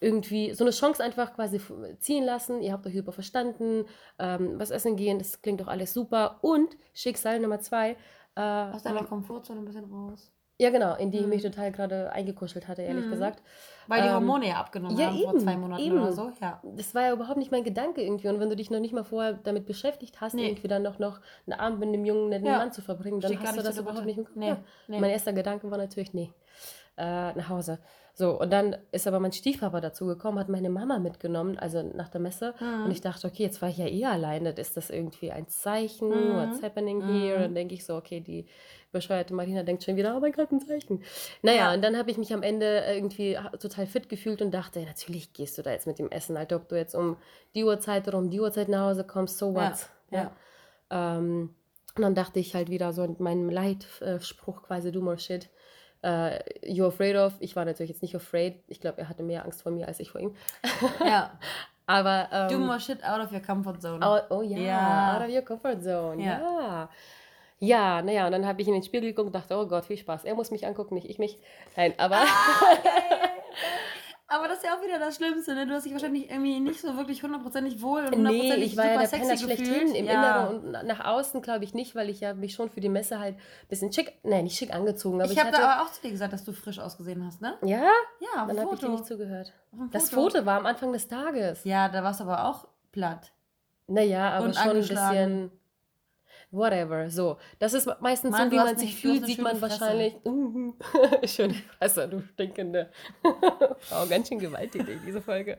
irgendwie 0.00 0.52
so 0.54 0.64
eine 0.64 0.70
Chance 0.70 1.02
einfach 1.02 1.34
quasi 1.34 1.60
ziehen 1.98 2.24
lassen. 2.24 2.62
Ihr 2.62 2.72
habt 2.72 2.86
euch 2.86 2.94
super 2.94 3.12
verstanden, 3.12 3.86
ähm, 4.18 4.58
was 4.58 4.70
essen 4.70 4.96
gehen, 4.96 5.18
das 5.18 5.40
klingt 5.40 5.60
doch 5.60 5.68
alles 5.68 5.92
super. 5.94 6.38
Und 6.42 6.76
Schicksal 6.92 7.40
Nummer 7.40 7.60
zwei. 7.60 7.96
Äh, 8.36 8.40
Aus 8.40 8.82
deiner 8.82 9.04
Komfortzone 9.04 9.60
ein 9.60 9.64
bisschen 9.64 9.84
raus. 9.84 10.30
Ja, 10.56 10.70
genau, 10.70 10.94
in 10.94 11.10
die 11.10 11.18
mhm. 11.18 11.24
ich 11.24 11.28
mich 11.30 11.42
total 11.42 11.72
gerade 11.72 12.12
eingekuschelt 12.12 12.68
hatte, 12.68 12.82
ehrlich 12.82 13.06
mhm. 13.06 13.10
gesagt. 13.10 13.42
Weil 13.88 14.02
die 14.02 14.08
ähm, 14.08 14.14
Hormone 14.14 14.44
ähm, 14.44 14.50
ja 14.52 14.56
abgenommen 14.58 14.96
ja, 14.96 15.06
haben 15.06 15.16
eben, 15.16 15.30
vor 15.30 15.38
zwei 15.40 15.56
Monaten 15.56 15.82
eben. 15.82 16.00
oder 16.00 16.12
so. 16.12 16.30
Ja. 16.40 16.62
Das 16.62 16.94
war 16.94 17.02
ja 17.02 17.12
überhaupt 17.12 17.38
nicht 17.38 17.50
mein 17.50 17.64
Gedanke 17.64 18.02
irgendwie. 18.02 18.28
Und 18.28 18.38
wenn 18.38 18.50
du 18.50 18.56
dich 18.56 18.70
noch 18.70 18.78
nicht 18.78 18.94
mal 18.94 19.02
vorher 19.02 19.32
damit 19.32 19.66
beschäftigt 19.66 20.20
hast, 20.20 20.34
nee. 20.34 20.46
irgendwie 20.48 20.68
dann 20.68 20.82
noch, 20.82 21.00
noch 21.00 21.20
einen 21.46 21.58
Abend 21.58 21.80
mit 21.80 21.88
einem 21.88 22.04
jungen, 22.04 22.28
netten 22.28 22.46
ja. 22.46 22.58
Mann 22.58 22.70
zu 22.70 22.82
verbringen, 22.82 23.20
dann 23.20 23.32
Steht 23.32 23.44
hast 23.44 23.58
du 23.58 23.62
das 23.62 23.78
überhaupt 23.78 24.06
nicht 24.06 24.18
im 24.18 24.26
Kopf. 24.26 24.36
Nee. 24.36 24.54
Nee. 24.86 25.00
Mein 25.00 25.10
erster 25.10 25.32
Gedanke 25.32 25.68
war 25.70 25.78
natürlich, 25.78 26.14
nee, 26.14 26.32
äh, 26.96 27.32
nach 27.32 27.48
Hause. 27.48 27.80
So, 28.16 28.38
und 28.40 28.52
dann 28.52 28.76
ist 28.92 29.08
aber 29.08 29.18
mein 29.18 29.32
Stiefpapa 29.32 29.80
dazu 29.80 30.06
gekommen, 30.06 30.38
hat 30.38 30.48
meine 30.48 30.70
Mama 30.70 31.00
mitgenommen, 31.00 31.58
also 31.58 31.82
nach 31.82 32.08
der 32.08 32.20
Messe. 32.20 32.54
Mhm. 32.60 32.84
Und 32.84 32.90
ich 32.92 33.00
dachte, 33.00 33.26
okay, 33.26 33.42
jetzt 33.42 33.60
war 33.60 33.68
ich 33.68 33.78
ja 33.78 33.88
eh 33.88 34.04
alleine. 34.04 34.50
Ist 34.50 34.76
das 34.76 34.90
irgendwie 34.90 35.32
ein 35.32 35.48
Zeichen? 35.48 36.10
Mhm. 36.10 36.36
What's 36.36 36.62
happening 36.62 37.02
here? 37.02 37.30
Mhm. 37.30 37.34
Und 37.34 37.42
dann 37.42 37.54
denke 37.56 37.74
ich 37.74 37.84
so, 37.84 37.96
okay, 37.96 38.20
die 38.20 38.46
bescheuerte 38.92 39.34
Marina 39.34 39.64
denkt 39.64 39.82
schon 39.82 39.96
wieder, 39.96 40.16
oh 40.16 40.20
mein 40.20 40.30
Gott, 40.30 40.52
ein 40.52 40.60
Zeichen. 40.60 41.02
Naja, 41.42 41.56
ja. 41.56 41.74
und 41.74 41.82
dann 41.82 41.98
habe 41.98 42.08
ich 42.12 42.16
mich 42.16 42.32
am 42.32 42.44
Ende 42.44 42.84
irgendwie 42.86 43.36
total 43.58 43.86
fit 43.86 44.08
gefühlt 44.08 44.40
und 44.40 44.52
dachte, 44.52 44.84
natürlich 44.84 45.32
gehst 45.32 45.58
du 45.58 45.62
da 45.62 45.72
jetzt 45.72 45.88
mit 45.88 45.98
dem 45.98 46.08
Essen, 46.12 46.36
Alter, 46.36 46.56
ob 46.56 46.68
du 46.68 46.76
jetzt 46.76 46.94
um 46.94 47.16
die 47.56 47.64
Uhrzeit 47.64 48.06
oder 48.06 48.18
um 48.18 48.30
die 48.30 48.40
Uhrzeit 48.40 48.68
nach 48.68 48.90
Hause 48.90 49.02
kommst, 49.02 49.38
so 49.38 49.54
what? 49.54 49.88
Ja. 50.12 50.30
ja. 50.92 51.16
Ähm, 51.18 51.50
und 51.96 52.02
dann 52.02 52.14
dachte 52.14 52.38
ich 52.38 52.54
halt 52.54 52.70
wieder 52.70 52.92
so 52.92 53.02
in 53.02 53.16
meinem 53.18 53.50
Leitspruch 53.50 54.62
quasi, 54.62 54.92
do 54.92 55.00
more 55.00 55.18
shit 55.18 55.50
uh, 56.04 56.38
you're 56.62 56.88
afraid 56.88 57.16
of. 57.16 57.32
Ich 57.40 57.56
war 57.56 57.64
natürlich 57.64 57.90
jetzt 57.90 58.02
nicht 58.02 58.14
afraid. 58.14 58.62
Ich 58.68 58.80
glaube, 58.80 59.00
er 59.00 59.08
hatte 59.08 59.22
mehr 59.22 59.44
Angst 59.44 59.62
vor 59.62 59.72
mir 59.72 59.88
als 59.88 60.00
ich 60.00 60.10
vor 60.10 60.20
ihm. 60.20 60.34
Ja. 61.04 61.38
Aber. 61.86 62.28
Um, 62.32 62.48
Do 62.48 62.58
more 62.58 62.80
shit 62.80 63.04
out 63.04 63.20
of 63.20 63.32
your 63.32 63.40
comfort 63.40 63.80
zone. 63.80 64.00
Oh, 64.02 64.36
oh 64.36 64.42
ja, 64.42 64.58
yeah. 64.58 65.16
out 65.16 65.22
of 65.22 65.34
your 65.34 65.42
comfort 65.42 65.82
zone. 65.82 66.22
Ja. 66.22 66.40
Ja, 66.40 66.88
ja 67.58 68.02
naja, 68.02 68.26
und 68.26 68.32
dann 68.32 68.46
habe 68.46 68.62
ich 68.62 68.68
in 68.68 68.74
den 68.74 68.82
Spiegel 68.82 69.10
geguckt 69.10 69.26
und 69.26 69.34
dachte, 69.34 69.56
oh 69.56 69.66
Gott, 69.66 69.86
viel 69.86 69.98
Spaß. 69.98 70.24
Er 70.24 70.34
muss 70.34 70.50
mich 70.50 70.66
angucken, 70.66 70.94
nicht 70.94 71.08
ich 71.08 71.18
mich. 71.18 71.38
Nein, 71.76 71.94
aber. 71.98 72.16
Ah, 72.16 72.26
Aber 74.34 74.48
das 74.48 74.58
ist 74.58 74.64
ja 74.64 74.76
auch 74.76 74.82
wieder 74.82 74.98
das 74.98 75.14
Schlimmste, 75.14 75.54
ne? 75.54 75.64
Du 75.64 75.74
hast 75.74 75.84
dich 75.84 75.92
wahrscheinlich 75.92 76.28
irgendwie 76.28 76.58
nicht 76.58 76.80
so 76.80 76.96
wirklich 76.96 77.22
hundertprozentig 77.22 77.80
wohl 77.80 78.00
und 78.00 78.16
hundertprozentig 78.16 78.58
nee, 78.58 78.64
ich 78.64 78.76
war 78.76 78.86
ja 78.86 78.98
der 78.98 79.06
Penner 79.06 79.36
schlechthin 79.36 79.94
im 79.94 80.06
ja. 80.06 80.12
Inneren 80.12 80.74
und 80.74 80.86
nach 80.86 81.04
außen 81.04 81.40
glaube 81.40 81.62
ich 81.62 81.72
nicht, 81.72 81.94
weil 81.94 82.10
ich 82.10 82.20
ja 82.20 82.34
mich 82.34 82.54
schon 82.54 82.68
für 82.68 82.80
die 82.80 82.88
Messe 82.88 83.20
halt 83.20 83.36
ein 83.36 83.68
bisschen 83.68 83.92
schick, 83.92 84.24
ne, 84.24 84.42
nicht 84.42 84.58
schick 84.58 84.74
angezogen. 84.74 85.20
Aber 85.20 85.30
ich, 85.30 85.36
ich 85.36 85.40
habe 85.40 85.52
da 85.52 85.70
aber 85.70 85.82
auch 85.84 85.92
zu 85.92 86.02
dir 86.02 86.10
gesagt, 86.10 86.32
dass 86.32 86.44
du 86.44 86.52
frisch 86.52 86.80
ausgesehen 86.80 87.24
hast, 87.24 87.40
ne? 87.40 87.56
Ja? 87.62 87.84
Ja, 88.20 88.46
Dann 88.46 88.58
habe 88.60 88.74
ich 88.74 88.80
dir 88.80 88.88
nicht 88.88 89.06
zugehört. 89.06 89.52
Das 89.92 90.10
Foto 90.10 90.44
war 90.44 90.58
am 90.58 90.66
Anfang 90.66 90.92
des 90.92 91.06
Tages. 91.06 91.62
Ja, 91.62 91.88
da 91.88 92.02
warst 92.02 92.18
du 92.18 92.24
aber 92.24 92.48
auch 92.48 92.66
platt. 92.90 93.32
Naja, 93.86 94.30
aber 94.30 94.46
und 94.46 94.56
schon 94.56 94.70
ein 94.70 94.78
bisschen 94.78 95.50
whatever. 96.54 97.10
So, 97.10 97.38
das 97.58 97.74
ist 97.74 97.88
meistens 98.00 98.32
Mann, 98.32 98.50
so, 98.50 98.52
wie 98.52 98.56
man 98.56 98.76
sich 98.76 98.96
fühlt, 98.96 99.26
sieht 99.26 99.40
man 99.40 99.56
Fresse. 99.56 99.80
wahrscheinlich. 99.80 100.14
Uh, 100.24 100.74
schöne 101.24 101.54
Fresse, 101.54 102.08
du 102.08 102.20
stinkende 102.20 102.90
Frau. 103.80 104.06
Ganz 104.06 104.28
schön 104.28 104.38
gewaltig, 104.38 104.84
diese 105.06 105.20
Folge. 105.20 105.58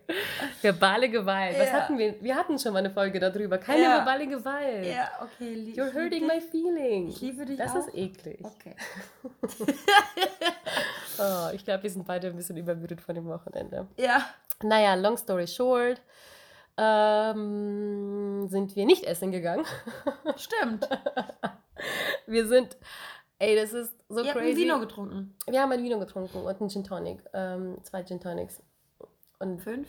Verbale 0.62 1.10
Gewalt. 1.10 1.58
Was 1.60 1.68
ja. 1.68 1.74
hatten 1.74 1.98
wir? 1.98 2.22
Wir 2.22 2.36
hatten 2.36 2.58
schon 2.58 2.74
mal 2.74 2.80
eine 2.80 2.92
Folge 2.92 3.20
darüber. 3.20 3.58
Keine 3.58 3.84
ja. 3.84 3.98
verbale 3.98 4.28
Gewalt. 4.28 4.86
Ja, 4.86 5.10
okay. 5.22 5.74
You're 5.76 5.94
hurting 5.94 6.26
my 6.28 6.40
feelings. 6.40 7.16
Ich 7.16 7.22
liebe 7.22 7.46
dich 7.46 7.58
Das 7.58 7.72
auch. 7.72 7.88
ist 7.88 7.96
eklig. 7.96 8.40
Okay. 8.44 8.76
oh, 11.20 11.50
ich 11.54 11.64
glaube, 11.64 11.84
wir 11.84 11.90
sind 11.90 12.06
beide 12.08 12.28
ein 12.28 12.36
bisschen 12.36 12.58
übermüdet 12.58 13.02
von 13.02 13.16
dem 13.16 13.26
Wochenende. 13.26 13.88
Ja. 13.98 14.26
Naja, 14.64 14.96
long 14.96 15.18
story 15.18 15.48
short 15.48 16.02
ähm, 16.78 18.48
sind 18.50 18.76
wir 18.76 18.86
nicht 18.86 19.04
essen 19.04 19.32
gegangen. 19.32 19.66
Stimmt. 20.36 20.88
wir 22.28 22.48
sind, 22.48 22.78
ey, 23.40 23.56
das 23.56 23.74
ist 23.74 23.94
so 24.10 24.24
Ihr 24.24 24.32
crazy. 24.32 24.38
Habt 24.38 24.46
ein 24.46 24.58
Vino 24.58 24.80
getrunken. 24.80 25.36
Wir 25.48 25.62
haben 25.62 25.72
ein 25.72 25.84
Vino 25.84 26.00
getrunken 26.00 26.40
und 26.40 26.60
einen 26.60 26.70
Gin 26.70 26.84
Tonic. 26.84 27.24
Ähm, 27.34 27.78
zwei 27.84 28.04
Gin 28.04 28.20
Tonics. 28.20 28.62
Und 29.40 29.62
Fünf? 29.62 29.88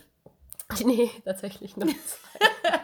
Nee, 0.85 1.11
tatsächlich 1.25 1.77
nur 1.77 1.89
zwei. 1.89 2.75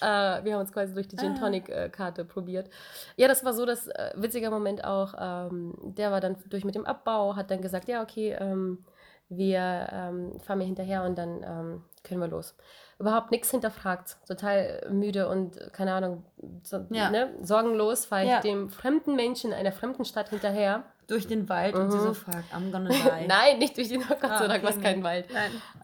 äh, 0.40 0.44
wir 0.44 0.54
haben 0.54 0.60
uns 0.60 0.72
quasi 0.72 0.92
durch 0.92 1.08
die 1.08 1.16
Gin 1.16 1.32
ah. 1.32 1.38
Tonic 1.38 1.68
äh, 1.70 1.88
Karte 1.88 2.24
probiert. 2.24 2.68
Ja, 3.16 3.28
das 3.28 3.44
war 3.44 3.54
so 3.54 3.64
das 3.64 3.86
äh, 3.88 4.12
witziger 4.14 4.50
Moment 4.50 4.84
auch. 4.84 5.14
Ähm, 5.18 5.74
der 5.82 6.10
war 6.10 6.20
dann 6.20 6.36
durch 6.48 6.64
mit 6.64 6.74
dem 6.74 6.84
Abbau, 6.84 7.34
hat 7.34 7.50
dann 7.50 7.62
gesagt, 7.62 7.88
ja, 7.88 8.02
okay, 8.02 8.36
ähm, 8.38 8.84
wir 9.30 9.88
ähm, 9.90 10.40
fahren 10.40 10.58
mir 10.58 10.64
hinterher 10.64 11.04
und 11.04 11.16
dann 11.16 11.42
ähm, 11.42 11.84
können 12.04 12.20
wir 12.20 12.28
los 12.28 12.54
überhaupt 13.02 13.32
nichts 13.32 13.50
hinterfragt, 13.50 14.16
total 14.28 14.86
müde 14.90 15.28
und 15.28 15.58
keine 15.72 15.92
Ahnung, 15.92 16.24
so, 16.62 16.86
ja. 16.90 17.10
ne, 17.10 17.34
sorgenlos 17.42 18.06
fahre 18.06 18.22
ich 18.22 18.30
ja. 18.30 18.40
dem 18.40 18.70
fremden 18.70 19.16
Menschen 19.16 19.50
in 19.50 19.56
einer 19.56 19.72
fremden 19.72 20.04
Stadt 20.04 20.28
hinterher. 20.30 20.84
Durch 21.08 21.26
den 21.26 21.48
Wald 21.48 21.74
mhm. 21.74 21.80
und 21.80 21.90
sie 21.90 21.98
so 21.98 22.14
fragt, 22.14 22.54
I'm 22.54 22.70
gonna 22.70 22.88
die. 22.88 23.26
Nein, 23.26 23.58
nicht 23.58 23.76
durch 23.76 23.88
den, 23.88 24.02
oh 24.02 24.14
Gott 24.20 24.38
sei 24.38 24.46
Dank, 24.46 24.62
was 24.62 24.80
kein 24.80 25.02
Wald. 25.02 25.26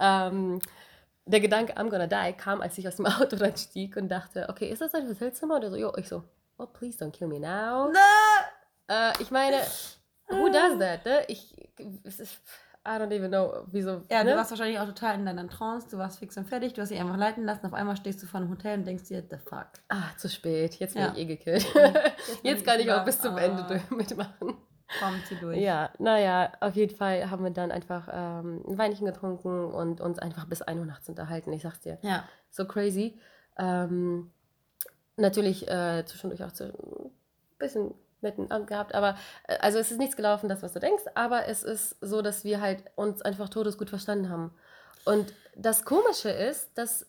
Ähm, 0.00 0.61
der 1.26 1.40
Gedanke, 1.40 1.76
I'm 1.76 1.90
gonna 1.90 2.07
die, 2.07 2.33
kam, 2.35 2.61
als 2.61 2.78
ich 2.78 2.87
aus 2.87 2.96
dem 2.96 3.07
Auto 3.20 3.35
dann 3.37 3.57
stieg 3.57 3.96
und 3.96 4.09
dachte, 4.09 4.46
okay, 4.48 4.68
ist 4.70 4.81
das 4.81 4.94
ein 4.94 5.09
Hotelzimmer? 5.09 5.57
Oder 5.57 5.70
so, 5.70 5.76
jo, 5.76 5.92
ich 5.96 6.09
so, 6.09 6.22
oh, 6.57 6.66
please 6.66 7.04
don't 7.04 7.11
kill 7.11 7.26
me 7.26 7.40
now. 7.40 7.90
No. 7.90 7.98
Äh, 8.88 9.20
ich 9.20 9.33
meine, 9.33 9.57
who 10.28 10.48
does 10.48 10.78
that? 10.78 11.04
Ne? 11.04 11.24
Ich, 11.26 11.52
es 12.04 12.20
ist, 12.20 12.40
I 12.88 12.98
don't 12.98 13.12
even 13.12 13.31
know, 13.31 13.66
wieso. 13.70 14.03
Ja, 14.11 14.24
ne? 14.24 14.31
du 14.31 14.37
warst 14.37 14.51
wahrscheinlich 14.51 14.79
auch 14.79 14.87
total 14.87 15.16
in 15.16 15.27
deiner 15.27 15.46
Trance, 15.48 15.88
du 15.90 15.98
warst 15.98 16.18
fix 16.18 16.37
und 16.38 16.48
fertig, 16.48 16.72
du 16.72 16.81
hast 16.81 16.90
dich 16.90 16.98
einfach 16.98 17.18
leiten 17.18 17.44
lassen, 17.44 17.66
auf 17.66 17.74
einmal 17.74 17.96
stehst 17.96 18.22
du 18.22 18.27
vor 18.27 18.40
einem 18.40 18.51
Hotel 18.51 18.79
und 18.79 18.87
denkst 18.87 19.05
dir, 19.05 19.22
the 19.31 19.37
fuck. 19.37 19.68
Ah, 19.88 20.16
zu 20.16 20.29
spät, 20.29 20.77
jetzt 20.77 20.94
bin 20.94 21.03
ja. 21.03 21.12
ich 21.12 21.18
eh 21.18 21.24
gekillt. 21.27 21.66
Jetzt, 21.74 22.40
jetzt 22.42 22.64
kann 22.64 22.81
ich 22.81 22.90
auch 22.90 23.05
bis 23.05 23.20
zum 23.20 23.37
Ende 23.37 23.62
ah. 23.68 23.94
mitmachen. 23.94 24.57
Kommt 25.01 25.27
sie 25.29 25.37
durch. 25.37 25.59
Ja, 25.59 25.90
naja, 25.98 26.51
auf 26.61 26.74
jeden 26.74 26.96
Fall 26.96 27.31
haben 27.31 27.44
wir 27.44 27.51
dann 27.51 27.70
einfach 27.70 28.09
ähm, 28.11 28.64
ein 28.66 28.79
Weinchen 28.79 29.05
getrunken 29.05 29.66
und 29.66 30.01
uns 30.01 30.18
einfach 30.18 30.46
bis 30.46 30.62
1 30.62 30.81
Uhr 30.81 30.87
nachts 30.87 31.09
unterhalten. 31.11 31.53
Ich 31.53 31.62
sag's 31.62 31.81
dir. 31.81 31.98
Ja. 32.01 32.24
So 32.48 32.64
crazy. 32.64 33.20
Ähm, 33.59 34.33
natürlich 35.16 35.68
äh, 35.68 36.05
zwischendurch 36.07 36.42
auch 36.42 36.53
zu, 36.53 36.64
ein 36.64 37.11
bisschen 37.59 37.94
netten 38.22 38.50
Abend 38.50 38.66
gehabt, 38.66 38.94
aber 38.94 39.16
äh, 39.46 39.57
also 39.59 39.78
es 39.78 39.90
ist 39.90 39.98
nichts 39.98 40.16
gelaufen, 40.16 40.48
das 40.48 40.62
was 40.62 40.72
du 40.72 40.81
denkst, 40.81 41.04
aber 41.14 41.46
es 41.46 41.62
ist 41.62 41.96
so, 42.00 42.22
dass 42.22 42.44
wir 42.44 42.61
halt 42.61 42.83
uns 42.96 43.22
einfach 43.22 43.48
todesgut 43.48 43.90
verstanden 43.90 44.31
haben. 44.31 44.52
Und 45.04 45.33
das 45.57 45.85
Komische 45.85 46.31
ist, 46.31 46.76
dass 46.76 47.07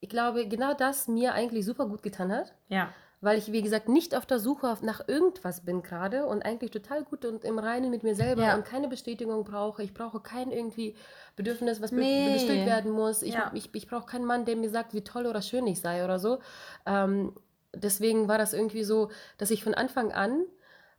ich 0.00 0.08
glaube, 0.08 0.46
genau 0.48 0.74
das 0.74 1.08
mir 1.08 1.34
eigentlich 1.34 1.64
super 1.64 1.86
gut 1.86 2.02
getan 2.02 2.32
hat. 2.32 2.54
Ja. 2.68 2.92
Weil 3.22 3.36
ich, 3.36 3.52
wie 3.52 3.60
gesagt, 3.60 3.90
nicht 3.90 4.14
auf 4.14 4.24
der 4.24 4.38
Suche 4.38 4.78
nach 4.80 5.06
irgendwas 5.06 5.60
bin 5.60 5.82
gerade 5.82 6.24
und 6.24 6.42
eigentlich 6.42 6.70
total 6.70 7.04
gut 7.04 7.26
und 7.26 7.44
im 7.44 7.58
Reinen 7.58 7.90
mit 7.90 8.02
mir 8.02 8.14
selber 8.14 8.44
ja. 8.44 8.54
und 8.54 8.64
keine 8.64 8.88
Bestätigung 8.88 9.44
brauche. 9.44 9.82
Ich 9.82 9.92
brauche 9.92 10.20
kein 10.20 10.50
irgendwie 10.50 10.96
Bedürfnis, 11.36 11.82
was 11.82 11.92
nee. 11.92 12.32
gestillt 12.32 12.64
werden 12.64 12.90
muss. 12.92 13.20
Ich, 13.20 13.34
ja. 13.34 13.50
ich, 13.52 13.68
ich 13.74 13.88
brauche 13.88 14.06
keinen 14.06 14.24
Mann, 14.24 14.46
der 14.46 14.56
mir 14.56 14.70
sagt, 14.70 14.94
wie 14.94 15.04
toll 15.04 15.26
oder 15.26 15.42
schön 15.42 15.66
ich 15.66 15.82
sei 15.82 16.02
oder 16.02 16.18
so. 16.18 16.38
Ähm, 16.86 17.34
deswegen 17.74 18.28
war 18.28 18.38
das 18.38 18.52
irgendwie 18.52 18.84
so, 18.84 19.10
dass 19.38 19.50
ich 19.50 19.64
von 19.64 19.74
Anfang 19.74 20.12
an 20.12 20.44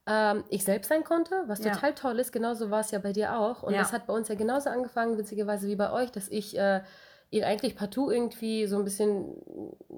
ähm, 0.07 0.43
ich 0.49 0.63
selbst 0.63 0.89
sein 0.89 1.03
konnte, 1.03 1.43
was 1.47 1.63
ja. 1.63 1.73
total 1.73 1.93
toll 1.93 2.19
ist. 2.19 2.31
Genauso 2.31 2.71
war 2.71 2.81
es 2.81 2.91
ja 2.91 2.99
bei 2.99 3.13
dir 3.13 3.37
auch. 3.37 3.63
Und 3.63 3.73
ja. 3.73 3.79
das 3.79 3.93
hat 3.93 4.07
bei 4.07 4.13
uns 4.13 4.27
ja 4.27 4.35
genauso 4.35 4.69
angefangen, 4.69 5.17
witzigerweise 5.17 5.67
wie 5.67 5.75
bei 5.75 5.91
euch, 5.91 6.11
dass 6.11 6.27
ich 6.27 6.57
äh, 6.57 6.81
ihn 7.29 7.43
eigentlich 7.45 7.75
partout 7.75 8.11
irgendwie 8.11 8.65
so 8.67 8.77
ein 8.77 8.83
bisschen 8.83 9.35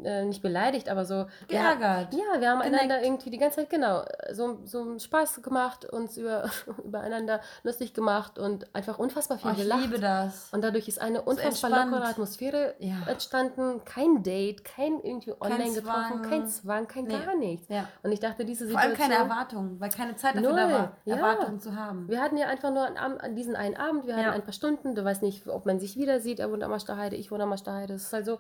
äh, 0.04 0.26
nicht 0.26 0.42
beleidigt, 0.42 0.88
aber 0.90 1.04
so 1.06 1.26
geärgert. 1.48 2.14
Ja, 2.14 2.40
wir 2.40 2.50
haben 2.50 2.62
Geneckt. 2.62 2.82
einander 2.82 3.04
irgendwie 3.04 3.32
die 3.32 3.40
ganze 3.40 3.58
Zeit 3.58 3.70
genau 3.70 4.04
so, 4.32 4.60
so 4.66 4.98
Spaß 4.98 5.42
gemacht, 5.42 5.86
uns 5.86 6.18
über 6.18 6.50
übereinander 6.84 7.42
lustig 7.64 7.94
gemacht 7.94 8.40
und 8.40 8.74
einfach 8.76 9.00
unfassbar 9.00 9.38
viel 9.38 9.52
oh, 9.52 9.54
ich 9.54 9.64
gelacht. 9.64 9.80
Ich 9.80 9.86
liebe 9.88 10.00
das. 10.00 10.50
Und 10.52 10.64
dadurch 10.64 10.88
ist 10.88 11.02
eine 11.02 11.22
unfassbar 11.22 11.72
so 11.72 11.76
lockere 11.76 12.06
Atmosphäre 12.08 12.76
ja. 12.80 12.96
entstanden, 13.08 13.84
kein 13.86 14.24
Date, 14.24 14.64
kein 14.64 15.00
irgendwie 15.02 15.34
online 15.40 15.64
kein 15.64 15.74
getroffen, 15.74 16.22
kein 16.22 16.48
Zwang, 16.48 16.88
kein 16.88 17.06
nee. 17.06 17.18
gar 17.18 17.36
nichts. 17.36 17.68
Ja. 17.70 17.88
Und 18.04 18.12
ich 18.12 18.20
dachte, 18.20 18.46
diese 18.46 18.66
Situation 18.68 18.96
Vor 18.96 19.04
allem 19.04 19.12
keine 19.12 19.30
Erwartung, 19.30 19.80
weil 19.80 19.90
keine 19.90 20.16
Zeit 20.16 20.36
dafür 20.36 20.50
null. 20.50 20.60
da 20.60 20.72
war, 20.72 20.98
ja. 21.06 21.16
Erwartungen 21.16 21.60
zu 21.60 21.76
haben. 21.76 22.08
Wir 22.08 22.22
hatten 22.22 22.38
ja 22.38 22.48
einfach 22.48 22.72
nur 22.72 22.86
an, 22.86 23.18
an 23.18 23.36
diesen 23.36 23.56
einen 23.56 23.76
Abend, 23.76 24.08
wir 24.08 24.16
hatten 24.16 24.30
ein 24.30 24.44
paar 24.44 24.54
Stunden, 24.54 24.96
du 24.96 25.04
weißt 25.04 25.22
nicht, 25.22 25.48
ob 25.48 25.66
man 25.66 25.80
sich 25.80 25.98
wieder 25.98 26.20
sieht, 26.20 26.42
aber 26.42 26.54
unter 26.54 26.98
Heide 26.98 27.16
ich 27.16 27.32
wohne 27.32 27.44
am 27.44 27.54
Heide. 27.54 27.94
Es 27.94 28.04
ist 28.04 28.14
halt 28.14 28.26
so, 28.26 28.40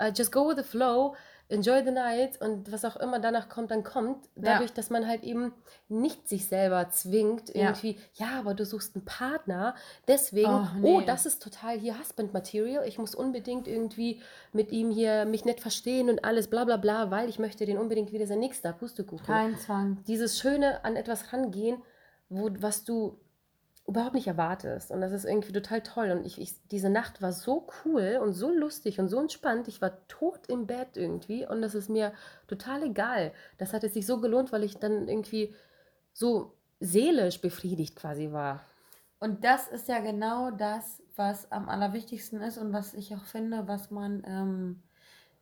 uh, 0.00 0.10
just 0.14 0.32
go 0.32 0.48
with 0.48 0.56
the 0.56 0.62
flow, 0.62 1.14
enjoy 1.48 1.82
the 1.82 1.90
night 1.90 2.40
und 2.40 2.70
was 2.70 2.84
auch 2.84 2.96
immer 2.96 3.18
danach 3.18 3.48
kommt, 3.48 3.70
dann 3.70 3.82
kommt. 3.82 4.28
Dadurch, 4.36 4.70
ja. 4.70 4.76
dass 4.76 4.90
man 4.90 5.06
halt 5.06 5.22
eben 5.22 5.52
nicht 5.88 6.28
sich 6.28 6.46
selber 6.46 6.90
zwingt, 6.90 7.54
irgendwie, 7.54 7.98
ja, 8.14 8.26
ja 8.26 8.38
aber 8.38 8.54
du 8.54 8.64
suchst 8.64 8.94
einen 8.94 9.04
Partner, 9.04 9.74
deswegen, 10.06 10.50
oh, 10.50 10.66
nee. 10.78 10.96
oh, 10.96 11.00
das 11.00 11.26
ist 11.26 11.42
total 11.42 11.78
hier 11.78 11.98
Husband 11.98 12.34
Material, 12.34 12.86
ich 12.86 12.98
muss 12.98 13.14
unbedingt 13.14 13.66
irgendwie 13.66 14.20
mit 14.52 14.72
ihm 14.72 14.90
hier 14.90 15.24
mich 15.24 15.44
nicht 15.44 15.60
verstehen 15.60 16.10
und 16.10 16.24
alles 16.24 16.48
bla 16.48 16.64
bla 16.64 16.76
bla, 16.76 17.10
weil 17.10 17.28
ich 17.28 17.38
möchte 17.38 17.64
den 17.64 17.78
unbedingt 17.78 18.12
wieder 18.12 18.26
sein 18.26 18.40
nächster 18.40 18.72
Pustekuchen. 18.72 19.26
Kein 19.26 19.58
Zwang. 19.58 19.98
Dieses 20.06 20.38
schöne 20.38 20.84
an 20.84 20.96
etwas 20.96 21.32
rangehen, 21.32 21.82
wo, 22.28 22.50
was 22.58 22.84
du 22.84 23.18
überhaupt 23.88 24.14
nicht 24.14 24.26
erwartest. 24.26 24.90
Und 24.90 25.00
das 25.00 25.12
ist 25.12 25.24
irgendwie 25.24 25.52
total 25.52 25.80
toll. 25.82 26.10
Und 26.10 26.26
ich, 26.26 26.38
ich, 26.38 26.54
diese 26.68 26.90
Nacht 26.90 27.22
war 27.22 27.32
so 27.32 27.66
cool 27.84 28.20
und 28.22 28.34
so 28.34 28.50
lustig 28.50 29.00
und 29.00 29.08
so 29.08 29.18
entspannt. 29.18 29.66
Ich 29.66 29.80
war 29.80 30.06
tot 30.08 30.46
im 30.48 30.66
Bett 30.66 30.96
irgendwie 30.96 31.46
und 31.46 31.62
das 31.62 31.74
ist 31.74 31.88
mir 31.88 32.12
total 32.46 32.82
egal. 32.82 33.32
Das 33.56 33.72
hat 33.72 33.84
es 33.84 33.94
sich 33.94 34.06
so 34.06 34.20
gelohnt, 34.20 34.52
weil 34.52 34.62
ich 34.62 34.76
dann 34.76 35.08
irgendwie 35.08 35.54
so 36.12 36.52
seelisch 36.80 37.40
befriedigt 37.40 37.96
quasi 37.96 38.30
war. 38.30 38.60
Und 39.20 39.42
das 39.42 39.68
ist 39.68 39.88
ja 39.88 40.00
genau 40.00 40.50
das, 40.50 41.02
was 41.16 41.50
am 41.50 41.68
allerwichtigsten 41.68 42.42
ist 42.42 42.58
und 42.58 42.72
was 42.72 42.92
ich 42.92 43.14
auch 43.16 43.24
finde, 43.24 43.66
was 43.66 43.90
man 43.90 44.22
ähm, 44.26 44.82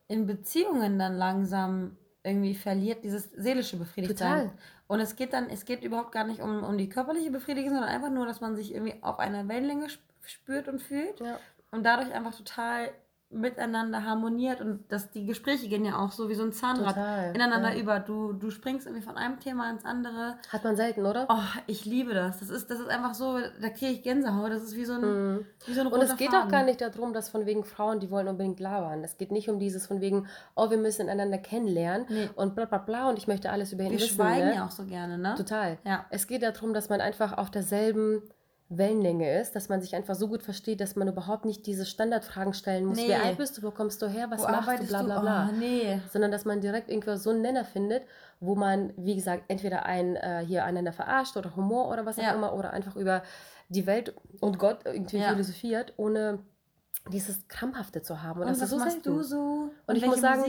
in 0.07 0.25
Beziehungen 0.25 0.97
dann 0.97 1.17
langsam 1.17 1.97
irgendwie 2.27 2.55
verliert, 2.55 3.03
dieses 3.03 3.31
seelische 3.31 3.77
Befriedigtsein. 3.77 4.49
Total. 4.49 4.57
Und 4.87 4.99
es 4.99 5.15
geht 5.15 5.33
dann, 5.33 5.49
es 5.49 5.65
geht 5.65 5.83
überhaupt 5.83 6.11
gar 6.11 6.25
nicht 6.25 6.41
um, 6.41 6.63
um 6.63 6.77
die 6.77 6.89
körperliche 6.89 7.31
Befriedigung, 7.31 7.71
sondern 7.71 7.89
einfach 7.89 8.09
nur, 8.09 8.25
dass 8.25 8.41
man 8.41 8.55
sich 8.55 8.73
irgendwie 8.73 8.95
auf 9.01 9.19
einer 9.19 9.47
Wellenlänge 9.47 9.87
spürt 10.25 10.67
und 10.67 10.81
fühlt. 10.81 11.19
Ja. 11.19 11.39
Und 11.71 11.83
dadurch 11.83 12.13
einfach 12.13 12.35
total 12.35 12.91
miteinander 13.29 14.05
harmoniert 14.05 14.61
und 14.61 14.89
dass 14.89 15.11
die 15.11 15.25
Gespräche 15.25 15.67
gehen 15.67 15.83
ja 15.83 15.97
auch 15.97 16.13
so 16.13 16.29
wie 16.29 16.35
so 16.35 16.43
ein 16.43 16.53
Zahnrad 16.53 16.95
Total, 16.95 17.35
ineinander 17.35 17.73
ja. 17.73 17.81
über. 17.81 17.99
Du, 17.99 18.31
du 18.31 18.49
springst 18.51 18.87
irgendwie 18.87 19.03
von 19.03 19.17
einem 19.17 19.39
Thema 19.41 19.69
ins 19.69 19.83
andere. 19.83 20.37
Hat 20.49 20.63
man 20.63 20.77
selten, 20.77 21.05
oder? 21.05 21.27
Oh, 21.29 21.59
ich 21.67 21.83
liebe 21.83 22.13
das. 22.13 22.39
Das 22.39 22.49
ist, 22.49 22.71
das 22.71 22.79
ist 22.79 22.87
einfach 22.87 23.13
so, 23.13 23.37
da 23.61 23.69
kriege 23.69 23.91
ich 23.91 24.03
Gänsehaut. 24.03 24.51
Das 24.51 24.63
ist 24.63 24.77
wie 24.77 24.85
so 24.85 24.93
ein, 24.93 25.01
mhm. 25.01 25.45
wie 25.65 25.73
so 25.73 25.81
ein 25.81 25.87
Und 25.87 26.01
es 26.01 26.15
geht 26.15 26.29
Faden. 26.29 26.47
auch 26.47 26.51
gar 26.51 26.63
nicht 26.63 26.79
darum, 26.79 27.11
dass 27.11 27.27
von 27.27 27.45
wegen 27.45 27.65
Frauen, 27.65 27.99
die 27.99 28.09
wollen 28.09 28.29
unbedingt 28.29 28.61
labern. 28.61 29.03
Es 29.03 29.17
geht 29.17 29.31
nicht 29.31 29.49
um 29.49 29.59
dieses 29.59 29.87
von 29.87 29.99
wegen, 29.99 30.27
oh, 30.55 30.69
wir 30.69 30.77
müssen 30.77 31.09
einander 31.09 31.37
kennenlernen 31.37 32.07
nee. 32.09 32.29
und 32.35 32.55
bla 32.55 32.63
bla 32.63 32.77
bla 32.77 33.09
und 33.09 33.17
ich 33.17 33.27
möchte 33.27 33.51
alles 33.51 33.73
über 33.73 33.83
ihn 33.83 33.91
wir 33.91 33.99
wissen. 33.99 34.17
Wir 34.17 34.23
schweigen 34.23 34.47
ne? 34.47 34.55
ja 34.55 34.65
auch 34.65 34.71
so 34.71 34.85
gerne, 34.85 35.17
ne? 35.17 35.35
Total. 35.35 35.77
Ja. 35.83 36.05
Es 36.11 36.27
geht 36.27 36.43
darum, 36.43 36.73
dass 36.73 36.87
man 36.87 37.01
einfach 37.01 37.37
auf 37.37 37.51
derselben 37.51 38.21
Wellenlänge 38.69 39.39
ist, 39.39 39.55
dass 39.55 39.69
man 39.69 39.81
sich 39.81 39.95
einfach 39.95 40.15
so 40.15 40.27
gut 40.27 40.43
versteht, 40.43 40.81
dass 40.81 40.97
man 40.97 41.07
überhaupt 41.07 41.45
nicht 41.45 41.65
diese 41.65 41.85
Standardfragen 41.85 42.53
stellen 42.53 42.85
muss. 42.85 42.97
Nee. 42.97 43.07
Wie 43.07 43.13
alt 43.13 43.37
bist 43.37 43.57
du, 43.57 43.63
wo 43.63 43.71
kommst 43.71 44.01
du 44.01 44.07
her, 44.07 44.29
was 44.29 44.41
wo 44.41 44.47
machst 44.47 44.83
du, 44.83 44.87
bla 44.87 45.03
bla 45.03 45.19
bla. 45.21 45.49
Oh, 45.49 45.55
nee. 45.57 46.01
Sondern 46.11 46.31
dass 46.31 46.43
man 46.43 46.59
direkt 46.59 46.89
irgendwie 46.89 47.17
so 47.17 47.29
einen 47.29 47.41
Nenner 47.41 47.63
findet, 47.63 48.03
wo 48.41 48.55
man, 48.55 48.93
wie 48.97 49.15
gesagt, 49.15 49.43
entweder 49.47 49.85
ein, 49.85 50.17
äh, 50.17 50.43
hier 50.45 50.65
einander 50.65 50.91
verarscht 50.91 51.37
oder 51.37 51.55
Humor 51.55 51.89
oder 51.89 52.05
was 52.05 52.19
auch 52.19 52.23
ja. 52.23 52.33
immer 52.33 52.53
oder 52.53 52.71
einfach 52.73 52.97
über 52.97 53.23
die 53.69 53.85
Welt 53.85 54.13
und 54.41 54.59
Gott 54.59 54.79
irgendwie 54.85 55.17
ja. 55.17 55.29
philosophiert, 55.29 55.93
ohne 55.95 56.39
dieses 57.11 57.47
Krampfhafte 57.47 58.01
zu 58.01 58.21
haben. 58.21 58.41
Und, 58.41 58.47
und 58.47 58.53
das 58.53 58.59
was 58.59 58.65
ist 58.65 58.69
so 58.71 58.77
machst 58.79 59.03
selten. 59.03 59.15
du 59.15 59.23
so? 59.23 59.37
Und, 59.37 59.71
und 59.87 59.95
ich 59.95 60.05
muss 60.05 60.19
sagen, 60.19 60.43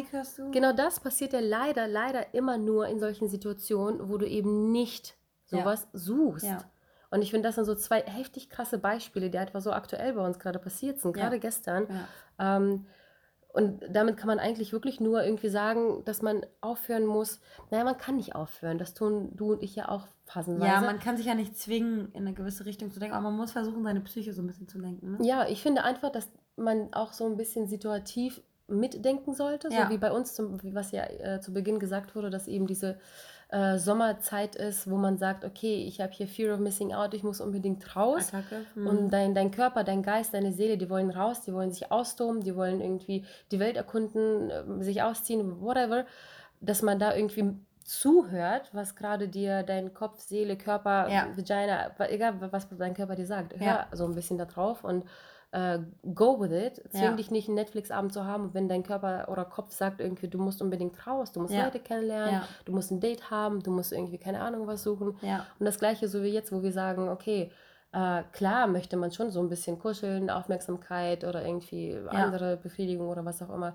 genau 0.51 0.73
das 0.73 0.99
passiert 0.99 1.33
ja 1.33 1.41
leider, 1.41 1.87
leider 1.87 2.35
immer 2.35 2.59
nur 2.59 2.89
in 2.89 2.99
solchen 2.99 3.29
Situationen, 3.29 4.09
wo 4.09 4.19
du 4.19 4.27
eben 4.27 4.73
nicht 4.73 5.17
sowas 5.45 5.87
ja. 5.93 5.99
suchst. 5.99 6.47
Ja. 6.47 6.59
Und 7.11 7.23
ich 7.23 7.31
finde, 7.31 7.49
das 7.49 7.55
sind 7.55 7.65
so 7.65 7.75
zwei 7.75 8.03
heftig 8.03 8.51
krasse 8.51 8.79
Beispiele, 8.79 9.31
die 9.31 9.39
einfach 9.39 9.61
so 9.61 9.73
aktuell 9.73 10.13
bei 10.13 10.25
uns 10.25 10.39
gerade 10.39 10.59
passiert 10.59 11.01
sind, 11.01 11.15
gerade 11.15 11.37
ja. 11.37 11.41
gestern. 11.41 11.87
Ja. 12.39 12.57
Ähm, 12.57 12.87
und 13.59 13.83
damit 13.91 14.19
kann 14.19 14.29
man 14.29 14.39
eigentlich 14.39 14.73
wirklich 14.73 15.01
nur 15.01 15.25
irgendwie 15.25 15.49
sagen, 15.49 16.05
dass 16.05 16.23
man 16.23 16.45
aufhören 16.61 17.07
muss. 17.07 17.41
Naja, 17.71 17.83
man 17.83 17.97
kann 17.97 18.17
nicht 18.17 18.35
aufhören. 18.35 18.79
Das 18.79 18.95
tun 18.95 19.31
du 19.35 19.53
und 19.53 19.63
ich 19.63 19.75
ja 19.75 19.89
auch 19.89 20.07
phasenweise. 20.27 20.67
Ja, 20.71 20.81
man 20.83 21.01
kann 21.01 21.17
sich 21.17 21.27
ja 21.27 21.35
nicht 21.35 21.59
zwingen, 21.59 22.13
in 22.13 22.27
eine 22.27 22.35
gewisse 22.35 22.67
Richtung 22.67 22.93
zu 22.93 23.01
denken, 23.01 23.17
aber 23.17 23.31
man 23.31 23.39
muss 23.39 23.53
versuchen, 23.53 23.83
seine 23.83 24.01
Psyche 24.03 24.35
so 24.35 24.43
ein 24.43 24.47
bisschen 24.47 24.69
zu 24.69 24.79
lenken. 24.79 25.13
Ne? 25.13 25.27
Ja, 25.27 25.49
ich 25.49 25.63
finde 25.63 25.83
einfach, 25.83 26.13
dass 26.13 26.29
man 26.57 26.93
auch 26.93 27.13
so 27.13 27.27
ein 27.27 27.37
bisschen 27.37 27.67
situativ 27.69 28.43
mitdenken 28.69 29.35
sollte, 29.35 29.71
ja. 29.73 29.87
so 29.87 29.91
wie 29.91 29.99
bei 29.99 30.13
uns, 30.13 30.35
zum, 30.35 30.61
was 30.75 30.93
ja 30.93 31.05
äh, 31.05 31.41
zu 31.41 31.55
Beginn 31.55 31.79
gesagt 31.79 32.15
wurde, 32.15 32.29
dass 32.29 32.49
eben 32.49 32.67
diese 32.67 32.99
äh, 33.51 33.79
Sommerzeit 33.79 34.57
ist, 34.57 34.91
wo 34.91 34.97
man 34.97 35.17
sagt, 35.17 35.45
okay, 35.45 35.85
ich 35.87 36.01
habe 36.01 36.13
hier 36.13 36.29
Fear 36.29 36.55
of 36.55 36.61
Missing 36.61 36.93
Out, 36.93 37.15
ich 37.15 37.23
muss 37.23 37.41
unbedingt 37.41 37.97
raus. 37.97 38.31
Mhm. 38.75 38.87
Und 38.87 39.11
dein, 39.11 39.35
dein 39.35 39.51
Körper, 39.51 39.85
dein 39.85 40.03
Geist, 40.03 40.35
deine 40.35 40.53
Seele, 40.53 40.77
die 40.77 40.91
wollen 40.91 41.11
raus, 41.11 41.43
die 41.43 41.55
wollen 41.55 41.73
sich 41.73 41.91
austoben, 41.91 42.43
die 42.43 42.55
wollen 42.55 42.81
irgendwie 42.81 43.25
die 43.51 43.59
Welt 43.59 43.77
erkunden, 43.77 44.51
äh, 44.51 44.85
sich 44.85 45.03
ausziehen, 45.03 45.61
whatever. 45.63 46.05
Dass 46.61 46.83
man 46.83 46.99
da 46.99 47.15
irgendwie 47.15 47.55
zuhört, 47.85 48.69
was 48.75 48.97
gerade 48.97 49.29
dir 49.29 49.63
dein 49.63 49.95
Kopf, 49.95 50.21
Seele, 50.21 50.59
Körper, 50.59 51.09
ja. 51.09 51.29
Vagina, 51.35 51.91
egal 52.11 52.35
was 52.53 52.69
dein 52.69 52.93
Körper 52.93 53.15
dir 53.15 53.27
sagt, 53.27 53.59
hör 53.59 53.67
ja. 53.67 53.87
so 53.93 54.05
ein 54.05 54.15
bisschen 54.15 54.37
da 54.37 54.45
drauf 54.45 54.85
und 54.85 55.05
Uh, 55.51 55.79
go 56.15 56.39
with 56.39 56.53
it. 56.53 56.83
Zwing 56.91 57.03
ja. 57.03 57.13
dich 57.13 57.31
nicht, 57.31 57.49
einen 57.49 57.55
Netflix-Abend 57.55 58.13
zu 58.13 58.27
haben, 58.27 58.53
wenn 58.53 58.69
dein 58.69 58.83
Körper 58.83 59.29
oder 59.31 59.47
Kopf 59.47 59.73
sagt 59.73 59.99
irgendwie, 59.99 60.29
du 60.29 60.37
musst 60.37 60.61
unbedingt 60.61 61.07
raus, 61.07 61.33
du 61.33 61.41
musst 61.41 61.55
ja. 61.55 61.65
Leute 61.65 61.81
kennenlernen, 61.81 62.35
ja. 62.35 62.49
du 62.67 62.73
musst 62.73 62.91
ein 62.91 63.01
Date 63.01 63.31
haben, 63.31 63.63
du 63.63 63.71
musst 63.71 63.93
irgendwie 63.93 64.19
keine 64.19 64.43
Ahnung 64.43 64.67
was 64.67 64.83
suchen. 64.83 65.17
Und 65.59 65.65
das 65.65 65.79
gleiche 65.79 66.07
so 66.07 66.23
wie 66.23 66.29
jetzt, 66.29 66.53
wo 66.53 66.63
wir 66.63 66.73
sagen, 66.73 67.09
okay, 67.09 67.51
uh, 67.97 68.21
klar 68.33 68.67
möchte 68.67 68.99
man 68.99 69.11
schon 69.11 69.31
so 69.31 69.41
ein 69.41 69.49
bisschen 69.49 69.79
kuscheln, 69.79 70.29
Aufmerksamkeit 70.29 71.25
oder 71.25 71.43
irgendwie 71.43 71.97
andere 72.09 72.59
Befriedigung 72.59 73.09
oder 73.09 73.25
was 73.25 73.41
auch 73.41 73.55
immer. 73.55 73.75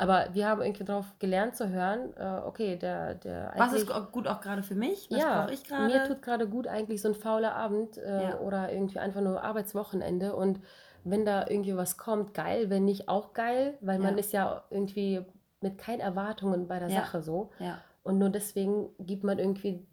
Aber 0.00 0.28
wir 0.32 0.48
haben 0.48 0.62
irgendwie 0.62 0.84
darauf 0.84 1.06
gelernt 1.18 1.56
zu 1.56 1.68
hören, 1.70 2.14
uh, 2.20 2.46
okay, 2.46 2.76
der, 2.76 3.14
der 3.14 3.52
Was 3.56 3.72
ist 3.72 3.90
gut 4.12 4.28
auch 4.28 4.40
gerade 4.40 4.62
für 4.62 4.76
mich? 4.76 5.08
Was 5.10 5.18
ja, 5.18 5.42
brauche 5.42 5.54
ich 5.54 5.64
gerade? 5.64 5.86
Mir 5.86 6.04
tut 6.04 6.22
gerade 6.22 6.48
gut 6.48 6.68
eigentlich 6.68 7.02
so 7.02 7.08
ein 7.08 7.14
fauler 7.14 7.56
Abend 7.56 7.98
oder 8.40 8.72
irgendwie 8.72 9.00
einfach 9.00 9.20
nur 9.20 9.42
Arbeitswochenende 9.42 10.36
und 10.36 10.60
wenn 11.04 11.24
da 11.24 11.46
irgendwie 11.46 11.76
was 11.76 11.96
kommt, 11.96 12.34
geil, 12.34 12.70
wenn 12.70 12.84
nicht 12.84 13.08
auch 13.08 13.32
geil, 13.32 13.76
weil 13.80 13.98
man 13.98 14.18
ist 14.18 14.32
ja 14.32 14.64
irgendwie 14.70 15.24
mit 15.60 15.78
keinen 15.78 16.00
Erwartungen 16.00 16.68
bei 16.68 16.78
der 16.78 16.88
ja. 16.88 17.00
Sache 17.00 17.22
so. 17.22 17.50
Ja. 17.58 17.78
Und 18.02 18.18
nur 18.18 18.30
deswegen 18.30 18.90
gibt 18.98 19.24
man 19.24 19.38
irgendwie 19.38 19.86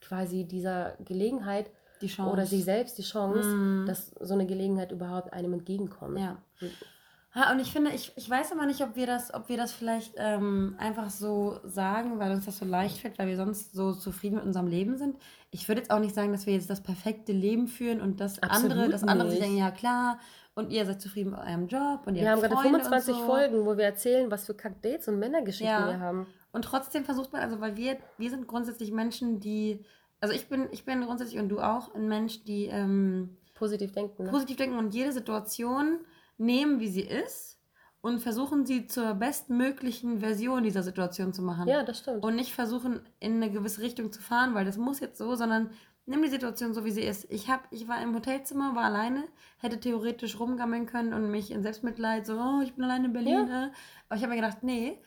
quasi 0.00 0.44
dieser 0.44 0.96
Gelegenheit 1.00 1.70
oder 2.18 2.46
sich 2.46 2.64
selbst 2.64 2.96
die 2.98 3.02
Chance, 3.02 3.48
mm. 3.48 3.86
dass 3.86 4.08
so 4.20 4.34
eine 4.34 4.46
Gelegenheit 4.46 4.92
überhaupt 4.92 5.32
einem 5.32 5.52
entgegenkommt. 5.52 6.18
Ja. 6.18 6.38
Ha, 7.32 7.52
und 7.52 7.60
ich 7.60 7.70
finde, 7.70 7.92
ich, 7.92 8.12
ich 8.16 8.28
weiß 8.28 8.50
immer 8.50 8.66
nicht, 8.66 8.82
ob 8.82 8.96
wir 8.96 9.06
das, 9.06 9.32
ob 9.32 9.48
wir 9.48 9.56
das 9.56 9.72
vielleicht 9.72 10.14
ähm, 10.16 10.74
einfach 10.78 11.10
so 11.10 11.60
sagen, 11.62 12.18
weil 12.18 12.32
uns 12.32 12.44
das 12.44 12.58
so 12.58 12.64
leicht 12.64 12.98
fällt, 12.98 13.20
weil 13.20 13.28
wir 13.28 13.36
sonst 13.36 13.72
so 13.72 13.92
zufrieden 13.92 14.36
mit 14.36 14.44
unserem 14.44 14.66
Leben 14.66 14.96
sind. 14.96 15.16
Ich 15.52 15.68
würde 15.68 15.80
jetzt 15.80 15.92
auch 15.92 16.00
nicht 16.00 16.14
sagen, 16.14 16.32
dass 16.32 16.46
wir 16.46 16.54
jetzt 16.54 16.68
das 16.68 16.82
perfekte 16.82 17.32
Leben 17.32 17.68
führen 17.68 18.00
und 18.00 18.20
das 18.20 18.42
Absolut 18.42 18.72
andere, 18.72 18.88
das 18.88 19.04
andere 19.04 19.30
sich 19.30 19.38
denken, 19.38 19.58
ja 19.58 19.70
klar, 19.70 20.18
und 20.54 20.70
ihr 20.70 20.84
seid 20.84 21.00
zufrieden 21.00 21.30
mit 21.30 21.38
eurem 21.38 21.68
Job 21.68 22.00
und 22.06 22.16
ihr 22.16 22.22
Wir 22.22 22.30
haben 22.30 22.40
gerade 22.40 22.56
25 22.56 23.14
so. 23.14 23.24
Folgen, 23.24 23.64
wo 23.64 23.76
wir 23.76 23.84
erzählen, 23.84 24.28
was 24.28 24.46
für 24.46 24.54
Kack-Dates 24.54 25.06
und 25.06 25.20
Männergeschichten 25.20 25.68
ja. 25.68 25.88
wir 25.88 26.00
haben. 26.00 26.26
Und 26.50 26.64
trotzdem 26.64 27.04
versucht 27.04 27.32
man, 27.32 27.42
also 27.42 27.60
weil 27.60 27.76
wir, 27.76 27.98
wir 28.18 28.30
sind 28.30 28.48
grundsätzlich 28.48 28.90
Menschen, 28.90 29.38
die, 29.38 29.84
also 30.20 30.34
ich 30.34 30.48
bin, 30.48 30.66
ich 30.72 30.84
bin 30.84 31.00
grundsätzlich 31.02 31.40
und 31.40 31.48
du 31.48 31.60
auch 31.60 31.94
ein 31.94 32.08
Mensch, 32.08 32.42
die 32.42 32.66
ähm, 32.66 33.36
positiv 33.54 33.92
denken. 33.92 34.24
Ne? 34.24 34.30
Positiv 34.30 34.56
denken 34.56 34.76
und 34.76 34.92
jede 34.92 35.12
Situation 35.12 36.00
nehmen, 36.40 36.80
wie 36.80 36.88
sie 36.88 37.02
ist 37.02 37.58
und 38.00 38.20
versuchen 38.20 38.66
sie 38.66 38.86
zur 38.86 39.14
bestmöglichen 39.14 40.20
Version 40.20 40.62
dieser 40.62 40.82
Situation 40.82 41.32
zu 41.32 41.42
machen. 41.42 41.68
Ja, 41.68 41.82
das 41.82 41.98
stimmt. 41.98 42.24
Und 42.24 42.34
nicht 42.34 42.54
versuchen, 42.54 43.00
in 43.18 43.36
eine 43.36 43.50
gewisse 43.50 43.82
Richtung 43.82 44.12
zu 44.12 44.20
fahren, 44.22 44.54
weil 44.54 44.64
das 44.64 44.78
muss 44.78 45.00
jetzt 45.00 45.18
so, 45.18 45.34
sondern 45.36 45.70
nimm 46.06 46.22
die 46.22 46.28
Situation 46.28 46.72
so, 46.72 46.84
wie 46.84 46.90
sie 46.90 47.02
ist. 47.02 47.30
Ich, 47.30 47.48
hab, 47.50 47.68
ich 47.70 47.86
war 47.86 48.02
im 48.02 48.14
Hotelzimmer, 48.14 48.74
war 48.74 48.84
alleine, 48.84 49.24
hätte 49.58 49.78
theoretisch 49.78 50.40
rumgammeln 50.40 50.86
können 50.86 51.12
und 51.12 51.30
mich 51.30 51.50
in 51.50 51.62
Selbstmitleid 51.62 52.26
so, 52.26 52.38
oh, 52.40 52.62
ich 52.62 52.74
bin 52.74 52.84
alleine 52.84 53.06
in 53.06 53.12
Berlin. 53.12 53.48
Ja. 53.48 53.70
Aber 54.08 54.16
ich 54.16 54.22
habe 54.22 54.34
mir 54.34 54.40
gedacht, 54.40 54.62
nee, 54.62 54.98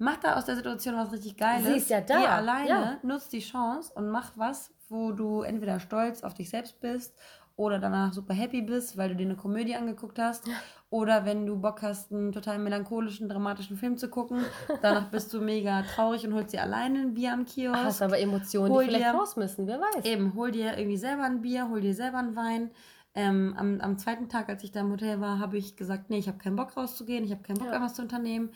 Mach 0.00 0.16
da 0.18 0.36
aus 0.36 0.44
der 0.44 0.54
Situation 0.54 0.96
was 0.96 1.12
richtig 1.12 1.36
Geiles. 1.36 1.66
Sie 1.66 1.76
ist 1.76 1.90
ja 1.90 2.00
da. 2.00 2.18
Geh 2.20 2.26
alleine, 2.26 2.68
ja. 2.68 2.98
nutz 3.02 3.28
die 3.28 3.40
Chance 3.40 3.92
und 3.94 4.08
mach 4.10 4.30
was, 4.36 4.72
wo 4.88 5.10
du 5.10 5.42
entweder 5.42 5.80
stolz 5.80 6.22
auf 6.22 6.34
dich 6.34 6.50
selbst 6.50 6.80
bist 6.80 7.16
oder 7.56 7.80
danach 7.80 8.12
super 8.12 8.32
happy 8.32 8.62
bist, 8.62 8.96
weil 8.96 9.08
du 9.08 9.16
dir 9.16 9.26
eine 9.26 9.36
Komödie 9.36 9.74
angeguckt 9.74 10.20
hast. 10.20 10.48
Oder 10.90 11.26
wenn 11.26 11.44
du 11.44 11.60
Bock 11.60 11.82
hast, 11.82 12.12
einen 12.12 12.32
total 12.32 12.58
melancholischen, 12.58 13.28
dramatischen 13.28 13.76
Film 13.76 13.98
zu 13.98 14.08
gucken, 14.08 14.44
danach 14.80 15.04
bist 15.10 15.32
du 15.34 15.40
mega 15.40 15.82
traurig 15.82 16.26
und 16.26 16.32
holst 16.32 16.54
dir 16.54 16.62
alleine 16.62 17.00
ein 17.00 17.14
Bier 17.14 17.34
am 17.34 17.44
Kiosk. 17.44 17.78
Hast 17.78 18.02
aber 18.02 18.18
Emotionen, 18.18 18.72
hol 18.72 18.84
die 18.84 18.90
vielleicht 18.90 19.12
dir, 19.12 19.18
raus 19.18 19.36
müssen, 19.36 19.66
wer 19.66 19.80
weiß. 19.80 20.04
Eben, 20.06 20.34
hol 20.34 20.50
dir 20.50 20.78
irgendwie 20.78 20.96
selber 20.96 21.24
ein 21.24 21.42
Bier, 21.42 21.68
hol 21.68 21.82
dir 21.82 21.94
selber 21.94 22.18
einen 22.18 22.36
Wein. 22.36 22.70
Ähm, 23.14 23.54
am, 23.58 23.80
am 23.80 23.98
zweiten 23.98 24.28
Tag, 24.28 24.48
als 24.48 24.64
ich 24.64 24.70
da 24.70 24.80
im 24.80 24.92
Hotel 24.92 25.20
war, 25.20 25.38
habe 25.38 25.58
ich 25.58 25.76
gesagt, 25.76 26.08
nee, 26.08 26.18
ich 26.18 26.28
habe 26.28 26.38
keinen 26.38 26.56
Bock 26.56 26.76
rauszugehen, 26.76 27.24
ich 27.24 27.32
habe 27.32 27.42
keinen 27.42 27.58
Bock, 27.58 27.68
ja. 27.68 27.74
etwas 27.74 27.94
zu 27.94 28.02
unternehmen. 28.02 28.50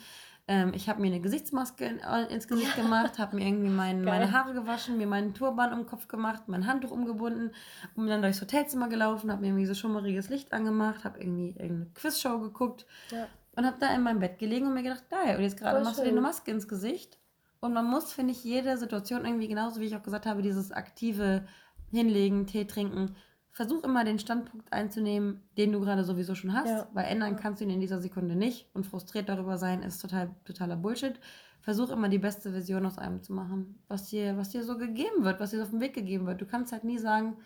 Ähm, 0.52 0.72
ich 0.74 0.86
habe 0.90 1.00
mir 1.00 1.06
eine 1.06 1.20
Gesichtsmaske 1.20 1.86
in, 1.86 1.98
äh, 2.00 2.24
ins 2.26 2.46
Gesicht 2.46 2.76
gemacht, 2.76 3.18
habe 3.18 3.36
mir 3.36 3.46
irgendwie 3.46 3.70
mein, 3.70 4.04
meine 4.04 4.32
Haare 4.32 4.52
gewaschen, 4.52 4.98
mir 4.98 5.06
meinen 5.06 5.32
Turban 5.32 5.72
um 5.72 5.78
den 5.78 5.86
Kopf 5.86 6.08
gemacht, 6.08 6.42
mein 6.46 6.66
Handtuch 6.66 6.90
umgebunden 6.90 7.52
und 7.94 8.06
dann 8.06 8.20
durchs 8.20 8.42
Hotelzimmer 8.42 8.90
gelaufen, 8.90 9.30
habe 9.30 9.40
mir 9.40 9.46
irgendwie 9.46 9.64
so 9.64 9.72
schummeriges 9.72 10.28
Licht 10.28 10.52
angemacht, 10.52 11.04
habe 11.04 11.20
irgendwie 11.20 11.54
irgendeine 11.58 11.86
Quizshow 11.94 12.38
geguckt 12.38 12.84
ja. 13.10 13.28
und 13.56 13.64
habe 13.64 13.78
da 13.80 13.94
in 13.94 14.02
meinem 14.02 14.20
Bett 14.20 14.38
gelegen 14.38 14.66
und 14.66 14.74
mir 14.74 14.82
gedacht, 14.82 15.08
geil, 15.08 15.36
und 15.36 15.42
jetzt 15.42 15.56
gerade 15.56 15.82
machst 15.82 15.96
schön. 15.96 16.04
du 16.04 16.10
dir 16.10 16.16
eine 16.18 16.26
Maske 16.26 16.50
ins 16.50 16.68
Gesicht. 16.68 17.18
Und 17.60 17.72
man 17.72 17.86
muss, 17.86 18.12
finde 18.12 18.32
ich, 18.32 18.44
jede 18.44 18.76
Situation 18.76 19.24
irgendwie 19.24 19.48
genauso, 19.48 19.80
wie 19.80 19.86
ich 19.86 19.96
auch 19.96 20.02
gesagt 20.02 20.26
habe, 20.26 20.42
dieses 20.42 20.70
aktive 20.70 21.46
Hinlegen, 21.92 22.46
Tee 22.46 22.66
trinken, 22.66 23.16
versuch 23.52 23.84
immer 23.84 24.02
den 24.02 24.18
Standpunkt 24.18 24.72
einzunehmen, 24.72 25.42
den 25.58 25.72
du 25.72 25.80
gerade 25.80 26.04
sowieso 26.04 26.34
schon 26.34 26.54
hast, 26.54 26.68
ja. 26.68 26.88
weil 26.94 27.04
ändern 27.04 27.36
kannst 27.36 27.60
du 27.60 27.64
ihn 27.64 27.70
in 27.70 27.80
dieser 27.80 28.00
Sekunde 28.00 28.34
nicht 28.34 28.66
und 28.74 28.86
frustriert 28.86 29.28
darüber 29.28 29.58
sein 29.58 29.82
ist 29.82 30.00
total 30.00 30.30
totaler 30.44 30.76
Bullshit. 30.76 31.20
Versuch 31.60 31.90
immer 31.90 32.08
die 32.08 32.18
beste 32.18 32.50
Version 32.50 32.84
aus 32.86 32.98
einem 32.98 33.22
zu 33.22 33.32
machen, 33.32 33.78
was 33.86 34.08
dir, 34.08 34.36
was 34.36 34.48
dir 34.48 34.64
so 34.64 34.78
gegeben 34.78 35.22
wird, 35.22 35.38
was 35.38 35.50
dir 35.50 35.58
so 35.58 35.62
auf 35.64 35.70
den 35.70 35.80
Weg 35.80 35.94
gegeben 35.94 36.26
wird. 36.26 36.40
Du 36.40 36.46
kannst 36.46 36.72
halt 36.72 36.82
nie 36.82 36.98
sagen, 36.98 37.36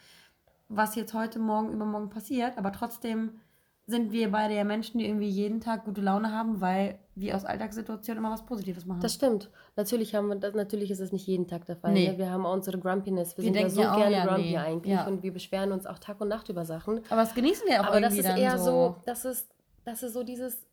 was 0.69 0.95
jetzt 0.95 1.13
heute, 1.13 1.39
morgen, 1.39 1.73
übermorgen 1.73 2.09
passiert, 2.09 2.57
aber 2.57 2.73
trotzdem 2.73 3.41
sind 3.89 4.11
wir 4.11 4.33
beide 4.33 4.55
ja 4.55 4.65
Menschen, 4.65 4.99
die 4.99 5.07
irgendwie 5.07 5.29
jeden 5.29 5.61
Tag 5.61 5.85
gute 5.85 6.01
Laune 6.01 6.33
haben, 6.33 6.61
weil 6.61 6.99
wir 7.15 7.37
aus 7.37 7.45
Alltagssituationen 7.45 8.23
immer 8.23 8.33
was 8.33 8.45
Positives 8.45 8.85
machen. 8.85 9.01
Das 9.01 9.15
stimmt. 9.15 9.49
Natürlich 9.77 10.15
haben 10.15 10.27
wir 10.27 10.35
das, 10.37 10.55
natürlich 10.55 10.91
ist 10.91 10.99
es 10.99 11.13
nicht 11.13 11.27
jeden 11.27 11.47
Tag 11.47 11.67
der 11.67 11.77
Fall. 11.77 11.93
Nee. 11.93 12.09
Ne? 12.09 12.19
Wir 12.19 12.31
haben 12.31 12.45
auch 12.45 12.53
unsere 12.53 12.79
Grumpiness. 12.79 13.37
Wir, 13.37 13.45
wir 13.45 13.53
sind 13.53 13.63
ja 13.63 13.71
so 13.71 13.81
ja 13.83 13.97
gerne 13.97 14.17
ja, 14.17 14.27
grumpy 14.27 14.51
nee. 14.51 14.59
eigentlich 14.59 14.95
ja. 14.95 15.07
und 15.07 15.23
wir 15.23 15.33
beschweren 15.33 15.71
uns 15.71 15.87
auch 15.87 16.01
Tag 16.01 16.21
und 16.21 16.29
Nacht 16.29 16.49
über 16.49 16.65
Sachen. 16.65 17.01
Aber 17.09 17.23
das 17.23 17.35
genießen 17.35 17.65
wir 17.69 17.81
auch 17.81 17.87
Aber 17.87 18.01
irgendwie 18.01 18.23
das 18.23 18.33
ist 18.33 18.39
eher 18.39 18.59
so. 18.59 18.65
so, 18.65 18.97
das 19.07 19.25
ist, 19.25 19.49
das 19.85 20.03
ist 20.03 20.15
so 20.15 20.25
dieses 20.25 20.66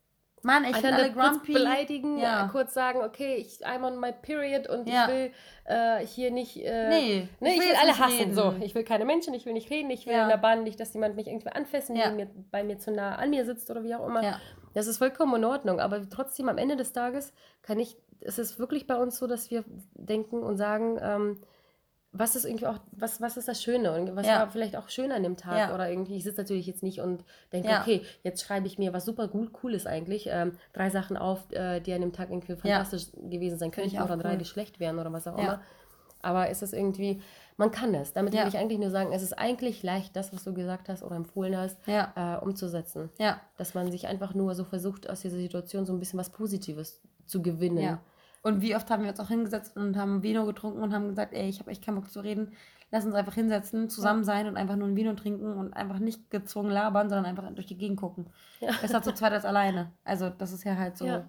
Mann, 0.44 0.64
ich 0.64 0.76
finde 0.76 0.94
alle 0.94 1.12
grumpy. 1.12 1.52
Kurz 1.52 1.64
beleidigen, 1.64 2.18
ja. 2.18 2.48
kurz 2.52 2.74
sagen, 2.74 3.00
okay, 3.02 3.36
ich 3.36 3.66
I'm 3.66 3.84
on 3.84 3.98
my 3.98 4.12
period 4.12 4.68
und 4.68 4.88
ja. 4.88 5.04
ich 5.04 5.08
will 5.08 5.32
äh, 5.64 6.06
hier 6.06 6.30
nicht. 6.30 6.56
Äh, 6.56 6.88
nee, 6.88 7.28
ne, 7.40 7.54
ich, 7.54 7.60
will, 7.60 7.64
ich 7.64 7.70
will 7.70 7.76
alle 7.80 7.98
hassen. 7.98 8.18
Reden. 8.18 8.34
So, 8.34 8.54
ich 8.60 8.74
will 8.74 8.84
keine 8.84 9.04
Menschen, 9.04 9.34
ich 9.34 9.46
will 9.46 9.54
nicht 9.54 9.70
reden, 9.70 9.90
ich 9.90 10.06
will 10.06 10.12
ja. 10.12 10.24
in 10.24 10.28
der 10.28 10.36
Bahn 10.36 10.62
nicht, 10.62 10.78
dass 10.78 10.92
jemand 10.94 11.16
mich 11.16 11.26
irgendwie 11.26 11.48
anfassen, 11.48 11.96
ja. 11.96 12.10
mir, 12.10 12.28
bei 12.50 12.62
mir 12.62 12.78
zu 12.78 12.92
nah 12.92 13.16
an 13.16 13.30
mir 13.30 13.44
sitzt 13.44 13.70
oder 13.70 13.82
wie 13.82 13.94
auch 13.94 14.06
immer. 14.06 14.22
Ja. 14.22 14.40
Das 14.74 14.86
ist 14.86 14.98
vollkommen 14.98 15.34
in 15.36 15.44
Ordnung. 15.44 15.80
Aber 15.80 16.08
trotzdem 16.08 16.48
am 16.48 16.58
Ende 16.58 16.76
des 16.76 16.92
Tages 16.92 17.32
kann 17.62 17.78
ich, 17.78 17.96
es 18.20 18.38
ist 18.38 18.58
wirklich 18.58 18.86
bei 18.86 18.96
uns 18.96 19.18
so, 19.18 19.26
dass 19.26 19.50
wir 19.50 19.64
denken 19.94 20.42
und 20.42 20.56
sagen, 20.56 20.98
ähm, 21.00 21.40
was 22.16 22.36
ist 22.36 22.44
irgendwie 22.44 22.66
auch, 22.68 22.78
was, 22.92 23.20
was 23.20 23.36
ist 23.36 23.48
das 23.48 23.60
Schöne 23.60 23.92
und 23.92 24.14
was 24.14 24.26
ja. 24.26 24.38
war 24.38 24.48
vielleicht 24.48 24.76
auch 24.76 24.88
schön 24.88 25.10
an 25.10 25.24
dem 25.24 25.36
Tag 25.36 25.58
ja. 25.58 25.74
oder 25.74 25.90
irgendwie, 25.90 26.16
ich 26.16 26.22
sitze 26.22 26.40
natürlich 26.40 26.66
jetzt 26.66 26.82
nicht 26.82 27.00
und 27.00 27.24
denke, 27.52 27.68
ja. 27.68 27.80
okay, 27.82 28.02
jetzt 28.22 28.42
schreibe 28.42 28.68
ich 28.68 28.78
mir 28.78 28.92
was 28.92 29.04
super 29.04 29.26
gut, 29.26 29.50
cool 29.62 29.74
ist 29.74 29.86
eigentlich, 29.86 30.28
ähm, 30.30 30.52
drei 30.72 30.90
Sachen 30.90 31.16
auf, 31.16 31.50
äh, 31.50 31.80
die 31.80 31.92
an 31.92 32.00
dem 32.00 32.12
Tag 32.12 32.30
irgendwie 32.30 32.54
fantastisch 32.54 33.08
gewesen 33.28 33.58
sein 33.58 33.72
könnten 33.72 34.00
oder 34.00 34.16
drei, 34.16 34.36
die 34.36 34.44
schlecht 34.44 34.78
wären 34.78 34.98
oder 34.98 35.12
was 35.12 35.26
auch 35.26 35.36
immer. 35.36 35.60
Aber 36.22 36.48
ist 36.48 36.62
es 36.62 36.72
irgendwie, 36.72 37.20
man 37.58 37.70
kann 37.70 37.94
es. 37.94 38.14
Damit 38.14 38.32
will 38.32 38.48
ich 38.48 38.56
eigentlich 38.56 38.78
nur 38.78 38.90
sagen, 38.90 39.12
es 39.12 39.22
ist 39.22 39.34
eigentlich 39.34 39.82
leicht, 39.82 40.16
das, 40.16 40.32
was 40.32 40.44
du 40.44 40.54
gesagt 40.54 40.88
hast 40.88 41.02
oder 41.02 41.16
empfohlen 41.16 41.56
hast, 41.56 41.76
äh, 41.86 42.36
umzusetzen. 42.40 43.10
Dass 43.58 43.74
man 43.74 43.90
sich 43.90 44.06
einfach 44.06 44.34
nur 44.34 44.54
so 44.54 44.64
versucht, 44.64 45.10
aus 45.10 45.20
dieser 45.20 45.36
Situation 45.36 45.84
so 45.84 45.92
ein 45.92 45.98
bisschen 45.98 46.18
was 46.18 46.30
Positives 46.30 47.02
zu 47.26 47.42
gewinnen. 47.42 47.98
Und 48.44 48.60
wie 48.60 48.76
oft 48.76 48.90
haben 48.90 49.02
wir 49.02 49.10
uns 49.10 49.20
auch 49.20 49.28
hingesetzt 49.28 49.74
und 49.74 49.96
haben 49.96 50.22
Vino 50.22 50.44
getrunken 50.44 50.82
und 50.82 50.92
haben 50.92 51.08
gesagt, 51.08 51.32
ey, 51.32 51.48
ich 51.48 51.60
habe 51.60 51.70
echt 51.70 51.82
keinen 51.82 51.94
Bock 51.94 52.10
zu 52.10 52.20
reden. 52.20 52.52
Lass 52.90 53.06
uns 53.06 53.14
einfach 53.14 53.32
hinsetzen, 53.32 53.88
zusammen 53.88 54.22
sein 54.22 54.46
und 54.46 54.58
einfach 54.58 54.76
nur 54.76 54.86
ein 54.86 54.96
Vino 54.96 55.14
trinken 55.14 55.54
und 55.54 55.72
einfach 55.72 55.98
nicht 55.98 56.30
gezwungen 56.30 56.70
labern, 56.70 57.08
sondern 57.08 57.24
einfach 57.24 57.50
durch 57.54 57.66
die 57.66 57.78
Gegend 57.78 57.98
gucken. 57.98 58.26
Ja. 58.60 58.72
Besser 58.82 59.00
zu 59.00 59.14
zweit 59.14 59.32
als 59.32 59.46
alleine. 59.46 59.92
Also 60.04 60.28
das 60.28 60.52
ist 60.52 60.62
ja 60.62 60.76
halt 60.76 60.98
so, 60.98 61.06
ja. 61.06 61.24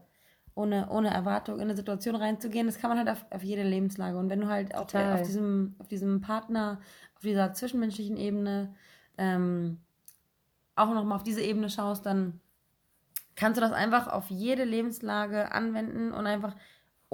ohne, 0.55 0.89
ohne 0.89 1.09
Erwartung 1.09 1.55
in 1.55 1.61
eine 1.61 1.77
Situation 1.77 2.17
reinzugehen. 2.17 2.67
Das 2.67 2.79
kann 2.79 2.89
man 2.89 2.97
halt 2.97 3.07
auf, 3.07 3.25
auf 3.31 3.43
jede 3.43 3.63
Lebenslage. 3.63 4.17
Und 4.17 4.29
wenn 4.29 4.41
du 4.41 4.49
halt 4.49 4.75
auch 4.75 4.93
auf 4.93 5.21
diesem, 5.21 5.75
auf 5.79 5.87
diesem 5.87 6.19
Partner, 6.19 6.81
auf 7.15 7.21
dieser 7.21 7.53
zwischenmenschlichen 7.53 8.17
Ebene 8.17 8.75
ähm, 9.17 9.79
auch 10.75 10.93
nochmal 10.93 11.15
auf 11.15 11.23
diese 11.23 11.41
Ebene 11.41 11.69
schaust, 11.69 12.05
dann 12.05 12.41
kannst 13.37 13.55
du 13.55 13.61
das 13.61 13.71
einfach 13.71 14.09
auf 14.09 14.29
jede 14.29 14.65
Lebenslage 14.65 15.53
anwenden 15.53 16.11
und 16.11 16.27
einfach 16.27 16.55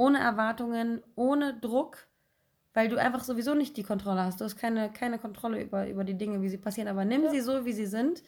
ohne 0.01 0.17
Erwartungen, 0.17 1.03
ohne 1.15 1.53
Druck, 1.53 2.07
weil 2.73 2.89
du 2.89 2.97
einfach 2.97 3.23
sowieso 3.23 3.53
nicht 3.53 3.77
die 3.77 3.83
Kontrolle 3.83 4.23
hast. 4.23 4.41
Du 4.41 4.45
hast 4.45 4.57
keine, 4.57 4.91
keine 4.91 5.19
Kontrolle 5.19 5.61
über, 5.61 5.87
über 5.87 6.03
die 6.03 6.17
Dinge, 6.17 6.41
wie 6.41 6.49
sie 6.49 6.57
passieren, 6.57 6.87
aber 6.87 7.05
nimm 7.05 7.25
ja. 7.25 7.29
sie 7.29 7.41
so, 7.41 7.65
wie 7.65 7.73
sie 7.73 7.85
sind. 7.85 8.23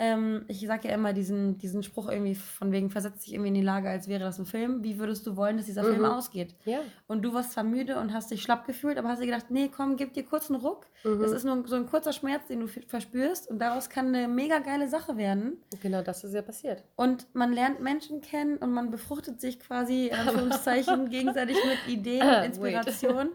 Ähm, 0.00 0.44
ich 0.46 0.64
sage 0.64 0.88
ja 0.88 0.94
immer 0.94 1.12
diesen, 1.12 1.58
diesen 1.58 1.82
Spruch 1.82 2.08
irgendwie 2.08 2.36
von 2.36 2.70
wegen, 2.70 2.88
versetzt 2.88 3.26
dich 3.26 3.34
irgendwie 3.34 3.48
in 3.48 3.54
die 3.54 3.62
Lage, 3.62 3.90
als 3.90 4.06
wäre 4.06 4.20
das 4.20 4.38
ein 4.38 4.46
Film. 4.46 4.84
Wie 4.84 4.96
würdest 4.98 5.26
du 5.26 5.36
wollen, 5.36 5.56
dass 5.56 5.66
dieser 5.66 5.82
mhm. 5.82 5.94
Film 5.94 6.04
ausgeht? 6.04 6.54
Ja. 6.64 6.78
Und 7.08 7.22
du 7.22 7.34
warst 7.34 7.52
zwar 7.52 7.64
müde 7.64 7.98
und 7.98 8.12
hast 8.12 8.30
dich 8.30 8.40
schlapp 8.40 8.64
gefühlt, 8.64 8.96
aber 8.96 9.08
hast 9.08 9.20
dir 9.20 9.26
gedacht, 9.26 9.50
nee, 9.50 9.68
komm, 9.68 9.96
gib 9.96 10.14
dir 10.14 10.24
kurz 10.24 10.50
einen 10.50 10.60
Ruck. 10.60 10.86
Mhm. 11.02 11.20
Das 11.20 11.32
ist 11.32 11.44
nur 11.44 11.66
so 11.66 11.74
ein 11.74 11.86
kurzer 11.86 12.12
Schmerz, 12.12 12.46
den 12.46 12.60
du 12.60 12.68
verspürst 12.68 13.50
und 13.50 13.58
daraus 13.58 13.90
kann 13.90 14.14
eine 14.14 14.28
mega 14.28 14.60
geile 14.60 14.88
Sache 14.88 15.16
werden. 15.16 15.56
Genau, 15.82 16.02
das 16.02 16.22
ist 16.22 16.32
ja 16.32 16.42
passiert. 16.42 16.84
Und 16.94 17.26
man 17.34 17.52
lernt 17.52 17.80
Menschen 17.80 18.20
kennen 18.20 18.58
und 18.58 18.70
man 18.72 18.90
befruchtet 18.90 19.40
sich 19.40 19.58
quasi, 19.58 20.12
Anführungszeichen, 20.16 21.10
gegenseitig 21.10 21.56
mit 21.64 21.92
Ideen 21.92 22.22
und 22.22 22.44
Inspiration. 22.44 23.30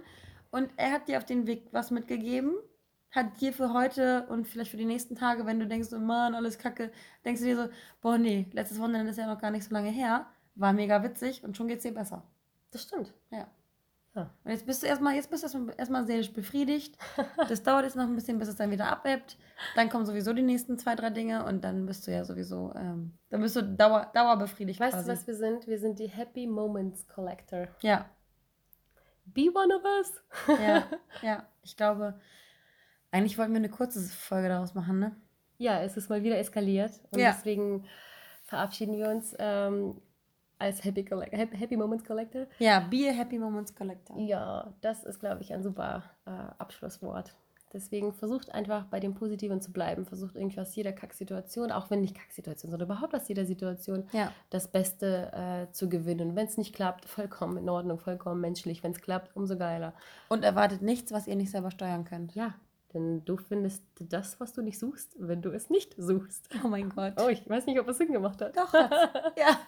und 0.51 0.69
er 0.77 0.91
hat 0.91 1.09
dir 1.09 1.17
auf 1.17 1.25
den 1.25 1.45
Weg 1.45 1.67
was 1.71 1.91
mitgegeben 1.91 2.53
hat 3.13 3.39
dir 3.39 3.53
für 3.53 3.73
heute 3.73 4.25
und 4.27 4.47
vielleicht 4.47 4.71
für 4.71 4.77
die 4.77 4.85
nächsten 4.85 5.15
Tage, 5.15 5.45
wenn 5.45 5.59
du 5.59 5.67
denkst, 5.67 5.89
oh 5.93 5.99
Mann, 5.99 6.33
alles 6.33 6.57
kacke, 6.57 6.91
denkst 7.23 7.41
du 7.41 7.47
dir 7.47 7.55
so, 7.55 7.69
boah, 8.01 8.17
nee, 8.17 8.47
letztes 8.51 8.79
Wochenende 8.79 9.11
ist 9.11 9.17
ja 9.17 9.27
noch 9.27 9.39
gar 9.39 9.51
nicht 9.51 9.63
so 9.63 9.73
lange 9.73 9.91
her, 9.91 10.25
war 10.55 10.73
mega 10.73 11.03
witzig 11.03 11.43
und 11.43 11.55
schon 11.55 11.67
geht's 11.67 11.83
dir 11.83 11.93
besser. 11.93 12.23
Das 12.71 12.81
stimmt. 12.81 13.13
Ja. 13.29 13.47
ja. 14.15 14.31
Und 14.43 14.51
jetzt 14.51 14.65
bist 14.65 14.81
du 14.81 14.87
erstmal, 14.87 15.13
jetzt 15.13 15.29
bist 15.29 15.43
du 15.53 15.69
erstmal 15.77 16.07
seelisch 16.07 16.33
befriedigt. 16.33 16.97
Das 17.47 17.61
dauert 17.61 17.83
jetzt 17.83 17.95
noch 17.95 18.05
ein 18.05 18.15
bisschen, 18.15 18.39
bis 18.39 18.47
es 18.47 18.55
dann 18.55 18.71
wieder 18.71 18.87
abebbt. 18.87 19.37
Dann 19.75 19.89
kommen 19.89 20.07
sowieso 20.07 20.33
die 20.33 20.41
nächsten 20.41 20.79
zwei, 20.79 20.95
drei 20.95 21.11
Dinge 21.11 21.45
und 21.45 21.63
dann 21.63 21.85
bist 21.85 22.07
du 22.07 22.11
ja 22.11 22.25
sowieso, 22.25 22.73
ähm, 22.75 23.13
dann 23.29 23.41
bist 23.41 23.55
du 23.55 23.61
dauer, 23.61 24.09
dauerbefriedigt. 24.15 24.79
Weißt 24.79 24.95
quasi. 24.95 25.05
du, 25.05 25.13
was 25.13 25.27
wir 25.27 25.35
sind? 25.35 25.67
Wir 25.67 25.77
sind 25.77 25.99
die 25.99 26.07
Happy 26.07 26.47
Moments 26.47 27.07
Collector. 27.07 27.67
Ja. 27.81 28.09
Be 29.25 29.51
one 29.53 29.75
of 29.75 29.83
us. 29.83 30.59
ja, 30.59 30.83
ja. 31.21 31.47
Ich 31.61 31.77
glaube, 31.77 32.19
eigentlich 33.13 33.37
wollten 33.37 33.53
wir 33.53 33.59
eine 33.59 33.69
kurze 33.69 34.01
Folge 34.01 34.49
daraus 34.49 34.73
machen, 34.73 34.99
ne? 34.99 35.15
Ja, 35.59 35.81
es 35.81 35.95
ist 35.97 36.09
mal 36.09 36.23
wieder 36.23 36.37
eskaliert. 36.39 36.99
Und 37.11 37.19
ja. 37.19 37.31
deswegen 37.31 37.85
verabschieden 38.43 38.97
wir 38.97 39.09
uns 39.09 39.35
ähm, 39.37 40.01
als 40.57 40.83
Happy, 40.83 41.05
Happy 41.05 41.77
Moments 41.77 42.03
Collector. 42.03 42.47
Ja, 42.57 42.79
be 42.79 43.07
a 43.07 43.13
Happy 43.13 43.37
Moments 43.37 43.75
Collector. 43.75 44.19
Ja, 44.19 44.73
das 44.81 45.03
ist, 45.03 45.19
glaube 45.19 45.41
ich, 45.41 45.53
ein 45.53 45.61
super 45.61 46.03
äh, 46.25 46.31
Abschlusswort. 46.57 47.35
Deswegen 47.71 48.13
versucht 48.13 48.53
einfach 48.53 48.85
bei 48.85 48.99
dem 48.99 49.15
Positiven 49.15 49.61
zu 49.61 49.71
bleiben. 49.71 50.05
Versucht 50.05 50.35
irgendwie 50.35 50.59
aus 50.59 50.75
jeder 50.75 50.91
Kacksituation, 50.91 51.71
auch 51.71 51.89
wenn 51.89 52.01
nicht 52.01 52.15
Kacksituation, 52.15 52.71
sondern 52.71 52.87
überhaupt 52.87 53.15
aus 53.15 53.27
jeder 53.27 53.45
Situation, 53.45 54.07
ja. 54.11 54.31
das 54.49 54.67
Beste 54.67 55.31
äh, 55.33 55.71
zu 55.71 55.89
gewinnen. 55.89 56.35
Wenn 56.35 56.47
es 56.47 56.57
nicht 56.57 56.75
klappt, 56.75 57.05
vollkommen 57.05 57.57
in 57.57 57.69
Ordnung, 57.69 57.99
vollkommen 57.99 58.41
menschlich. 58.41 58.83
Wenn 58.83 58.91
es 58.91 59.01
klappt, 59.01 59.35
umso 59.35 59.57
geiler. 59.57 59.93
Und 60.29 60.43
erwartet 60.43 60.81
nichts, 60.81 61.11
was 61.11 61.27
ihr 61.27 61.35
nicht 61.35 61.51
selber 61.51 61.71
steuern 61.71 62.05
könnt. 62.05 62.35
Ja, 62.35 62.53
denn 62.93 63.25
du 63.25 63.37
findest 63.37 63.83
das, 63.99 64.39
was 64.39 64.53
du 64.53 64.61
nicht 64.61 64.79
suchst, 64.79 65.15
wenn 65.17 65.41
du 65.41 65.51
es 65.51 65.69
nicht 65.69 65.95
suchst. 65.97 66.49
Oh 66.63 66.67
mein 66.67 66.89
Gott. 66.89 67.13
Oh, 67.21 67.29
ich 67.29 67.47
weiß 67.47 67.65
nicht, 67.65 67.79
ob 67.79 67.87
es 67.87 67.97
Sinn 67.97 68.11
gemacht 68.11 68.41
hat. 68.41 68.55
Doch, 68.55 68.73
ja. 69.37 69.59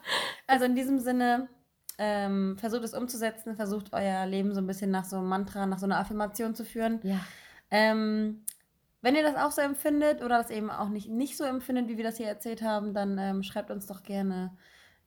Also 0.48 0.66
in 0.66 0.76
diesem 0.76 1.00
Sinne, 1.00 1.50
ähm, 1.98 2.58
versucht 2.58 2.84
es 2.84 2.94
umzusetzen, 2.94 3.56
versucht 3.56 3.94
euer 3.94 4.26
Leben 4.26 4.54
so 4.54 4.62
ein 4.62 4.68
bisschen 4.68 4.92
nach 4.92 5.06
so 5.06 5.18
einem 5.18 5.28
Mantra, 5.28 5.66
nach 5.66 5.80
so 5.80 5.86
einer 5.86 6.00
Affirmation 6.00 6.56
zu 6.56 6.66
führen. 6.66 7.00
Ja. 7.04 7.20
Ähm, 7.72 8.44
wenn 9.02 9.16
ihr 9.16 9.24
das 9.24 9.36
auch 9.36 9.52
so 9.52 9.62
empfindet 9.62 10.22
oder 10.22 10.38
das 10.38 10.50
eben 10.50 10.70
auch 10.70 10.90
nicht, 10.90 11.10
nicht 11.10 11.38
so 11.38 11.44
empfindet, 11.44 11.88
wie 11.88 11.98
wir 11.98 12.04
das 12.04 12.18
hier 12.18 12.28
erzählt 12.28 12.62
haben, 12.62 12.94
dann 12.94 13.18
ähm, 13.18 13.44
schreibt 13.44 13.72
uns 13.72 13.86
doch 13.86 14.04
gerne 14.04 14.58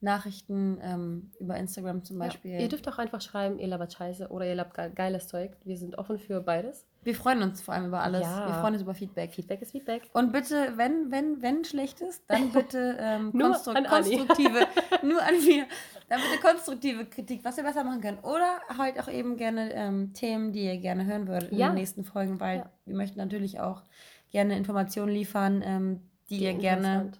Nachrichten 0.00 0.78
ähm, 0.80 1.32
über 1.40 1.56
Instagram 1.56 2.04
zum 2.04 2.18
Beispiel. 2.18 2.52
Ja. 2.52 2.60
Ihr 2.60 2.68
dürft 2.68 2.88
auch 2.88 2.98
einfach 2.98 3.20
schreiben, 3.20 3.58
ihr 3.58 3.66
labert 3.66 3.92
Scheiße 3.92 4.28
oder 4.28 4.46
ihr 4.46 4.54
labert 4.54 4.94
geiles 4.94 5.26
Zeug. 5.26 5.56
Wir 5.64 5.76
sind 5.76 5.98
offen 5.98 6.18
für 6.18 6.40
beides. 6.40 6.86
Wir 7.02 7.14
freuen 7.14 7.42
uns 7.42 7.60
vor 7.62 7.74
allem 7.74 7.86
über 7.86 8.02
alles. 8.02 8.22
Ja. 8.22 8.48
Wir 8.48 8.54
freuen 8.54 8.74
uns 8.74 8.82
über 8.82 8.94
Feedback. 8.94 9.32
Feedback 9.32 9.62
ist 9.62 9.72
Feedback. 9.72 10.10
Und 10.12 10.32
bitte, 10.32 10.72
wenn, 10.76 11.10
wenn, 11.10 11.40
wenn 11.40 11.64
schlecht 11.64 12.00
ist, 12.00 12.22
dann 12.28 12.50
bitte 12.52 12.96
ähm, 13.00 13.32
konstru 13.32 13.72
konstruktive, 13.72 14.66
nur 15.02 15.22
an 15.22 15.34
mir, 15.44 15.66
Dann 16.08 16.20
bitte 16.20 16.42
konstruktive 16.42 17.06
Kritik, 17.06 17.44
was 17.44 17.56
wir 17.56 17.64
besser 17.64 17.84
machen 17.84 18.00
können. 18.00 18.18
Oder 18.18 18.60
halt 18.76 18.98
auch 19.00 19.08
eben 19.08 19.36
gerne 19.36 19.72
ähm, 19.72 20.12
Themen, 20.12 20.52
die 20.52 20.64
ihr 20.64 20.78
gerne 20.78 21.06
hören 21.06 21.28
würdet 21.28 21.52
in 21.52 21.58
ja. 21.58 21.68
den 21.68 21.76
nächsten 21.76 22.04
Folgen, 22.04 22.40
weil 22.40 22.58
ja. 22.58 22.70
wir 22.84 22.96
möchten 22.96 23.18
natürlich 23.18 23.60
auch 23.60 23.82
gerne 24.30 24.56
Informationen 24.56 25.12
liefern, 25.12 25.62
ähm, 25.64 26.00
die, 26.28 26.38
die 26.38 26.44
ihr 26.44 26.54
gerne 26.54 27.12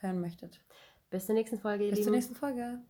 hören 0.00 0.20
möchtet. 0.20 0.60
Bis 1.10 1.26
zur 1.26 1.34
nächsten 1.34 1.58
Folge. 1.58 1.88
Bis 1.90 2.02
zur 2.02 2.12
nächsten 2.12 2.34
Folge. 2.34 2.80